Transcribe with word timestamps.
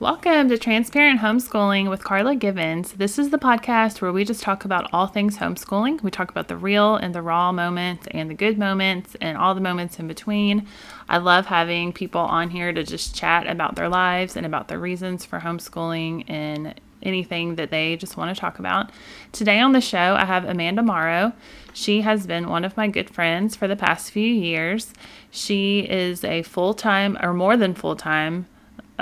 Welcome 0.00 0.48
to 0.48 0.56
Transparent 0.56 1.20
Homeschooling 1.20 1.90
with 1.90 2.04
Carla 2.04 2.34
Givens. 2.34 2.92
This 2.92 3.18
is 3.18 3.28
the 3.28 3.38
podcast 3.38 4.00
where 4.00 4.10
we 4.10 4.24
just 4.24 4.42
talk 4.42 4.64
about 4.64 4.88
all 4.94 5.06
things 5.06 5.36
homeschooling. 5.36 6.02
We 6.02 6.10
talk 6.10 6.30
about 6.30 6.48
the 6.48 6.56
real 6.56 6.96
and 6.96 7.14
the 7.14 7.20
raw 7.20 7.52
moments 7.52 8.08
and 8.10 8.30
the 8.30 8.34
good 8.34 8.58
moments 8.58 9.14
and 9.20 9.36
all 9.36 9.54
the 9.54 9.60
moments 9.60 9.98
in 9.98 10.08
between. 10.08 10.66
I 11.10 11.18
love 11.18 11.44
having 11.44 11.92
people 11.92 12.22
on 12.22 12.48
here 12.48 12.72
to 12.72 12.82
just 12.82 13.14
chat 13.14 13.46
about 13.46 13.76
their 13.76 13.90
lives 13.90 14.36
and 14.36 14.46
about 14.46 14.68
their 14.68 14.78
reasons 14.78 15.26
for 15.26 15.40
homeschooling 15.40 16.24
and 16.28 16.80
anything 17.02 17.56
that 17.56 17.70
they 17.70 17.96
just 17.96 18.16
want 18.16 18.34
to 18.34 18.40
talk 18.40 18.58
about. 18.58 18.90
Today 19.32 19.60
on 19.60 19.72
the 19.72 19.82
show, 19.82 20.16
I 20.18 20.24
have 20.24 20.46
Amanda 20.46 20.82
Morrow. 20.82 21.34
She 21.74 22.00
has 22.00 22.26
been 22.26 22.48
one 22.48 22.64
of 22.64 22.74
my 22.74 22.88
good 22.88 23.10
friends 23.10 23.54
for 23.54 23.68
the 23.68 23.76
past 23.76 24.12
few 24.12 24.32
years. 24.32 24.94
She 25.30 25.80
is 25.80 26.24
a 26.24 26.40
full 26.40 26.72
time 26.72 27.18
or 27.20 27.34
more 27.34 27.58
than 27.58 27.74
full 27.74 27.96
time 27.96 28.46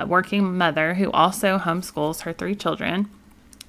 working 0.06 0.56
mother 0.56 0.94
who 0.94 1.10
also 1.10 1.58
homeschools 1.58 2.22
her 2.22 2.32
three 2.32 2.54
children. 2.54 3.08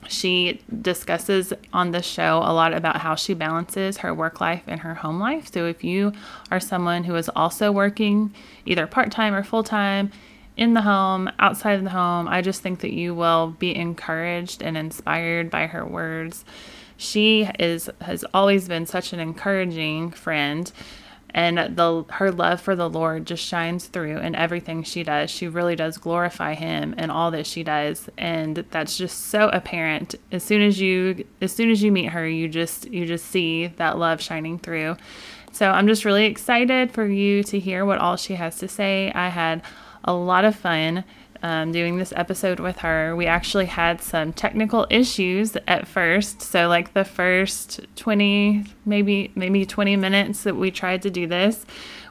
She 0.08 0.62
discusses 0.82 1.54
on 1.74 1.92
this 1.92 2.06
show 2.06 2.38
a 2.38 2.54
lot 2.54 2.74
about 2.74 2.98
how 2.98 3.16
she 3.16 3.34
balances 3.34 3.98
her 3.98 4.14
work 4.14 4.40
life 4.40 4.64
and 4.66 4.80
her 4.82 4.96
home 4.96 5.20
life. 5.20 5.52
So, 5.52 5.66
if 5.66 5.84
you 5.84 6.14
are 6.50 6.60
someone 6.60 7.04
who 7.04 7.16
is 7.16 7.30
also 7.36 7.72
working 7.72 8.34
either 8.66 8.88
part 8.88 9.12
time 9.12 9.34
or 9.34 9.44
full 9.44 9.64
time 9.64 10.12
in 10.56 10.74
the 10.74 10.82
home, 10.82 11.30
outside 11.40 11.74
of 11.74 11.84
the 11.84 11.90
home, 11.90 12.28
I 12.28 12.42
just 12.42 12.62
think 12.62 12.80
that 12.80 12.94
you 12.94 13.14
will 13.14 13.56
be 13.60 13.76
encouraged 13.76 14.62
and 14.62 14.78
inspired 14.78 15.50
by 15.50 15.68
her 15.68 15.86
words. 15.86 16.46
She 16.96 17.50
is 17.60 17.90
has 18.02 18.26
always 18.34 18.68
been 18.68 18.86
such 18.86 19.14
an 19.14 19.20
encouraging 19.20 20.12
friend 20.12 20.72
and 21.32 21.76
the 21.76 22.06
her 22.10 22.32
love 22.32 22.60
for 22.60 22.76
the 22.76 22.90
Lord 22.90 23.26
just 23.26 23.44
shines 23.44 23.86
through 23.86 24.18
in 24.18 24.36
everything 24.36 24.84
she 24.84 25.04
does. 25.04 25.30
She 25.30 25.48
really 25.48 25.76
does 25.76 25.98
glorify 25.98 26.56
him 26.56 26.94
in 26.94 27.10
all 27.10 27.32
that 27.32 27.46
she 27.46 27.64
does 27.64 28.10
and 28.18 28.58
that's 28.72 28.98
just 28.98 29.28
so 29.28 29.50
apparent. 29.50 30.16
As 30.32 30.44
soon 30.44 30.62
as 30.62 30.80
you 30.82 31.26
as 31.42 31.52
soon 31.52 31.70
as 31.70 31.84
you 31.84 31.92
meet 31.92 32.10
her, 32.10 32.28
you 32.28 32.48
just 32.48 32.90
you 32.90 33.06
just 33.06 33.26
see 33.26 33.68
that 33.68 33.98
love 33.98 34.22
shining 34.22 34.60
through. 34.60 34.98
So 35.52 35.70
I'm 35.70 35.88
just 35.88 36.06
really 36.06 36.26
excited 36.26 36.92
for 36.92 37.08
you 37.08 37.44
to 37.44 37.60
hear 37.60 37.86
what 37.86 38.00
all 38.00 38.16
she 38.16 38.36
has 38.36 38.58
to 38.60 38.68
say. 38.68 39.12
I 39.14 39.30
had 39.30 39.62
a 40.04 40.14
lot 40.14 40.46
of 40.46 40.56
fun 40.56 41.04
um, 41.42 41.72
doing 41.72 41.98
this 41.98 42.14
episode 42.16 42.60
with 42.60 42.80
her. 42.80 43.16
We 43.16 43.26
actually 43.26 43.66
had 43.66 44.02
some 44.02 44.34
technical 44.34 44.86
issues 44.90 45.56
at 45.68 45.88
first. 45.88 46.42
So, 46.42 46.68
like 46.68 46.94
the 46.94 47.06
first 47.06 47.82
20, 47.96 48.66
maybe 48.86 49.32
maybe 49.36 49.66
20 49.66 49.96
minutes 49.96 50.44
that 50.44 50.56
we 50.56 50.72
tried 50.72 51.02
to 51.04 51.10
do 51.10 51.28
this, 51.28 51.66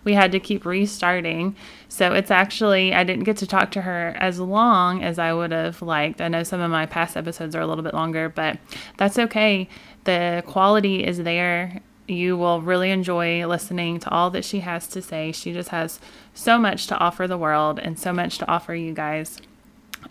we 0.05 0.15
had 0.15 0.33
to 0.33 0.41
keep 0.41 0.65
restarting. 0.65 1.57
So, 1.89 2.15
it's 2.15 2.31
actually, 2.31 2.95
I 2.95 3.05
didn't 3.05 3.25
get 3.25 3.37
to 3.39 3.47
talk 3.47 3.71
to 3.73 3.83
her 3.83 4.17
as 4.19 4.41
long 4.41 5.03
as 5.03 5.19
I 5.19 5.33
would 5.33 5.53
have 5.53 5.83
liked. 5.83 6.21
I 6.21 6.29
know 6.29 6.43
some 6.43 6.61
of 6.61 6.71
my 6.71 6.87
past 6.87 7.17
episodes 7.17 7.55
are 7.55 7.61
a 7.61 7.67
little 7.67 7.85
bit 7.85 7.95
longer, 7.95 8.29
but 8.29 8.59
that's 8.97 9.19
okay. 9.19 9.69
The 10.05 10.43
quality 10.47 11.05
is 11.05 11.19
there 11.19 11.83
you 12.09 12.37
will 12.37 12.61
really 12.61 12.91
enjoy 12.91 13.47
listening 13.47 14.01
to 14.01 14.11
all 14.11 14.31
that 14.31 14.45
she 14.45 14.61
has 14.61 14.87
to 14.89 15.03
say. 15.03 15.33
She 15.33 15.53
just 15.53 15.69
has 15.71 16.01
so 16.35 16.59
much 16.59 16.87
to 16.89 16.99
offer 16.99 17.27
the 17.27 17.39
world 17.39 17.79
and 17.79 17.99
so 17.99 18.13
much 18.13 18.39
to 18.39 18.49
offer 18.49 18.75
you 18.75 18.93
guys. 18.93 19.41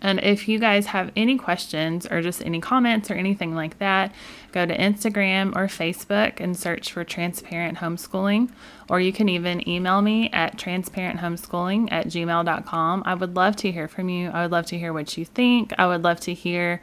And 0.00 0.20
if 0.20 0.48
you 0.48 0.58
guys 0.58 0.86
have 0.86 1.10
any 1.16 1.38
questions 1.38 2.06
or 2.06 2.22
just 2.22 2.44
any 2.44 2.60
comments 2.60 3.10
or 3.10 3.14
anything 3.14 3.54
like 3.54 3.78
that, 3.78 4.12
go 4.52 4.64
to 4.66 4.76
Instagram 4.76 5.56
or 5.56 5.66
Facebook 5.66 6.40
and 6.40 6.56
search 6.56 6.92
for 6.92 7.04
Transparent 7.04 7.78
Homeschooling. 7.78 8.50
Or 8.88 9.00
you 9.00 9.12
can 9.12 9.28
even 9.28 9.66
email 9.68 10.00
me 10.02 10.30
at 10.30 10.56
transparenthomeschooling 10.56 11.88
at 11.90 12.06
gmail.com. 12.06 13.02
I 13.06 13.14
would 13.14 13.34
love 13.34 13.56
to 13.56 13.72
hear 13.72 13.88
from 13.88 14.08
you. 14.08 14.30
I 14.30 14.42
would 14.42 14.52
love 14.52 14.66
to 14.66 14.78
hear 14.78 14.92
what 14.92 15.16
you 15.16 15.24
think. 15.24 15.72
I 15.78 15.86
would 15.86 16.04
love 16.04 16.20
to 16.20 16.34
hear 16.34 16.80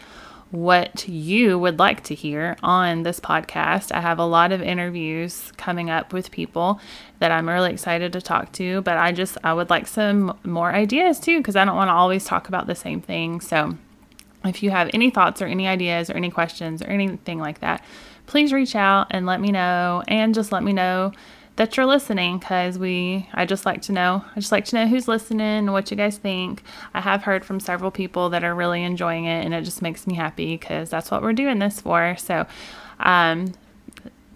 what 0.52 1.08
you 1.08 1.58
would 1.60 1.80
like 1.80 2.04
to 2.04 2.16
hear 2.16 2.56
on 2.62 3.04
this 3.04 3.20
podcast. 3.20 3.92
I 3.92 4.00
have 4.00 4.20
a 4.20 4.26
lot 4.26 4.52
of 4.52 4.62
interviews 4.62 5.52
coming 5.58 5.90
up 5.90 6.14
with 6.14 6.32
people 6.32 6.80
that 7.20 7.32
I'm 7.32 7.50
really 7.50 7.72
excited 7.72 8.14
to 8.14 8.22
talk 8.22 8.52
to, 8.54 8.82
but 8.82 8.98
I 8.98 9.12
just 9.12 9.38
I 9.44 9.54
would 9.54 9.70
like 9.70 9.88
some 9.88 10.38
more 10.44 10.72
ideas 10.72 11.20
too 11.20 11.40
because 11.40 11.56
I 11.56 11.66
don't 11.66 11.76
want 11.76 11.90
to 11.90 11.94
always 11.94 12.26
talk 12.26 12.48
about 12.48 12.68
the 12.68 12.76
same 12.76 13.02
thing. 13.02 13.42
So 13.42 13.78
if 14.44 14.62
you 14.62 14.70
have 14.72 14.90
any 14.94 15.10
thoughts 15.10 15.42
or 15.42 15.46
any 15.46 15.68
ideas 15.68 16.10
or 16.10 16.14
any 16.14 16.30
questions 16.30 16.82
or 16.82 16.88
anything 16.88 17.40
like 17.40 17.60
that, 17.60 17.84
please 18.28 18.54
reach 18.54 18.76
out 18.76 19.08
and 19.12 19.26
let 19.26 19.42
me 19.42 19.52
know 19.52 20.04
and 20.08 20.34
just 20.34 20.52
let 20.52 20.64
me 20.64 20.74
know 20.74 21.12
that 21.56 21.78
you're 21.78 21.86
listening 21.86 22.38
because 22.38 22.78
we 22.78 23.30
I 23.34 23.46
just 23.46 23.66
like 23.66 23.82
to 23.84 23.92
know 23.92 24.26
I 24.36 24.40
just 24.40 24.52
like 24.52 24.66
to 24.66 24.76
know 24.76 24.88
who's 24.88 25.08
listening 25.08 25.42
and 25.42 25.72
what 25.72 25.90
you 25.90 25.98
guys 25.98 26.18
think. 26.18 26.64
I 26.94 27.02
have 27.02 27.24
heard 27.24 27.46
from 27.46 27.60
several 27.60 27.92
people 27.92 28.30
that 28.30 28.44
are 28.44 28.54
really 28.54 28.84
enjoying 28.84 29.26
it 29.26 29.46
and 29.46 29.54
it 29.54 29.64
just 29.64 29.82
makes 29.82 30.06
me 30.06 30.16
happy 30.16 30.58
because 30.58 30.90
that's 30.90 31.12
what 31.12 31.22
we're 31.22 31.34
doing 31.34 31.60
this 31.60 31.80
for. 31.80 32.16
So 32.18 32.46
um 33.00 33.54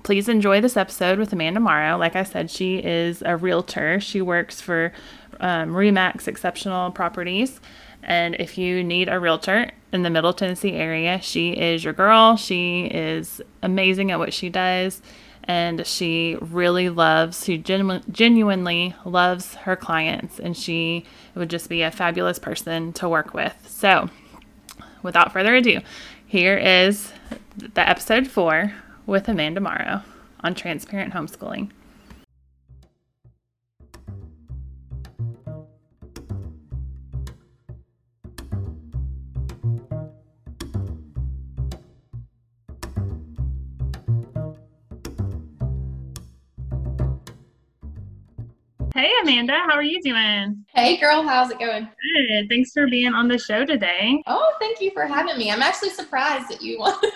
please 0.04 0.30
enjoy 0.30 0.62
this 0.62 0.78
episode 0.78 1.20
with 1.20 1.34
Amanda 1.34 1.60
Morrow. 1.60 1.98
Like 1.98 2.16
I 2.16 2.24
said, 2.24 2.50
she 2.50 2.78
is 2.78 3.22
a 3.26 3.36
realtor. 3.36 4.00
She 4.00 4.22
works 4.22 4.62
for 4.62 4.94
um, 5.40 5.74
Remax 5.74 6.28
Exceptional 6.28 6.90
Properties. 6.90 7.60
And 8.02 8.36
if 8.40 8.58
you 8.58 8.84
need 8.84 9.10
a 9.10 9.20
realtor 9.20 9.72
in 9.92 10.04
the 10.04 10.10
Middle 10.10 10.34
Tennessee 10.34 10.72
area, 10.72 11.20
she 11.22 11.52
is 11.52 11.84
your 11.84 11.94
girl. 11.94 12.38
She 12.38 12.86
is 12.86 13.42
amazing 13.62 14.10
at 14.10 14.20
what 14.20 14.34
she 14.34 14.50
does 14.50 15.02
and 15.50 15.88
she 15.88 16.38
really 16.40 16.90
loves, 16.90 17.44
she 17.44 17.58
genu- 17.58 18.02
genuinely 18.12 18.94
loves 19.04 19.56
her 19.56 19.76
clients, 19.76 20.40
and 20.40 20.56
she 20.56 21.06
would 21.34 21.50
just 21.50 21.70
be 21.70 21.82
a 21.82 21.90
fabulous 21.90 22.38
person 22.38 22.94
to 22.94 23.10
work 23.10 23.34
with. 23.34 23.56
So, 23.68 24.12
without 25.02 25.34
further 25.34 25.56
ado, 25.56 25.80
here 26.28 26.56
is 26.56 27.12
the 27.58 27.90
episode 27.90 28.28
four 28.28 28.74
with 29.08 29.28
Amanda 29.28 29.60
Morrow 29.60 30.04
on 30.42 30.54
transparent 30.54 31.16
homeschooling. 31.16 31.72
Hey, 49.00 49.12
Amanda, 49.22 49.54
how 49.54 49.76
are 49.76 49.82
you 49.82 50.02
doing? 50.02 50.66
Hey, 50.74 50.98
girl, 50.98 51.24
how's 51.24 51.52
it 51.52 51.58
going? 51.58 51.88
Good. 51.88 52.50
Thanks 52.50 52.72
for 52.74 52.86
being 52.86 53.14
on 53.14 53.30
the 53.30 53.38
show 53.38 53.64
today. 53.64 54.22
Oh, 54.28 54.54
thank 54.60 54.82
you 54.82 54.92
for 54.92 55.06
having 55.06 55.38
me. 55.38 55.50
I'm 55.50 55.62
actually 55.62 55.92
surprised 55.92 56.50
that 56.50 56.62
you 56.62 56.78
wanted 56.80 57.14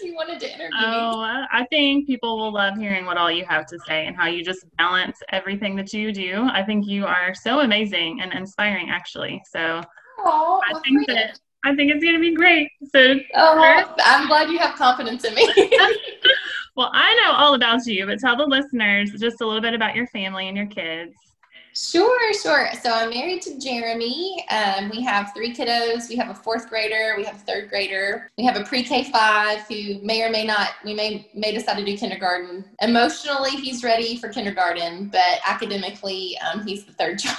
you 0.00 0.14
wanted 0.14 0.38
to 0.38 0.46
interview 0.46 0.68
me. 0.68 0.84
oh, 0.84 1.22
me. 1.22 1.46
I 1.52 1.66
think 1.70 2.06
people 2.06 2.38
will 2.38 2.52
love 2.52 2.76
hearing 2.78 3.04
what 3.04 3.16
all 3.16 3.32
you 3.32 3.44
have 3.46 3.66
to 3.66 3.78
say 3.84 4.06
and 4.06 4.14
how 4.14 4.28
you 4.28 4.44
just 4.44 4.64
balance 4.78 5.18
everything 5.30 5.74
that 5.74 5.92
you 5.92 6.12
do. 6.12 6.48
I 6.52 6.62
think 6.62 6.86
you 6.86 7.04
are 7.04 7.34
so 7.34 7.62
amazing 7.62 8.20
and 8.20 8.32
inspiring, 8.32 8.90
actually. 8.90 9.42
So 9.50 9.80
oh, 10.20 10.60
I 10.72 10.78
think 10.84 11.04
that 11.08 11.40
I 11.64 11.74
think 11.74 11.90
it's 11.90 12.04
going 12.04 12.14
to 12.14 12.20
be 12.20 12.36
great. 12.36 12.70
So, 12.94 13.16
oh, 13.34 13.94
I'm 14.04 14.28
glad 14.28 14.50
you 14.50 14.58
have 14.58 14.76
confidence 14.76 15.24
in 15.24 15.34
me. 15.34 15.52
well, 16.76 16.90
I 16.92 17.14
know 17.16 17.36
all 17.36 17.54
about 17.54 17.86
you, 17.86 18.06
but 18.06 18.18
tell 18.18 18.36
the 18.36 18.46
listeners 18.46 19.12
just 19.12 19.40
a 19.40 19.46
little 19.46 19.60
bit 19.62 19.74
about 19.74 19.94
your 19.94 20.06
family 20.08 20.48
and 20.48 20.56
your 20.56 20.66
kids. 20.66 21.14
Sure, 21.76 22.32
sure. 22.34 22.68
So 22.80 22.92
I'm 22.92 23.10
married 23.10 23.42
to 23.42 23.58
Jeremy. 23.58 24.46
Um, 24.48 24.90
we 24.90 25.02
have 25.02 25.32
three 25.34 25.52
kiddos. 25.52 26.08
We 26.08 26.14
have 26.14 26.30
a 26.30 26.34
fourth 26.34 26.68
grader. 26.68 27.14
We 27.16 27.24
have 27.24 27.34
a 27.34 27.40
third 27.40 27.68
grader. 27.68 28.30
We 28.38 28.44
have 28.44 28.56
a 28.56 28.62
pre-K 28.62 29.10
five 29.10 29.62
who 29.62 30.00
may 30.00 30.22
or 30.22 30.30
may 30.30 30.44
not. 30.44 30.68
We 30.84 30.94
may 30.94 31.28
may 31.34 31.50
decide 31.50 31.78
to 31.78 31.84
do 31.84 31.96
kindergarten. 31.96 32.64
Emotionally, 32.80 33.50
he's 33.50 33.82
ready 33.82 34.16
for 34.18 34.28
kindergarten, 34.28 35.08
but 35.08 35.40
academically, 35.44 36.38
um, 36.38 36.64
he's 36.64 36.84
the 36.84 36.92
third 36.92 37.18
child. 37.18 37.38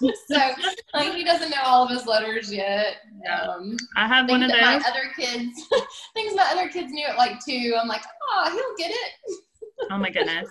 so 0.26 0.40
like 0.94 1.12
he 1.12 1.22
doesn't 1.22 1.50
know 1.50 1.62
all 1.62 1.84
of 1.84 1.90
his 1.90 2.06
letters 2.06 2.50
yet. 2.50 3.02
Um, 3.30 3.76
I 3.94 4.08
have 4.08 4.26
one 4.30 4.42
of 4.42 4.50
those. 4.50 4.60
My 4.60 4.76
other 4.76 5.12
kids, 5.14 5.52
things 6.14 6.34
my 6.34 6.48
other 6.50 6.70
kids 6.70 6.90
knew 6.92 7.06
at 7.06 7.18
like 7.18 7.44
two. 7.44 7.76
I'm 7.78 7.88
like, 7.88 8.04
oh, 8.30 8.50
he'll 8.50 8.88
get 8.88 8.96
it. 8.96 9.36
oh 9.90 9.98
my 9.98 10.08
goodness. 10.08 10.48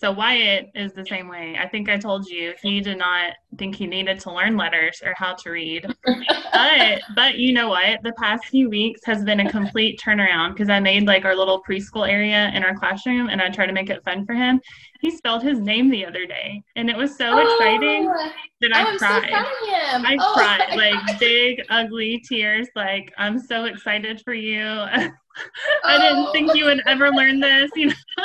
So 0.00 0.10
Wyatt 0.10 0.70
is 0.74 0.94
the 0.94 1.04
same 1.04 1.28
way. 1.28 1.58
I 1.60 1.68
think 1.68 1.90
I 1.90 1.98
told 1.98 2.26
you 2.26 2.54
he 2.62 2.80
did 2.80 2.96
not 2.96 3.34
think 3.58 3.74
he 3.74 3.86
needed 3.86 4.18
to 4.20 4.32
learn 4.32 4.56
letters 4.56 5.02
or 5.04 5.12
how 5.14 5.34
to 5.34 5.50
read. 5.50 5.86
but 6.04 7.02
but 7.14 7.36
you 7.36 7.52
know 7.52 7.68
what? 7.68 8.02
The 8.02 8.14
past 8.14 8.46
few 8.46 8.70
weeks 8.70 9.02
has 9.04 9.22
been 9.24 9.40
a 9.40 9.50
complete 9.50 10.00
turnaround 10.00 10.54
because 10.54 10.70
I 10.70 10.80
made 10.80 11.06
like 11.06 11.26
our 11.26 11.36
little 11.36 11.62
preschool 11.62 12.08
area 12.08 12.50
in 12.54 12.64
our 12.64 12.74
classroom 12.74 13.28
and 13.28 13.42
I 13.42 13.50
tried 13.50 13.66
to 13.66 13.74
make 13.74 13.90
it 13.90 14.02
fun 14.02 14.24
for 14.24 14.32
him. 14.32 14.58
He 15.02 15.10
spelled 15.10 15.42
his 15.42 15.60
name 15.60 15.90
the 15.90 16.06
other 16.06 16.24
day 16.24 16.62
and 16.76 16.88
it 16.88 16.96
was 16.96 17.14
so 17.18 17.32
oh, 17.32 17.38
exciting 17.38 18.06
that 18.62 18.74
I 18.74 18.94
oh, 18.94 18.96
cried. 18.96 19.28
So 19.28 19.36
I 19.36 20.16
oh, 20.18 20.32
cried 20.34 20.76
like 20.78 21.20
big 21.20 21.60
ugly 21.68 22.22
tears 22.26 22.68
like 22.74 23.12
I'm 23.18 23.38
so 23.38 23.66
excited 23.66 24.22
for 24.22 24.32
you. 24.32 24.86
I 25.84 25.98
didn't 25.98 26.26
oh. 26.28 26.32
think 26.32 26.54
you 26.54 26.64
would 26.66 26.82
ever 26.86 27.10
learn 27.10 27.40
this, 27.40 27.70
you 27.74 27.88
know. 27.88 27.94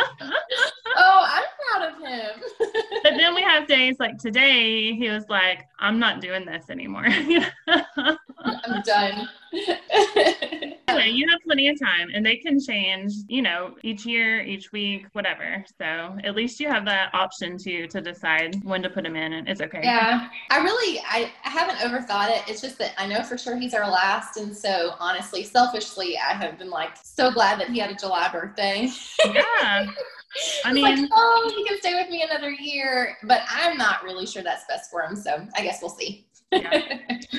oh, 0.95 1.25
I'm 1.25 1.43
proud 1.67 1.91
of 1.91 1.97
him. 1.99 2.43
but 3.03 3.13
then 3.17 3.35
we 3.35 3.41
have 3.41 3.67
days 3.67 3.95
like 3.99 4.17
today, 4.17 4.93
he 4.93 5.09
was 5.09 5.25
like, 5.29 5.67
I'm 5.79 5.99
not 5.99 6.21
doing 6.21 6.45
this 6.45 6.69
anymore. 6.69 7.05
I'm 7.67 8.81
done. 8.83 9.29
anyway, 10.87 11.09
you 11.09 11.29
have 11.29 11.41
plenty 11.43 11.67
of 11.67 11.79
time 11.79 12.09
and 12.13 12.25
they 12.25 12.37
can 12.37 12.59
change, 12.59 13.13
you 13.27 13.41
know, 13.41 13.75
each 13.83 14.05
year, 14.05 14.41
each 14.41 14.71
week, 14.71 15.07
whatever. 15.13 15.63
So 15.77 16.17
at 16.23 16.35
least 16.35 16.59
you 16.59 16.67
have 16.67 16.85
that 16.85 17.13
option 17.13 17.57
to 17.59 17.87
to 17.87 18.01
decide 18.01 18.63
when 18.63 18.81
to 18.83 18.89
put 18.89 19.03
them 19.03 19.15
in 19.15 19.33
and 19.33 19.47
it's 19.47 19.61
okay. 19.61 19.81
Yeah. 19.83 20.29
I 20.49 20.57
really 20.59 20.99
I, 21.07 21.31
I 21.43 21.49
haven't 21.49 21.77
overthought 21.77 22.29
it. 22.29 22.43
It's 22.47 22.61
just 22.61 22.77
that 22.79 22.93
I 22.97 23.07
know 23.07 23.23
for 23.23 23.37
sure 23.37 23.57
he's 23.57 23.73
our 23.73 23.89
last. 23.89 24.37
And 24.37 24.55
so 24.55 24.95
honestly, 24.99 25.43
selfishly, 25.43 26.17
I 26.17 26.33
have 26.33 26.57
been 26.57 26.69
like 26.69 26.97
so 27.03 27.31
glad 27.31 27.59
that 27.59 27.69
he 27.69 27.79
had 27.79 27.91
a 27.91 27.95
July 27.95 28.29
birthday. 28.31 28.89
Yeah. 29.25 29.87
I 30.65 30.73
mean, 30.73 30.83
like, 30.83 31.09
oh, 31.13 31.53
he 31.55 31.63
can 31.65 31.79
stay 31.79 31.93
with 31.93 32.09
me 32.09 32.23
another 32.23 32.51
year, 32.51 33.17
but 33.23 33.41
I'm 33.49 33.77
not 33.77 34.03
really 34.03 34.25
sure 34.25 34.43
that's 34.43 34.65
best 34.67 34.91
for 34.91 35.01
him. 35.01 35.15
So 35.15 35.47
I 35.55 35.61
guess 35.61 35.79
we'll 35.81 35.91
see. 35.91 36.25
Yeah. 36.55 36.81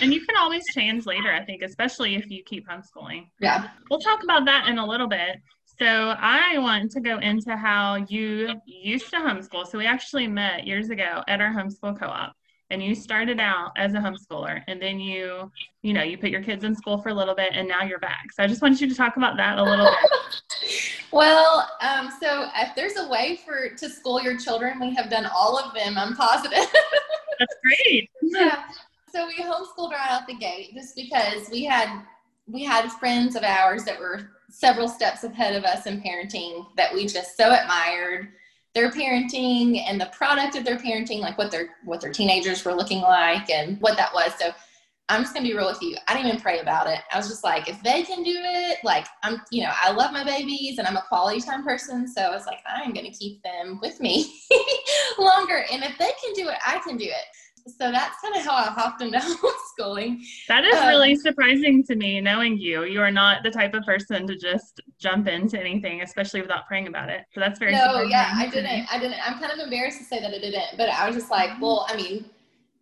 And 0.00 0.12
you 0.12 0.24
can 0.24 0.36
always 0.36 0.62
change 0.74 1.06
later, 1.06 1.32
I 1.32 1.44
think, 1.44 1.62
especially 1.62 2.16
if 2.16 2.30
you 2.30 2.42
keep 2.44 2.66
homeschooling. 2.68 3.28
Yeah. 3.40 3.68
We'll 3.90 4.00
talk 4.00 4.22
about 4.22 4.44
that 4.46 4.68
in 4.68 4.78
a 4.78 4.86
little 4.86 5.08
bit. 5.08 5.38
So 5.78 6.14
I 6.18 6.58
want 6.58 6.90
to 6.92 7.00
go 7.00 7.18
into 7.18 7.56
how 7.56 7.96
you 8.08 8.54
used 8.66 9.10
to 9.10 9.16
homeschool. 9.16 9.66
So 9.66 9.78
we 9.78 9.86
actually 9.86 10.26
met 10.26 10.66
years 10.66 10.90
ago 10.90 11.22
at 11.28 11.40
our 11.40 11.52
homeschool 11.52 11.98
co-op 11.98 12.32
and 12.70 12.82
you 12.82 12.94
started 12.94 13.38
out 13.38 13.70
as 13.76 13.94
a 13.94 13.98
homeschooler 13.98 14.62
and 14.66 14.80
then 14.80 14.98
you 14.98 15.50
you 15.82 15.92
know 15.92 16.02
you 16.02 16.19
put 16.19 16.30
your 16.30 16.42
kids 16.42 16.64
in 16.64 16.74
school 16.74 16.98
for 16.98 17.10
a 17.10 17.14
little 17.14 17.34
bit 17.34 17.52
and 17.54 17.69
now 17.69 17.82
you're 17.82 17.98
back 17.98 18.26
so 18.32 18.42
i 18.42 18.46
just 18.46 18.62
wanted 18.62 18.80
you 18.80 18.88
to 18.88 18.94
talk 18.94 19.16
about 19.16 19.36
that 19.36 19.58
a 19.58 19.62
little 19.62 19.86
bit 19.86 20.72
well 21.12 21.69
um, 21.80 22.10
so 22.20 22.48
if 22.56 22.74
there's 22.74 22.96
a 22.96 23.08
way 23.08 23.38
for 23.44 23.69
to 23.76 23.88
school 23.88 24.20
your 24.20 24.36
children 24.36 24.80
we 24.80 24.94
have 24.94 25.08
done 25.10 25.28
all 25.34 25.58
of 25.58 25.72
them 25.74 25.96
i'm 25.96 26.16
positive 26.16 26.66
that's 27.38 27.54
great 27.62 28.10
yeah 28.22 28.64
so 29.16 29.26
we 29.26 29.42
homeschooled 29.42 29.92
right 29.92 30.10
out 30.10 30.26
the 30.26 30.34
gate 30.34 30.74
just 30.74 30.94
because 30.94 31.48
we 31.50 31.64
had 31.64 32.02
we 32.46 32.62
had 32.62 32.88
friends 32.92 33.34
of 33.34 33.42
ours 33.42 33.84
that 33.84 33.98
were 33.98 34.28
several 34.50 34.88
steps 34.88 35.24
ahead 35.24 35.56
of 35.56 35.64
us 35.64 35.86
in 35.86 36.02
parenting 36.02 36.66
that 36.76 36.92
we 36.92 37.06
just 37.06 37.36
so 37.36 37.50
admired 37.52 38.28
their 38.74 38.90
parenting 38.90 39.82
and 39.88 39.98
the 39.98 40.10
product 40.12 40.54
of 40.54 40.64
their 40.64 40.76
parenting 40.76 41.20
like 41.20 41.38
what 41.38 41.50
their 41.50 41.70
what 41.84 42.00
their 42.00 42.12
teenagers 42.12 42.62
were 42.62 42.74
looking 42.74 43.00
like 43.00 43.48
and 43.48 43.80
what 43.80 43.96
that 43.96 44.12
was. 44.12 44.32
So 44.38 44.50
i'm 45.08 45.22
just 45.22 45.32
gonna 45.32 45.48
be 45.48 45.56
real 45.56 45.66
with 45.66 45.80
you. 45.80 45.96
I 46.08 46.12
didn't 46.12 46.28
even 46.28 46.40
pray 46.40 46.58
about 46.58 46.86
it. 46.86 46.98
I 47.10 47.16
was 47.16 47.28
just 47.28 47.42
like 47.42 47.70
if 47.70 47.82
they 47.82 48.02
can 48.02 48.22
do 48.22 48.34
it 48.36 48.78
like 48.84 49.06
i'm 49.22 49.40
you 49.50 49.62
know 49.62 49.72
i 49.80 49.90
love 49.92 50.12
my 50.12 50.24
babies 50.24 50.76
and 50.76 50.86
i'm 50.86 50.98
a 50.98 51.04
quality 51.08 51.40
time 51.40 51.64
person. 51.64 52.06
So 52.06 52.20
i 52.20 52.30
was 52.30 52.44
like 52.44 52.58
i'm 52.66 52.92
gonna 52.92 53.12
keep 53.12 53.42
them 53.42 53.78
with 53.80 53.98
me 53.98 54.30
longer. 55.19 55.64
And 55.72 55.82
if 55.82 55.96
they 55.96 56.10
can 56.22 56.34
do 56.34 56.50
it 56.50 56.58
i 56.66 56.80
can 56.80 56.98
do 56.98 57.06
it 57.06 57.24
so 57.66 57.90
that's 57.90 58.20
kind 58.20 58.36
of 58.36 58.42
how 58.44 58.54
I 58.54 58.64
hopped 58.64 59.02
into 59.02 59.18
homeschooling. 59.78 60.20
That 60.48 60.64
is 60.64 60.76
um, 60.76 60.88
really 60.88 61.16
surprising 61.16 61.82
to 61.84 61.96
me, 61.96 62.20
knowing 62.20 62.58
you. 62.58 62.84
You 62.84 63.00
are 63.00 63.10
not 63.10 63.42
the 63.42 63.50
type 63.50 63.74
of 63.74 63.82
person 63.84 64.26
to 64.26 64.36
just 64.36 64.80
jump 64.98 65.26
into 65.26 65.58
anything, 65.58 66.02
especially 66.02 66.40
without 66.40 66.66
praying 66.66 66.86
about 66.86 67.08
it. 67.08 67.22
So 67.32 67.40
that's 67.40 67.58
very 67.58 67.72
no, 67.72 68.02
yeah, 68.02 68.32
I 68.34 68.46
didn't. 68.48 68.86
I 68.92 68.98
didn't. 68.98 69.18
I'm 69.26 69.38
kind 69.40 69.52
of 69.52 69.58
embarrassed 69.58 69.98
to 69.98 70.04
say 70.04 70.20
that 70.20 70.32
I 70.32 70.38
didn't, 70.38 70.76
but 70.76 70.88
I 70.88 71.06
was 71.06 71.16
just 71.16 71.30
like, 71.30 71.50
mm-hmm. 71.50 71.62
well, 71.62 71.86
I 71.88 71.96
mean, 71.96 72.24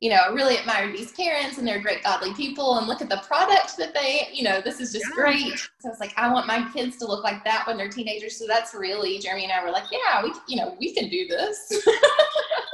you 0.00 0.10
know, 0.10 0.16
I 0.16 0.28
really 0.32 0.56
admired 0.58 0.94
these 0.94 1.12
parents 1.12 1.56
and 1.56 1.66
they're 1.66 1.80
great 1.80 2.02
godly 2.02 2.34
people 2.34 2.76
and 2.76 2.86
look 2.86 3.00
at 3.00 3.08
the 3.08 3.22
product 3.26 3.78
that 3.78 3.94
they, 3.94 4.28
you 4.34 4.42
know, 4.42 4.60
this 4.60 4.78
is 4.78 4.92
just 4.92 5.06
yeah. 5.08 5.14
great. 5.14 5.58
So 5.78 5.88
it's 5.88 5.98
like, 5.98 6.12
I 6.18 6.30
want 6.30 6.46
my 6.46 6.68
kids 6.74 6.98
to 6.98 7.06
look 7.06 7.24
like 7.24 7.42
that 7.44 7.66
when 7.66 7.78
they're 7.78 7.88
teenagers. 7.88 8.36
So 8.36 8.46
that's 8.46 8.74
really, 8.74 9.18
Jeremy 9.18 9.44
and 9.44 9.52
I 9.52 9.64
were 9.64 9.70
like, 9.70 9.84
yeah, 9.90 10.22
we, 10.22 10.32
you 10.46 10.56
know, 10.56 10.76
we 10.78 10.92
can 10.92 11.08
do 11.08 11.26
this. 11.26 11.86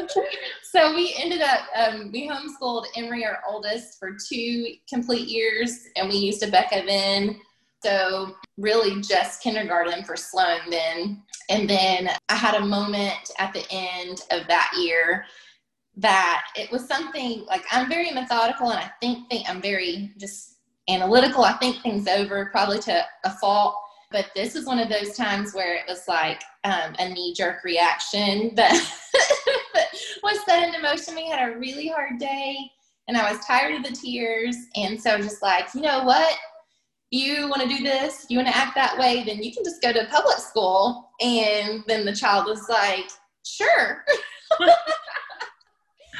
so 0.62 0.94
we 0.94 1.14
ended 1.18 1.40
up 1.40 1.60
um, 1.76 2.10
we 2.12 2.28
homeschooled 2.28 2.86
Emery, 2.96 3.24
our 3.24 3.40
oldest, 3.48 3.98
for 3.98 4.16
two 4.28 4.74
complete 4.88 5.28
years, 5.28 5.86
and 5.96 6.08
we 6.08 6.16
used 6.16 6.42
Abeka 6.42 6.86
then. 6.86 7.40
So 7.82 8.34
really 8.56 9.00
just 9.00 9.42
kindergarten 9.42 10.04
for 10.04 10.16
Sloan 10.16 10.60
then. 10.70 11.22
And 11.48 11.68
then 11.68 12.10
I 12.28 12.34
had 12.34 12.54
a 12.54 12.64
moment 12.64 13.30
at 13.38 13.52
the 13.52 13.64
end 13.70 14.22
of 14.30 14.46
that 14.48 14.72
year 14.80 15.24
that 15.96 16.44
it 16.56 16.70
was 16.70 16.86
something 16.86 17.44
like 17.46 17.64
I'm 17.70 17.88
very 17.88 18.10
methodical 18.10 18.70
and 18.70 18.78
I 18.78 18.90
think, 19.00 19.28
think 19.30 19.48
I'm 19.48 19.62
very 19.62 20.12
just 20.18 20.56
analytical. 20.88 21.44
I 21.44 21.54
think 21.54 21.82
things 21.82 22.06
over 22.06 22.46
probably 22.46 22.78
to 22.80 23.04
a 23.24 23.30
fault. 23.30 23.76
But 24.10 24.26
this 24.34 24.54
was 24.54 24.64
one 24.64 24.78
of 24.78 24.88
those 24.88 25.16
times 25.16 25.52
where 25.52 25.74
it 25.74 25.84
was 25.88 26.06
like 26.06 26.42
um, 26.64 26.94
a 26.98 27.08
knee 27.08 27.34
jerk 27.34 27.64
reaction 27.64 28.54
that 28.54 28.72
was 30.22 30.44
set 30.44 30.62
into 30.62 30.80
motion. 30.80 31.14
We 31.14 31.28
had 31.28 31.48
a 31.48 31.58
really 31.58 31.88
hard 31.88 32.18
day 32.18 32.56
and 33.08 33.16
I 33.16 33.30
was 33.30 33.44
tired 33.44 33.74
of 33.74 33.84
the 33.84 33.96
tears. 33.96 34.56
And 34.76 35.00
so 35.00 35.18
just 35.18 35.42
like, 35.42 35.68
you 35.74 35.80
know 35.80 36.04
what? 36.04 36.36
You 37.10 37.48
want 37.48 37.62
to 37.62 37.68
do 37.68 37.84
this, 37.84 38.26
you 38.28 38.38
want 38.38 38.48
to 38.48 38.56
act 38.56 38.74
that 38.74 38.98
way, 38.98 39.22
then 39.24 39.42
you 39.42 39.52
can 39.52 39.62
just 39.64 39.80
go 39.80 39.92
to 39.92 40.08
public 40.10 40.38
school. 40.38 41.10
And 41.20 41.84
then 41.86 42.04
the 42.04 42.14
child 42.14 42.46
was 42.46 42.68
like, 42.68 43.08
sure. 43.44 44.04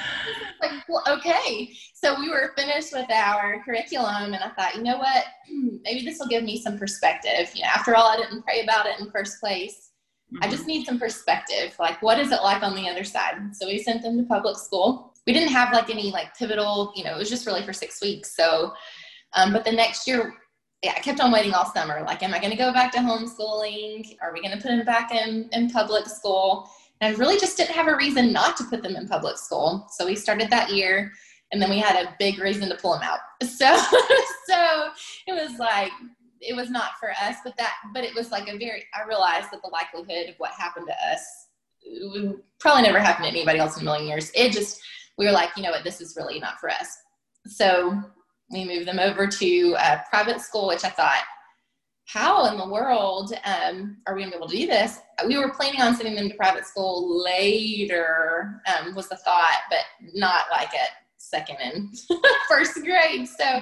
like, 0.66 0.88
well, 0.88 1.02
okay. 1.08 1.72
So 1.94 2.18
we 2.18 2.28
were 2.28 2.52
finished 2.56 2.92
with 2.92 3.10
our 3.10 3.62
curriculum, 3.64 4.34
and 4.34 4.42
I 4.42 4.50
thought, 4.50 4.76
you 4.76 4.82
know 4.82 4.98
what? 4.98 5.24
Maybe 5.82 6.04
this 6.04 6.18
will 6.18 6.28
give 6.28 6.44
me 6.44 6.60
some 6.60 6.78
perspective. 6.78 7.50
You 7.54 7.62
know, 7.62 7.68
after 7.68 7.96
all, 7.96 8.08
I 8.08 8.16
didn't 8.16 8.42
pray 8.42 8.62
about 8.62 8.86
it 8.86 9.00
in 9.00 9.10
first 9.10 9.40
place. 9.40 9.90
Mm-hmm. 10.32 10.44
I 10.44 10.50
just 10.50 10.66
need 10.66 10.86
some 10.86 10.98
perspective. 10.98 11.74
Like, 11.78 12.02
what 12.02 12.18
is 12.18 12.32
it 12.32 12.42
like 12.42 12.62
on 12.62 12.74
the 12.74 12.88
other 12.88 13.04
side? 13.04 13.36
So 13.54 13.66
we 13.66 13.78
sent 13.78 14.02
them 14.02 14.16
to 14.18 14.24
public 14.24 14.56
school. 14.56 15.14
We 15.26 15.32
didn't 15.32 15.52
have 15.52 15.72
like 15.72 15.90
any 15.90 16.10
like 16.10 16.36
pivotal, 16.36 16.92
you 16.96 17.04
know, 17.04 17.14
it 17.14 17.18
was 17.18 17.30
just 17.30 17.46
really 17.46 17.62
for 17.62 17.72
six 17.72 18.00
weeks. 18.00 18.36
So, 18.36 18.72
um, 19.34 19.52
but 19.52 19.64
the 19.64 19.72
next 19.72 20.06
year, 20.06 20.34
yeah, 20.82 20.94
I 20.96 21.00
kept 21.00 21.20
on 21.20 21.32
waiting 21.32 21.54
all 21.54 21.72
summer. 21.72 22.02
Like, 22.06 22.22
am 22.22 22.34
I 22.34 22.38
going 22.38 22.50
to 22.50 22.56
go 22.56 22.72
back 22.72 22.92
to 22.92 22.98
homeschooling? 22.98 24.16
Are 24.22 24.32
we 24.32 24.40
going 24.40 24.56
to 24.56 24.62
put 24.62 24.68
them 24.68 24.84
back 24.84 25.12
in, 25.12 25.48
in 25.52 25.70
public 25.70 26.06
school? 26.06 26.68
And 27.00 27.14
I 27.14 27.18
really 27.18 27.38
just 27.38 27.56
didn't 27.56 27.74
have 27.74 27.88
a 27.88 27.96
reason 27.96 28.32
not 28.32 28.56
to 28.56 28.64
put 28.64 28.82
them 28.82 28.96
in 28.96 29.08
public 29.08 29.36
school. 29.36 29.86
So 29.90 30.06
we 30.06 30.16
started 30.16 30.50
that 30.50 30.72
year 30.72 31.12
and 31.52 31.60
then 31.60 31.70
we 31.70 31.78
had 31.78 32.04
a 32.04 32.14
big 32.18 32.38
reason 32.38 32.68
to 32.68 32.76
pull 32.76 32.92
them 32.92 33.02
out. 33.02 33.20
So 33.46 33.76
so 34.46 34.88
it 35.26 35.32
was 35.32 35.58
like 35.58 35.92
it 36.40 36.54
was 36.54 36.70
not 36.70 36.92
for 36.98 37.10
us, 37.10 37.36
but 37.44 37.56
that 37.58 37.74
but 37.92 38.04
it 38.04 38.14
was 38.14 38.30
like 38.30 38.48
a 38.48 38.56
very 38.56 38.84
I 38.94 39.06
realized 39.06 39.50
that 39.52 39.62
the 39.62 39.70
likelihood 39.70 40.30
of 40.30 40.36
what 40.38 40.52
happened 40.52 40.86
to 40.88 41.10
us 41.10 41.48
would 42.12 42.40
probably 42.58 42.82
never 42.82 42.98
happen 42.98 43.24
to 43.24 43.28
anybody 43.28 43.58
else 43.58 43.76
in 43.76 43.82
a 43.82 43.84
million 43.84 44.06
years. 44.06 44.30
It 44.34 44.52
just 44.52 44.80
we 45.18 45.26
were 45.26 45.32
like, 45.32 45.50
you 45.56 45.62
know 45.62 45.70
what, 45.70 45.84
this 45.84 46.00
is 46.00 46.16
really 46.16 46.38
not 46.38 46.58
for 46.60 46.70
us. 46.70 46.96
So 47.46 48.00
we 48.50 48.64
moved 48.64 48.86
them 48.86 48.98
over 48.98 49.26
to 49.26 49.76
a 49.78 50.04
private 50.10 50.40
school, 50.40 50.68
which 50.68 50.84
I 50.84 50.90
thought 50.90 51.24
how 52.06 52.46
in 52.46 52.56
the 52.56 52.68
world 52.68 53.32
um, 53.44 53.96
are 54.06 54.14
we 54.14 54.22
going 54.22 54.30
to 54.30 54.38
be 54.38 54.42
able 54.42 54.48
to 54.48 54.56
do 54.56 54.66
this? 54.66 55.00
We 55.26 55.38
were 55.38 55.52
planning 55.52 55.80
on 55.80 55.94
sending 55.96 56.14
them 56.14 56.28
to 56.28 56.36
private 56.36 56.64
school 56.64 57.22
later, 57.22 58.62
um, 58.66 58.94
was 58.94 59.08
the 59.08 59.16
thought, 59.16 59.62
but 59.68 59.80
not 60.14 60.44
like 60.52 60.72
at 60.74 60.90
second 61.18 61.56
and 61.60 61.98
first 62.48 62.74
grade. 62.74 63.26
So, 63.26 63.60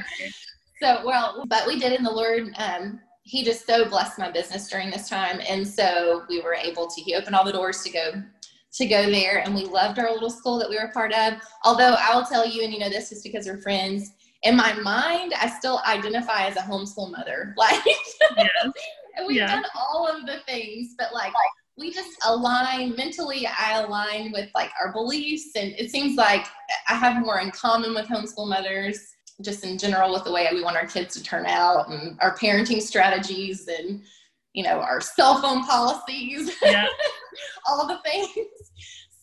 so 0.81 1.01
well, 1.07 1.45
but 1.49 1.67
we 1.67 1.79
did 1.79 1.95
in 1.95 2.05
the 2.05 2.11
Lord. 2.11 2.53
Um, 2.59 3.01
he 3.23 3.43
just 3.43 3.67
so 3.67 3.89
blessed 3.89 4.19
my 4.19 4.31
business 4.31 4.69
during 4.69 4.91
this 4.91 5.09
time, 5.09 5.41
and 5.49 5.67
so 5.67 6.25
we 6.29 6.43
were 6.43 6.55
able 6.55 6.87
to. 6.87 7.01
He 7.01 7.15
opened 7.15 7.35
all 7.35 7.45
the 7.45 7.53
doors 7.53 7.83
to 7.83 7.91
go 7.91 8.23
to 8.75 8.87
go 8.87 9.11
there, 9.11 9.39
and 9.39 9.55
we 9.55 9.65
loved 9.65 9.99
our 9.99 10.13
little 10.13 10.29
school 10.29 10.59
that 10.59 10.69
we 10.69 10.77
were 10.77 10.91
part 10.93 11.15
of. 11.15 11.35
Although 11.65 11.97
I 11.99 12.15
will 12.15 12.27
tell 12.27 12.47
you, 12.47 12.63
and 12.63 12.75
you 12.75 12.79
know 12.79 12.91
this 12.91 13.09
just 13.09 13.25
because 13.25 13.47
we're 13.47 13.63
friends 13.63 14.13
in 14.45 14.57
my 14.57 14.75
mind, 14.75 15.33
I 15.41 15.49
still 15.49 15.81
identify 15.87 16.47
as 16.47 16.57
a 16.57 16.61
homeschool 16.61 17.11
mother. 17.11 17.55
Like, 17.65 17.83
yes. 18.37 18.73
we've 19.27 19.39
yeah. 19.39 19.47
done 19.47 19.65
all 19.75 20.07
of 20.07 20.27
the 20.27 20.39
things, 20.47 20.95
but 20.99 21.15
like, 21.15 21.33
we 21.79 21.93
just 21.93 22.11
align 22.27 22.95
mentally. 22.95 23.47
I 23.47 23.81
align 23.81 24.33
with 24.33 24.51
like 24.55 24.71
our 24.81 24.93
beliefs, 24.93 25.51
and 25.57 25.73
it 25.79 25.91
seems 25.91 26.17
like 26.17 26.47
I 26.89 26.95
have 26.95 27.25
more 27.25 27.41
in 27.41 27.51
common 27.51 27.95
with 27.95 28.07
homeschool 28.07 28.49
mothers, 28.49 28.99
just 29.41 29.65
in 29.65 29.79
general, 29.79 30.13
with 30.13 30.25
the 30.25 30.33
way 30.33 30.49
we 30.53 30.63
want 30.63 30.77
our 30.77 30.87
kids 30.87 31.15
to 31.15 31.23
turn 31.23 31.47
out 31.47 31.89
and 31.91 32.19
our 32.21 32.37
parenting 32.37 32.83
strategies 32.83 33.67
and 33.67 34.03
you 34.53 34.63
know 34.63 34.81
our 34.81 35.01
cell 35.01 35.41
phone 35.41 35.65
policies, 35.65 36.53
yeah. 36.63 36.87
all 37.67 37.87
the 37.87 37.99
things 38.05 38.47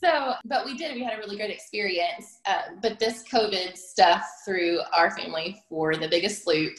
so, 0.04 0.34
but 0.46 0.66
we 0.66 0.78
did. 0.78 0.96
We 0.96 1.04
had 1.04 1.14
a 1.14 1.18
really 1.18 1.38
great 1.38 1.52
experience. 1.52 2.40
Uh, 2.46 2.62
but 2.82 3.00
this 3.00 3.24
COVID 3.32 3.78
stuff 3.78 4.26
threw 4.46 4.80
our 4.94 5.12
family 5.12 5.62
for 5.70 5.96
the 5.96 6.08
biggest 6.08 6.48
loop. 6.48 6.74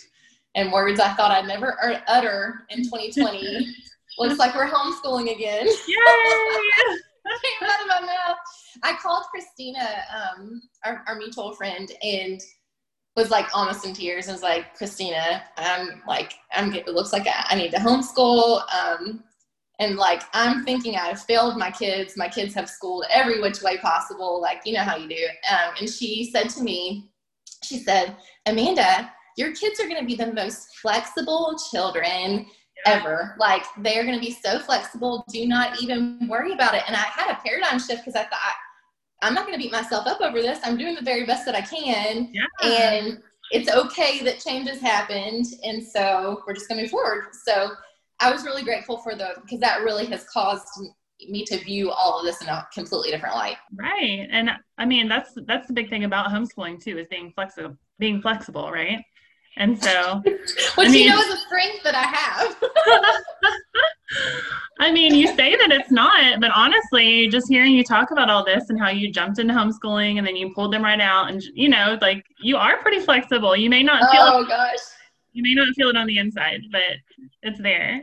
And 0.55 0.73
words 0.73 1.01
I 1.01 1.15
thought 1.15 1.31
I'd 1.31 1.47
never 1.47 1.79
utter 2.09 2.67
in 2.71 2.83
2020. 2.85 3.75
Looks 4.19 4.39
like 4.39 4.55
we're 4.55 4.69
homeschooling 4.69 5.35
again. 5.35 5.67
Yay! 5.67 6.99
Came 7.43 7.69
out 7.69 7.81
of 7.81 7.89
my 7.89 8.01
mouth. 8.01 8.37
I 8.83 8.95
called 9.01 9.25
Christina, 9.31 10.05
um, 10.13 10.61
our, 10.85 11.03
our 11.07 11.15
mutual 11.15 11.55
friend, 11.55 11.91
and 12.03 12.41
was 13.17 13.31
like 13.31 13.47
almost 13.55 13.87
in 13.87 13.95
tears 13.95 14.27
and 14.27 14.35
was 14.35 14.43
like, 14.43 14.75
Christina, 14.77 15.43
I'm 15.57 16.03
like, 16.07 16.35
I'm, 16.53 16.75
it 16.75 16.89
looks 16.89 17.13
like 17.13 17.27
I, 17.27 17.47
I 17.51 17.55
need 17.55 17.71
to 17.73 17.79
homeschool. 17.79 18.63
Um, 18.75 19.23
and 19.83 19.97
like 19.97 20.23
i'm 20.33 20.65
thinking 20.65 20.97
i've 20.97 21.23
failed 21.23 21.57
my 21.57 21.71
kids 21.71 22.17
my 22.17 22.29
kids 22.29 22.55
have 22.55 22.69
schooled 22.69 23.05
every 23.11 23.41
which 23.41 23.63
way 23.63 23.77
possible 23.79 24.41
like 24.41 24.61
you 24.65 24.73
know 24.73 24.83
how 24.83 24.97
you 24.97 25.09
do 25.09 25.27
um, 25.51 25.75
and 25.79 25.89
she 25.89 26.31
said 26.33 26.49
to 26.49 26.63
me 26.63 27.09
she 27.65 27.79
said, 27.79 28.17
Amanda, 28.47 29.13
your 29.37 29.55
kids 29.55 29.81
are 29.81 29.89
going 29.89 30.01
to 30.01 30.07
be 30.07 30.17
the 30.17 30.33
most 30.33 30.77
flexible 30.77 31.59
children 31.71 32.47
ever. 32.87 33.37
Like 33.39 33.65
they're 33.79 34.05
going 34.05 34.19
to 34.19 34.25
be 34.25 34.33
so 34.33 34.59
flexible. 34.59 35.25
Do 35.31 35.47
not 35.47 35.81
even 35.81 36.29
worry 36.29 36.53
about 36.53 36.75
it. 36.75 36.83
And 36.87 36.97
I 36.97 37.01
had 37.01 37.31
a 37.31 37.41
paradigm 37.41 37.79
shift 37.79 38.05
because 38.05 38.17
I 38.17 38.25
thought, 38.25 38.55
I'm 39.23 39.35
not 39.35 39.47
going 39.47 39.57
to 39.57 39.63
beat 39.63 39.73
myself 39.73 40.07
up 40.07 40.21
over 40.21 40.43
this. 40.43 40.59
I'm 40.65 40.77
doing 40.77 40.97
the 40.97 41.03
very 41.03 41.25
best 41.25 41.47
that 41.47 41.55
I 41.55 41.61
can. 41.61 42.33
Yeah. 42.33 42.69
And 42.69 43.23
it's 43.53 43.71
okay 43.71 44.23
that 44.25 44.41
changes 44.41 44.81
happened. 44.81 45.47
And 45.63 45.83
so 45.83 46.43
we're 46.47 46.55
just 46.55 46.69
going 46.69 46.79
to 46.79 46.83
move 46.83 46.91
forward. 46.91 47.27
So 47.45 47.71
I 48.23 48.31
was 48.31 48.45
really 48.45 48.63
grateful 48.63 48.99
for 48.99 49.15
the, 49.15 49.35
because 49.43 49.61
that 49.61 49.83
really 49.83 50.07
has 50.07 50.25
caused 50.25 50.67
me 51.29 51.45
to 51.45 51.59
view 51.59 51.91
all 51.91 52.19
of 52.19 52.25
this 52.25 52.41
in 52.41 52.49
a 52.49 52.67
completely 52.73 53.11
different 53.11 53.35
light. 53.35 53.57
Right. 53.75 54.29
And 54.31 54.51
I 54.79 54.87
mean, 54.87 55.09
that's, 55.09 55.33
that's 55.47 55.67
the 55.67 55.73
big 55.73 55.91
thing 55.91 56.05
about 56.05 56.29
homeschooling 56.29 56.83
too, 56.83 56.99
is 56.99 57.09
being 57.09 57.33
flexible, 57.33 57.77
being 57.99 58.23
flexible, 58.23 58.71
right? 58.71 59.03
And 59.57 59.83
so, 59.83 60.23
which 60.25 60.39
I 60.79 60.89
mean, 60.89 61.05
you 61.05 61.11
know 61.11 61.21
is 61.21 61.35
a 61.35 61.39
strength 61.39 61.83
that 61.85 61.95
I 61.95 62.03
have. 62.03 62.57
I 64.81 64.91
mean, 64.91 65.15
you 65.15 65.29
say 65.29 65.57
that 65.57 65.71
it's 65.71 65.91
not, 65.91 66.41
but 66.41 66.51
honestly, 66.55 67.29
just 67.29 67.49
hearing 67.49 67.73
you 67.73 67.85
talk 67.85 68.11
about 68.11 68.31
all 68.31 68.45
this 68.45 68.69
and 68.69 68.81
how 68.81 68.89
you 68.89 69.13
jumped 69.13 69.39
into 69.39 69.55
homeschooling 69.55 70.19
and 70.19 70.27
then 70.27 70.37
you 70.37 70.53
pulled 70.55 70.73
them 70.73 70.83
right 70.83 71.01
out, 71.01 71.31
and 71.31 71.43
you 71.55 71.69
know, 71.69 71.99
like 72.01 72.25
you 72.41 72.57
are 72.57 72.79
pretty 72.79 73.01
flexible. 73.01 73.55
You 73.55 73.71
may 73.71 73.83
not 73.83 74.11
feel. 74.11 74.23
Oh 74.23 74.45
gosh. 74.45 74.79
You 75.33 75.43
may 75.43 75.55
not 75.55 75.75
feel 75.75 75.89
it 75.89 75.97
on 75.97 76.07
the 76.07 76.19
inside, 76.19 76.61
but 76.71 76.83
it's 77.43 77.61
there. 77.61 78.03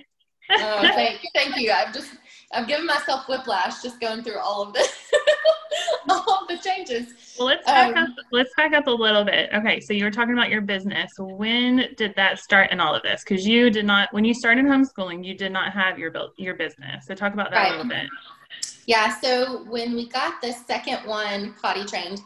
Oh, 0.52 0.82
thank 0.82 1.24
you, 1.24 1.30
thank 1.34 1.58
you. 1.58 1.72
I've 1.72 1.94
just 1.94 2.12
I've 2.52 2.68
given 2.68 2.86
myself 2.86 3.28
whiplash 3.28 3.82
just 3.82 4.00
going 4.00 4.24
through 4.24 4.40
all 4.40 4.64
of 4.64 4.74
this, 4.74 4.92
all 6.10 6.40
of 6.42 6.48
the 6.48 6.58
changes. 6.58 7.14
Well, 7.38 7.48
let's 7.48 7.66
back 7.66 7.96
um, 7.96 8.04
up. 8.06 8.10
Let's 8.32 8.52
back 8.58 8.74
up 8.74 8.88
a 8.88 8.92
little 8.92 9.24
bit. 9.24 9.52
Okay, 9.54 9.80
so 9.80 9.94
you 9.94 10.04
were 10.04 10.12
talking 10.12 10.34
about 10.34 10.50
your 10.50 10.62
business. 10.62 11.12
When 11.20 11.94
did 11.96 12.16
that 12.16 12.40
start 12.40 12.72
in 12.72 12.80
all 12.80 12.96
of 12.96 13.04
this? 13.04 13.24
Because 13.24 13.46
you 13.46 13.70
did 13.70 13.86
not, 13.86 14.12
when 14.14 14.26
you 14.26 14.34
started 14.34 14.66
homeschooling, 14.66 15.24
you 15.24 15.36
did 15.36 15.52
not 15.52 15.74
have 15.74 16.00
your 16.00 16.10
build 16.10 16.32
your 16.38 16.56
business. 16.56 17.06
So 17.06 17.14
talk 17.14 17.34
about 17.34 17.52
that 17.52 17.58
right. 17.58 17.68
a 17.68 17.76
little 17.78 17.90
bit. 17.90 18.10
Yeah. 18.88 19.20
So 19.20 19.66
when 19.66 19.94
we 19.94 20.10
got 20.10 20.42
the 20.42 20.52
second 20.52 21.08
one 21.08 21.54
potty 21.62 21.86
trained, 21.86 22.22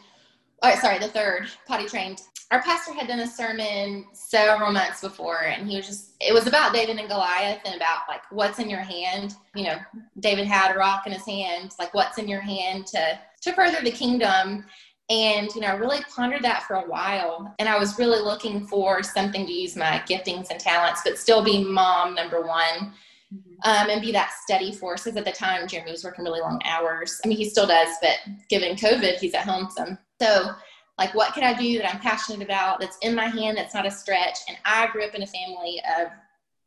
oh, 0.62 0.74
sorry, 0.76 0.98
the 0.98 1.08
third 1.08 1.48
potty 1.66 1.86
trained, 1.86 2.22
our 2.50 2.62
pastor 2.62 2.92
had 2.92 3.08
done 3.08 3.20
a 3.20 3.26
sermon 3.26 4.04
several 4.12 4.70
months 4.70 5.00
before 5.00 5.42
and 5.44 5.68
he 5.68 5.76
was 5.76 5.86
just 5.86 6.12
it 6.20 6.32
was 6.32 6.46
about 6.46 6.72
david 6.72 6.98
and 6.98 7.08
goliath 7.08 7.60
and 7.64 7.74
about 7.74 8.00
like 8.08 8.20
what's 8.30 8.58
in 8.58 8.68
your 8.68 8.80
hand. 8.80 9.34
You 9.54 9.64
know 9.64 9.76
david 10.20 10.46
had 10.46 10.74
a 10.74 10.78
rock 10.78 11.06
in 11.06 11.12
his 11.12 11.24
hand 11.24 11.72
like 11.78 11.94
what's 11.94 12.18
in 12.18 12.28
your 12.28 12.40
hand 12.40 12.86
to 12.88 13.18
to 13.42 13.52
further 13.52 13.80
the 13.82 13.90
kingdom. 13.90 14.64
And 15.10 15.54
you 15.54 15.60
know 15.60 15.68
i 15.68 15.74
really 15.74 16.02
pondered 16.14 16.42
that 16.44 16.62
for 16.62 16.76
a 16.76 16.88
while 16.88 17.54
and 17.58 17.68
i 17.68 17.78
was 17.78 17.98
really 17.98 18.22
looking 18.22 18.66
for 18.66 19.02
something 19.02 19.44
to 19.44 19.52
use 19.52 19.76
my 19.76 20.02
giftings 20.08 20.48
and 20.50 20.58
talents 20.58 21.02
but 21.04 21.18
still 21.18 21.44
be 21.44 21.62
mom 21.62 22.14
number 22.14 22.40
one 22.40 22.94
mm-hmm. 23.30 23.70
um, 23.70 23.90
and 23.90 24.00
be 24.00 24.12
that 24.12 24.32
steady 24.42 24.72
force 24.72 25.04
because 25.04 25.18
at 25.18 25.26
the 25.26 25.32
time 25.32 25.68
jeremy 25.68 25.90
was 25.90 26.04
working 26.04 26.24
really 26.24 26.40
long 26.40 26.58
hours. 26.64 27.20
I 27.22 27.28
mean 27.28 27.36
he 27.36 27.50
still 27.50 27.66
does 27.66 27.94
but 28.00 28.16
given 28.48 28.76
covid 28.76 29.16
he's 29.18 29.34
at 29.34 29.44
home 29.44 29.68
some. 29.70 29.98
So 30.22 30.54
like 30.98 31.14
what 31.14 31.34
can 31.34 31.42
i 31.42 31.58
do 31.58 31.78
that 31.78 31.92
i'm 31.92 32.00
passionate 32.00 32.42
about 32.42 32.80
that's 32.80 32.98
in 33.02 33.14
my 33.14 33.26
hand 33.26 33.56
that's 33.56 33.74
not 33.74 33.86
a 33.86 33.90
stretch? 33.90 34.38
And 34.48 34.56
i 34.64 34.86
grew 34.88 35.04
up 35.04 35.14
in 35.14 35.22
a 35.22 35.26
family 35.26 35.80
of 35.98 36.08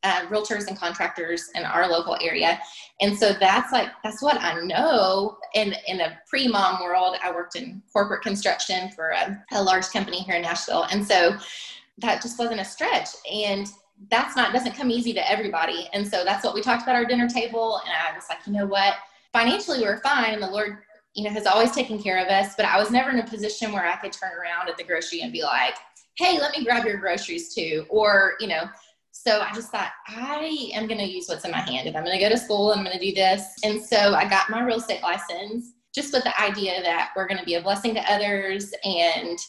uh, 0.03 0.21
realtors 0.27 0.67
and 0.67 0.77
contractors 0.77 1.49
in 1.55 1.63
our 1.63 1.89
local 1.89 2.17
area. 2.21 2.59
And 3.01 3.17
so 3.17 3.33
that's 3.33 3.71
like 3.71 3.89
that's 4.03 4.21
what 4.21 4.39
i 4.39 4.59
know. 4.61 5.37
In 5.53 5.73
in 5.87 6.01
a 6.01 6.19
pre-mom 6.27 6.83
world 6.83 7.15
i 7.23 7.31
worked 7.31 7.55
in 7.55 7.81
corporate 7.91 8.21
construction 8.21 8.89
for 8.91 9.09
a, 9.09 9.43
a 9.53 9.61
large 9.61 9.89
company 9.89 10.21
here 10.21 10.35
in 10.35 10.43
nashville. 10.43 10.83
And 10.91 11.05
so 11.05 11.37
that 11.99 12.21
just 12.21 12.37
wasn't 12.37 12.61
a 12.61 12.65
stretch. 12.65 13.09
And 13.31 13.67
that's 14.11 14.35
not 14.35 14.53
doesn't 14.53 14.75
come 14.75 14.91
easy 14.91 15.13
to 15.13 15.31
everybody. 15.31 15.89
And 15.93 16.07
so 16.07 16.23
that's 16.23 16.45
what 16.45 16.53
we 16.53 16.61
talked 16.61 16.83
about 16.83 16.95
our 16.95 17.05
dinner 17.05 17.27
table. 17.27 17.81
And 17.83 17.93
i 17.93 18.15
was 18.15 18.25
like 18.29 18.45
you 18.45 18.53
know 18.53 18.67
what? 18.67 18.95
Financially 19.33 19.79
we 19.79 19.85
we're 19.85 19.99
fine. 20.01 20.35
And 20.35 20.43
the 20.43 20.49
lord 20.49 20.77
you 21.17 21.23
know, 21.23 21.31
has 21.31 21.47
always 21.47 21.71
taken 21.71 22.01
care 22.01 22.23
of 22.23 22.27
us, 22.27 22.53
but 22.55 22.65
I 22.65 22.77
was 22.77 22.91
never 22.91 23.09
in 23.09 23.19
a 23.19 23.25
position 23.25 23.73
where 23.73 23.83
I 23.83 23.95
could 23.95 24.13
turn 24.13 24.31
around 24.39 24.69
at 24.69 24.77
the 24.77 24.83
grocery 24.83 25.21
and 25.21 25.33
be 25.33 25.41
like, 25.41 25.73
hey, 26.15 26.39
let 26.39 26.55
me 26.55 26.63
grab 26.63 26.85
your 26.85 26.97
groceries 26.97 27.53
too. 27.53 27.87
Or, 27.89 28.35
you 28.39 28.47
know, 28.47 28.65
so 29.11 29.41
I 29.41 29.51
just 29.51 29.71
thought, 29.71 29.89
I 30.07 30.69
am 30.75 30.85
going 30.85 30.99
to 30.99 31.09
use 31.09 31.27
what's 31.27 31.43
in 31.43 31.49
my 31.49 31.61
hand. 31.61 31.87
If 31.87 31.95
I'm 31.95 32.03
going 32.03 32.17
to 32.17 32.23
go 32.23 32.29
to 32.29 32.37
school, 32.37 32.71
I'm 32.71 32.83
going 32.83 32.97
to 32.97 33.03
do 33.03 33.15
this. 33.15 33.43
And 33.63 33.81
so 33.83 34.13
I 34.13 34.29
got 34.29 34.51
my 34.51 34.61
real 34.61 34.77
estate 34.77 35.01
license 35.01 35.73
just 35.93 36.13
with 36.13 36.23
the 36.23 36.39
idea 36.39 36.83
that 36.83 37.13
we're 37.15 37.27
going 37.27 37.39
to 37.39 37.45
be 37.45 37.55
a 37.55 37.61
blessing 37.63 37.95
to 37.95 38.11
others 38.11 38.71
and, 38.83 39.39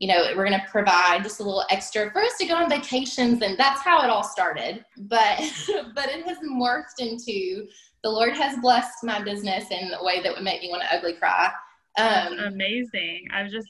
you 0.00 0.08
know, 0.08 0.24
we're 0.36 0.48
going 0.48 0.60
to 0.60 0.66
provide 0.68 1.22
just 1.22 1.38
a 1.38 1.44
little 1.44 1.64
extra 1.70 2.10
for 2.10 2.22
us 2.22 2.36
to 2.38 2.46
go 2.46 2.56
on 2.56 2.68
vacations. 2.68 3.40
And 3.40 3.56
that's 3.56 3.82
how 3.82 4.02
it 4.02 4.10
all 4.10 4.24
started. 4.24 4.84
But, 4.96 5.38
but 5.94 6.08
it 6.08 6.26
has 6.26 6.38
morphed 6.38 6.98
into 6.98 7.68
the 8.04 8.10
Lord 8.10 8.34
has 8.34 8.58
blessed 8.58 9.02
my 9.02 9.20
business 9.20 9.70
in 9.70 9.92
a 9.98 10.04
way 10.04 10.22
that 10.22 10.32
would 10.32 10.44
make 10.44 10.60
me 10.60 10.68
want 10.68 10.82
to 10.82 10.94
ugly 10.94 11.14
cry. 11.14 11.50
Um, 11.96 12.38
amazing. 12.38 13.26
I 13.32 13.42
was 13.42 13.50
just, 13.50 13.68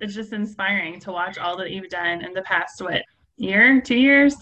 it's 0.00 0.14
just 0.14 0.32
inspiring 0.32 1.00
to 1.00 1.12
watch 1.12 1.38
all 1.38 1.56
that 1.58 1.72
you've 1.72 1.90
done 1.90 2.24
in 2.24 2.32
the 2.32 2.42
past, 2.42 2.80
what, 2.80 3.02
year, 3.36 3.80
two 3.80 3.96
years? 3.96 4.36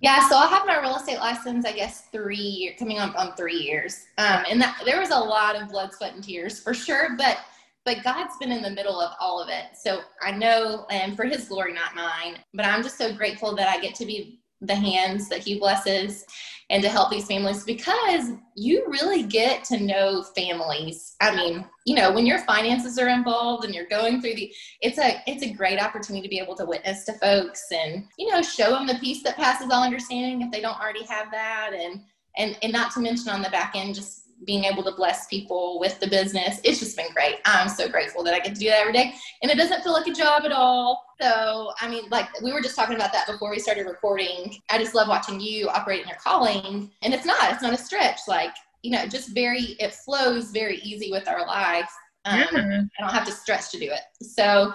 Yeah, 0.00 0.28
so 0.28 0.36
I 0.36 0.46
have 0.46 0.64
my 0.66 0.80
real 0.80 0.94
estate 0.94 1.18
license, 1.18 1.66
I 1.66 1.72
guess, 1.72 2.02
three 2.12 2.76
coming 2.78 3.00
up 3.00 3.18
on 3.18 3.34
three 3.34 3.56
years. 3.56 4.06
Um, 4.18 4.44
and 4.48 4.60
that, 4.60 4.80
there 4.84 5.00
was 5.00 5.10
a 5.10 5.18
lot 5.18 5.60
of 5.60 5.68
blood, 5.68 5.92
sweat, 5.92 6.14
and 6.14 6.22
tears 6.22 6.60
for 6.60 6.72
sure, 6.72 7.16
but 7.18 7.38
but 7.84 8.04
God's 8.04 8.36
been 8.36 8.52
in 8.52 8.60
the 8.60 8.70
middle 8.70 9.00
of 9.00 9.14
all 9.18 9.40
of 9.40 9.48
it. 9.48 9.74
So 9.74 10.02
I 10.20 10.30
know, 10.30 10.84
and 10.90 11.16
for 11.16 11.24
His 11.24 11.48
glory, 11.48 11.72
not 11.72 11.94
mine. 11.94 12.36
But 12.52 12.66
I'm 12.66 12.82
just 12.82 12.98
so 12.98 13.14
grateful 13.14 13.56
that 13.56 13.68
I 13.68 13.80
get 13.80 13.94
to 13.96 14.04
be 14.04 14.40
the 14.60 14.74
hands 14.74 15.28
that 15.30 15.38
He 15.38 15.58
blesses 15.58 16.26
and 16.70 16.82
to 16.82 16.88
help 16.88 17.10
these 17.10 17.26
families 17.26 17.64
because 17.64 18.32
you 18.54 18.84
really 18.88 19.22
get 19.22 19.64
to 19.64 19.80
know 19.80 20.22
families. 20.22 21.16
I 21.20 21.34
mean, 21.34 21.64
you 21.86 21.94
know, 21.94 22.12
when 22.12 22.26
your 22.26 22.40
finances 22.40 22.98
are 22.98 23.08
involved 23.08 23.64
and 23.64 23.74
you're 23.74 23.86
going 23.86 24.20
through 24.20 24.34
the 24.34 24.52
it's 24.82 24.98
a 24.98 25.22
it's 25.26 25.42
a 25.42 25.52
great 25.52 25.80
opportunity 25.80 26.22
to 26.22 26.28
be 26.28 26.40
able 26.40 26.56
to 26.56 26.66
witness 26.66 27.04
to 27.04 27.14
folks 27.14 27.64
and, 27.72 28.04
you 28.18 28.30
know, 28.30 28.42
show 28.42 28.70
them 28.70 28.86
the 28.86 28.96
peace 28.96 29.22
that 29.22 29.36
passes 29.36 29.70
all 29.70 29.82
understanding 29.82 30.42
if 30.42 30.50
they 30.50 30.60
don't 30.60 30.80
already 30.80 31.04
have 31.04 31.30
that 31.30 31.70
and 31.72 32.02
and 32.36 32.58
and 32.62 32.72
not 32.72 32.92
to 32.92 33.00
mention 33.00 33.30
on 33.30 33.42
the 33.42 33.50
back 33.50 33.72
end 33.74 33.94
just 33.94 34.27
being 34.44 34.64
able 34.64 34.82
to 34.84 34.92
bless 34.92 35.26
people 35.26 35.78
with 35.80 35.98
the 36.00 36.06
business. 36.06 36.60
It's 36.64 36.78
just 36.78 36.96
been 36.96 37.12
great. 37.12 37.36
I'm 37.44 37.68
so 37.68 37.88
grateful 37.88 38.22
that 38.24 38.34
I 38.34 38.38
get 38.38 38.54
to 38.54 38.60
do 38.60 38.68
that 38.68 38.80
every 38.80 38.92
day. 38.92 39.14
And 39.42 39.50
it 39.50 39.56
doesn't 39.56 39.82
feel 39.82 39.92
like 39.92 40.06
a 40.06 40.12
job 40.12 40.44
at 40.44 40.52
all. 40.52 41.04
So, 41.20 41.72
I 41.80 41.88
mean, 41.88 42.08
like 42.10 42.28
we 42.40 42.52
were 42.52 42.60
just 42.60 42.76
talking 42.76 42.94
about 42.94 43.12
that 43.12 43.26
before 43.26 43.50
we 43.50 43.58
started 43.58 43.86
recording. 43.86 44.56
I 44.70 44.78
just 44.78 44.94
love 44.94 45.08
watching 45.08 45.40
you 45.40 45.68
operate 45.68 46.02
in 46.02 46.08
your 46.08 46.18
calling. 46.18 46.90
And 47.02 47.12
it's 47.12 47.24
not, 47.24 47.52
it's 47.52 47.62
not 47.62 47.74
a 47.74 47.78
stretch. 47.78 48.20
Like, 48.28 48.52
you 48.82 48.92
know, 48.92 49.06
just 49.06 49.34
very, 49.34 49.76
it 49.80 49.92
flows 49.92 50.50
very 50.50 50.78
easy 50.78 51.10
with 51.10 51.26
our 51.26 51.46
life. 51.46 51.90
Um, 52.24 52.38
yeah. 52.38 52.82
I 52.98 53.02
don't 53.02 53.12
have 53.12 53.26
to 53.26 53.32
stretch 53.32 53.70
to 53.72 53.78
do 53.78 53.90
it. 53.90 54.00
So, 54.22 54.72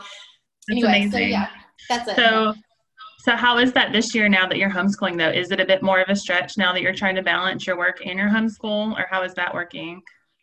anyway, 0.69 1.09
so 1.11 1.17
yeah, 1.17 1.47
that's 1.89 2.09
it. 2.09 2.15
So, 2.15 2.53
so 3.23 3.37
how 3.37 3.57
is 3.57 3.71
that 3.71 3.93
this 3.93 4.13
year 4.13 4.27
now 4.27 4.45
that 4.49 4.57
you're 4.57 4.69
homeschooling 4.69 5.17
though? 5.17 5.29
Is 5.29 5.51
it 5.51 5.61
a 5.61 5.65
bit 5.65 5.81
more 5.81 6.01
of 6.01 6.09
a 6.09 6.15
stretch 6.15 6.57
now 6.57 6.73
that 6.73 6.81
you're 6.81 6.93
trying 6.93 7.15
to 7.15 7.21
balance 7.21 7.65
your 7.65 7.77
work 7.77 8.05
and 8.05 8.19
your 8.19 8.27
homeschool 8.27 8.99
or 8.99 9.07
how 9.09 9.23
is 9.23 9.33
that 9.35 9.53
working? 9.53 10.01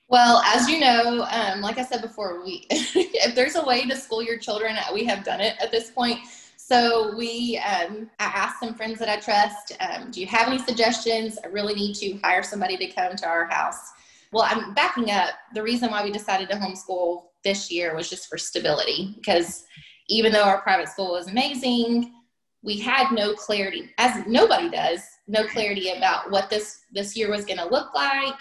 Well, 0.08 0.40
as 0.46 0.66
you 0.66 0.80
know, 0.80 1.26
um, 1.30 1.60
like 1.60 1.76
I 1.76 1.84
said 1.84 2.00
before, 2.00 2.42
we 2.42 2.66
if 2.70 3.34
there's 3.34 3.56
a 3.56 3.64
way 3.66 3.86
to 3.86 3.94
school 3.94 4.22
your 4.22 4.38
children, 4.38 4.78
we 4.94 5.04
have 5.04 5.24
done 5.24 5.42
it 5.42 5.56
at 5.60 5.70
this 5.70 5.90
point. 5.90 6.20
So 6.56 7.14
we, 7.18 7.58
um, 7.58 8.08
I 8.18 8.24
asked 8.24 8.60
some 8.60 8.74
friends 8.74 8.98
that 9.00 9.10
I 9.10 9.20
trust, 9.20 9.76
um, 9.80 10.10
do 10.10 10.22
you 10.22 10.26
have 10.28 10.48
any 10.48 10.56
suggestions? 10.58 11.38
I 11.44 11.48
really 11.48 11.74
need 11.74 11.96
to 11.96 12.18
hire 12.24 12.42
somebody 12.42 12.78
to 12.78 12.86
come 12.86 13.14
to 13.14 13.26
our 13.26 13.44
house. 13.44 13.90
Well, 14.32 14.46
I'm 14.48 14.72
backing 14.72 15.10
up. 15.10 15.34
The 15.52 15.62
reason 15.62 15.90
why 15.90 16.02
we 16.02 16.10
decided 16.10 16.48
to 16.48 16.56
homeschool 16.56 17.24
this 17.44 17.70
year 17.70 17.94
was 17.94 18.08
just 18.08 18.30
for 18.30 18.38
stability 18.38 19.16
because 19.18 19.66
even 20.08 20.32
though 20.32 20.44
our 20.44 20.62
private 20.62 20.88
school 20.88 21.16
is 21.16 21.28
amazing, 21.28 22.14
we 22.62 22.78
had 22.78 23.12
no 23.12 23.34
clarity 23.34 23.90
as 23.98 24.26
nobody 24.26 24.68
does 24.68 25.00
no 25.26 25.46
clarity 25.46 25.90
about 25.90 26.30
what 26.30 26.50
this 26.50 26.80
this 26.92 27.16
year 27.16 27.30
was 27.30 27.44
going 27.44 27.58
to 27.58 27.64
look 27.64 27.94
like 27.94 28.34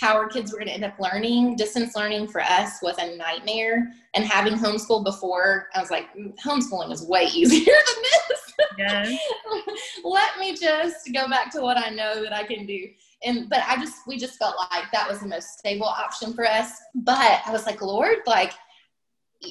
how 0.00 0.14
our 0.14 0.28
kids 0.28 0.50
were 0.50 0.58
going 0.58 0.68
to 0.68 0.72
end 0.72 0.84
up 0.84 0.98
learning. 0.98 1.56
Distance 1.56 1.94
learning 1.94 2.26
for 2.26 2.40
us 2.40 2.78
was 2.82 2.96
a 2.98 3.16
nightmare 3.16 3.92
and 4.14 4.24
having 4.24 4.54
homeschool 4.54 5.04
before 5.04 5.68
i 5.74 5.80
was 5.80 5.90
like 5.90 6.12
mm, 6.16 6.34
homeschooling 6.38 6.90
is 6.90 7.06
way 7.06 7.24
easier 7.34 7.74
than 7.74 8.02
this. 8.02 8.54
Yes. 8.78 9.18
let 10.04 10.38
me 10.38 10.56
just 10.56 11.10
go 11.12 11.28
back 11.28 11.52
to 11.52 11.60
what 11.60 11.76
i 11.76 11.90
know 11.90 12.22
that 12.22 12.32
i 12.32 12.44
can 12.44 12.66
do. 12.66 12.88
And 13.22 13.48
but 13.50 13.60
i 13.68 13.76
just 13.76 13.98
we 14.06 14.16
just 14.16 14.38
felt 14.38 14.56
like 14.72 14.90
that 14.92 15.08
was 15.08 15.20
the 15.20 15.28
most 15.28 15.58
stable 15.58 15.86
option 15.86 16.32
for 16.32 16.46
us. 16.46 16.72
But 16.94 17.42
i 17.46 17.52
was 17.52 17.66
like 17.66 17.82
lord 17.82 18.18
like 18.26 18.52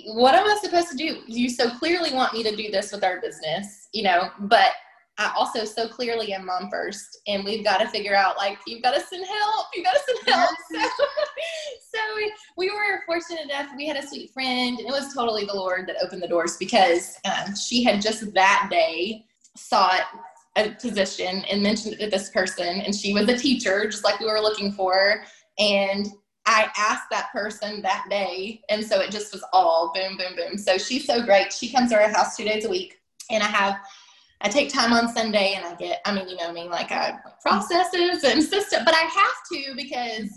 what 0.06 0.36
am 0.36 0.46
I 0.46 0.58
supposed 0.62 0.90
to 0.90 0.98
do? 0.98 1.22
You 1.26 1.50
so 1.50 1.70
clearly 1.70 2.14
want 2.14 2.34
me 2.34 2.44
to 2.44 2.56
do 2.56 2.70
this 2.72 2.92
with 2.92 3.04
our 3.04 3.20
business, 3.22 3.88
you 3.94 4.04
know, 4.04 4.30
but 4.42 4.72
I 5.18 5.34
also 5.36 5.66
so 5.66 5.88
clearly 5.88 6.32
am 6.34 6.46
mom 6.46 6.70
first, 6.70 7.20
and 7.28 7.44
we've 7.44 7.64
got 7.64 7.80
to 7.80 7.90
figure 7.90 8.16
out 8.16 8.38
like 8.38 8.58
you've 8.66 8.82
got 8.82 8.94
to 8.94 9.02
send 9.02 9.26
help, 9.26 9.68
you've 9.74 9.84
got 9.84 9.94
to 9.94 10.02
send 10.06 10.36
help. 10.36 10.50
So, 10.72 11.06
so 11.92 12.00
we, 12.16 12.34
we 12.56 12.70
were 12.70 13.02
fortunate 13.06 13.44
enough. 13.44 13.68
We 13.76 13.88
had 13.88 13.98
a 13.98 14.08
sweet 14.08 14.32
friend, 14.32 14.80
and 14.80 14.88
it 14.88 14.92
was 14.92 15.14
totally 15.14 15.46
the 15.46 15.54
Lord 15.56 15.88
that 15.88 15.98
opened 16.02 16.22
the 16.22 16.28
doors 16.28 16.56
because 16.58 17.18
um, 17.26 17.56
she 17.56 17.84
had 17.84 18.02
just 18.02 18.34
that 18.34 18.68
day 18.72 19.26
sought 19.58 20.04
a 20.56 20.72
position 20.72 21.44
and 21.50 21.62
mentioned 21.62 21.96
it 21.96 22.00
to 22.06 22.10
this 22.10 22.30
person, 22.30 22.82
and 22.82 22.96
she 22.96 23.14
was 23.14 23.28
a 23.28 23.38
teacher, 23.38 23.90
just 23.90 24.04
like 24.04 24.20
we 24.20 24.28
were 24.28 24.40
looking 24.40 24.72
for, 24.72 25.24
and 25.58 26.08
I 26.46 26.70
asked 26.78 27.10
that 27.12 27.32
person 27.32 27.82
that 27.84 28.06
day. 28.10 28.62
And 28.70 28.84
so 28.84 29.00
it 29.02 29.12
just 29.12 29.34
was 29.34 29.44
all 29.54 29.92
boom, 29.94 30.18
boom, 30.18 30.36
boom. 30.36 30.58
So 30.58 30.78
she's 30.78 31.06
so 31.06 31.24
great. 31.24 31.54
She 31.54 31.72
comes 31.72 31.92
to 31.92 31.96
our 31.96 32.10
house 32.10 32.36
two 32.36 32.44
days 32.44 32.66
a 32.66 32.70
week. 32.70 33.00
And 33.30 33.44
I 33.44 33.48
have, 33.48 33.78
I 34.42 34.50
take 34.50 34.74
time 34.74 34.94
on 34.94 35.14
Sunday 35.14 35.54
and 35.56 35.66
I 35.66 35.76
get, 35.76 36.02
I 36.06 36.14
mean, 36.14 36.28
you 36.28 36.38
know 36.38 36.52
me, 36.52 36.68
like 36.68 36.92
I 36.92 37.20
processes 37.42 38.24
and 38.24 38.44
system, 38.44 38.84
but 38.84 38.96
I 38.96 39.02
have 39.02 39.36
to 39.52 39.76
because 39.76 40.30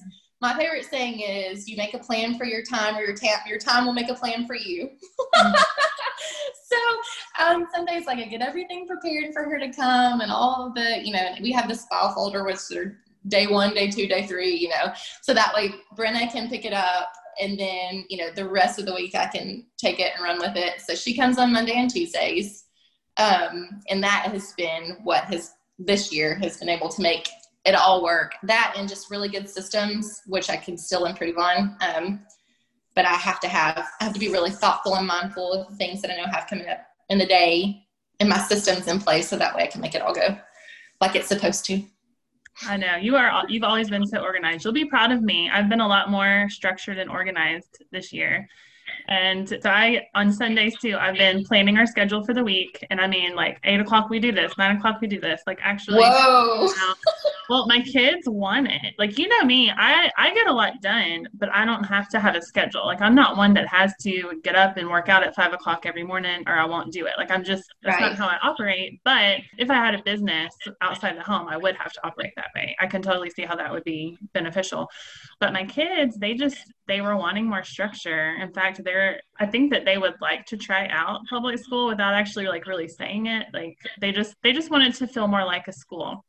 my 0.42 0.54
favorite 0.58 0.84
saying 0.84 1.20
is 1.20 1.68
you 1.68 1.76
make 1.76 1.94
a 1.94 1.98
plan 1.98 2.36
for 2.36 2.44
your 2.44 2.62
time 2.62 2.96
or 2.96 3.02
your, 3.02 3.14
ta- 3.14 3.42
your 3.46 3.58
time 3.58 3.86
will 3.86 3.92
make 3.92 4.10
a 4.10 4.14
plan 4.14 4.46
for 4.46 4.56
you. 4.56 4.90
so 5.34 6.76
um, 7.42 7.66
some 7.72 7.86
days 7.86 8.06
like 8.06 8.18
I 8.18 8.24
get 8.24 8.42
everything 8.42 8.86
prepared 8.86 9.32
for 9.32 9.44
her 9.44 9.58
to 9.58 9.72
come 9.72 10.20
and 10.20 10.32
all 10.32 10.72
the, 10.74 11.00
you 11.02 11.12
know, 11.12 11.36
we 11.40 11.52
have 11.52 11.68
this 11.68 11.86
file 11.86 12.12
folder 12.12 12.44
with 12.44 12.62
her 12.74 12.98
day 13.28 13.46
one, 13.46 13.74
day 13.74 13.90
two, 13.90 14.06
day 14.06 14.26
three, 14.26 14.54
you 14.54 14.68
know, 14.68 14.92
so 15.22 15.34
that 15.34 15.54
way 15.54 15.74
Brenna 15.96 16.30
can 16.30 16.48
pick 16.48 16.64
it 16.64 16.72
up 16.72 17.12
and 17.40 17.58
then, 17.58 18.04
you 18.08 18.18
know, 18.18 18.30
the 18.30 18.48
rest 18.48 18.78
of 18.78 18.86
the 18.86 18.94
week 18.94 19.14
I 19.14 19.26
can 19.26 19.66
take 19.78 20.00
it 20.00 20.12
and 20.14 20.24
run 20.24 20.38
with 20.38 20.56
it. 20.56 20.80
So 20.80 20.94
she 20.94 21.16
comes 21.16 21.38
on 21.38 21.52
Monday 21.52 21.74
and 21.74 21.90
Tuesdays. 21.90 22.64
Um, 23.16 23.80
and 23.88 24.02
that 24.02 24.28
has 24.32 24.52
been 24.54 24.98
what 25.02 25.24
has 25.24 25.52
this 25.78 26.12
year 26.12 26.34
has 26.36 26.58
been 26.58 26.68
able 26.68 26.88
to 26.88 27.02
make 27.02 27.28
it 27.64 27.74
all 27.74 28.02
work. 28.02 28.32
That 28.42 28.74
and 28.76 28.88
just 28.88 29.10
really 29.10 29.28
good 29.28 29.48
systems, 29.48 30.20
which 30.26 30.50
I 30.50 30.56
can 30.56 30.76
still 30.76 31.04
improve 31.04 31.38
on. 31.38 31.76
Um, 31.80 32.20
but 32.94 33.06
I 33.06 33.14
have 33.14 33.40
to 33.40 33.48
have, 33.48 33.86
I 34.00 34.04
have 34.04 34.12
to 34.12 34.20
be 34.20 34.28
really 34.28 34.50
thoughtful 34.50 34.96
and 34.96 35.06
mindful 35.06 35.52
of 35.52 35.68
the 35.68 35.76
things 35.76 36.02
that 36.02 36.10
I 36.10 36.16
know 36.16 36.30
have 36.30 36.46
coming 36.48 36.68
up 36.68 36.80
in 37.08 37.18
the 37.18 37.26
day 37.26 37.86
and 38.20 38.28
my 38.28 38.38
systems 38.38 38.86
in 38.88 39.00
place 39.00 39.28
so 39.28 39.36
that 39.36 39.54
way 39.54 39.62
I 39.62 39.66
can 39.66 39.80
make 39.80 39.94
it 39.94 40.02
all 40.02 40.14
go 40.14 40.36
like 41.02 41.16
it's 41.16 41.28
supposed 41.28 41.66
to. 41.66 41.82
I 42.66 42.76
know 42.76 42.96
you 42.96 43.16
are. 43.16 43.44
You've 43.48 43.64
always 43.64 43.90
been 43.90 44.06
so 44.06 44.18
organized. 44.18 44.64
You'll 44.64 44.74
be 44.74 44.84
proud 44.84 45.10
of 45.10 45.22
me. 45.22 45.50
I've 45.50 45.68
been 45.68 45.80
a 45.80 45.88
lot 45.88 46.10
more 46.10 46.48
structured 46.50 46.98
and 46.98 47.10
organized 47.10 47.82
this 47.90 48.12
year. 48.12 48.48
And 49.08 49.48
so 49.48 49.58
I, 49.64 50.06
on 50.14 50.32
Sundays 50.32 50.76
too, 50.78 50.96
I've 50.98 51.16
been 51.16 51.44
planning 51.44 51.76
our 51.78 51.86
schedule 51.86 52.24
for 52.24 52.34
the 52.34 52.44
week. 52.44 52.84
And 52.90 53.00
I 53.00 53.06
mean, 53.06 53.34
like 53.34 53.58
eight 53.64 53.80
o'clock 53.80 54.10
we 54.10 54.20
do 54.20 54.32
this, 54.32 54.56
nine 54.58 54.76
o'clock 54.76 55.00
we 55.00 55.06
do 55.06 55.20
this. 55.20 55.42
Like 55.46 55.58
actually, 55.62 56.00
Whoa. 56.00 56.66
Um, 56.66 56.94
well, 57.48 57.66
my 57.66 57.80
kids 57.80 58.28
want 58.28 58.68
it. 58.68 58.94
Like 58.98 59.18
you 59.18 59.28
know 59.28 59.44
me, 59.44 59.70
I 59.70 60.10
I 60.16 60.32
get 60.34 60.46
a 60.46 60.52
lot 60.52 60.80
done, 60.80 61.28
but 61.34 61.50
I 61.52 61.64
don't 61.64 61.84
have 61.84 62.08
to 62.10 62.20
have 62.20 62.34
a 62.34 62.42
schedule. 62.42 62.86
Like 62.86 63.00
I'm 63.00 63.14
not 63.14 63.36
one 63.36 63.54
that 63.54 63.66
has 63.68 63.94
to 64.02 64.40
get 64.42 64.54
up 64.54 64.76
and 64.76 64.88
work 64.88 65.08
out 65.08 65.22
at 65.22 65.34
five 65.34 65.52
o'clock 65.52 65.86
every 65.86 66.04
morning, 66.04 66.44
or 66.46 66.54
I 66.54 66.64
won't 66.64 66.92
do 66.92 67.06
it. 67.06 67.14
Like 67.18 67.30
I'm 67.30 67.44
just 67.44 67.64
that's 67.82 68.00
right. 68.00 68.10
not 68.10 68.18
how 68.18 68.26
I 68.26 68.38
operate. 68.42 69.00
But 69.04 69.40
if 69.58 69.70
I 69.70 69.74
had 69.74 69.94
a 69.94 70.02
business 70.02 70.54
outside 70.80 71.16
the 71.16 71.22
home, 71.22 71.48
I 71.48 71.56
would 71.56 71.76
have 71.76 71.92
to 71.92 72.06
operate 72.06 72.32
that 72.36 72.50
way. 72.54 72.76
I 72.80 72.86
can 72.86 73.02
totally 73.02 73.30
see 73.30 73.42
how 73.42 73.56
that 73.56 73.70
would 73.72 73.84
be 73.84 74.18
beneficial. 74.32 74.88
But 75.40 75.52
my 75.52 75.64
kids, 75.64 76.16
they 76.16 76.34
just 76.34 76.72
they 76.86 77.00
were 77.00 77.16
wanting 77.16 77.46
more 77.46 77.64
structure. 77.64 78.36
In 78.40 78.52
fact, 78.52 78.82
they're 78.84 79.20
I 79.38 79.46
think 79.46 79.72
that 79.72 79.84
they 79.84 79.98
would 79.98 80.14
like 80.20 80.46
to 80.46 80.56
try 80.56 80.86
out 80.88 81.20
public 81.28 81.58
school 81.58 81.88
without 81.88 82.14
actually 82.14 82.46
like 82.46 82.66
really 82.66 82.88
saying 82.88 83.26
it. 83.26 83.46
Like 83.52 83.76
they 84.00 84.12
just 84.12 84.34
they 84.42 84.52
just 84.52 84.70
wanted 84.70 84.94
to 84.94 85.06
feel 85.06 85.26
more 85.28 85.44
like 85.44 85.68
a 85.68 85.72
school. 85.72 86.24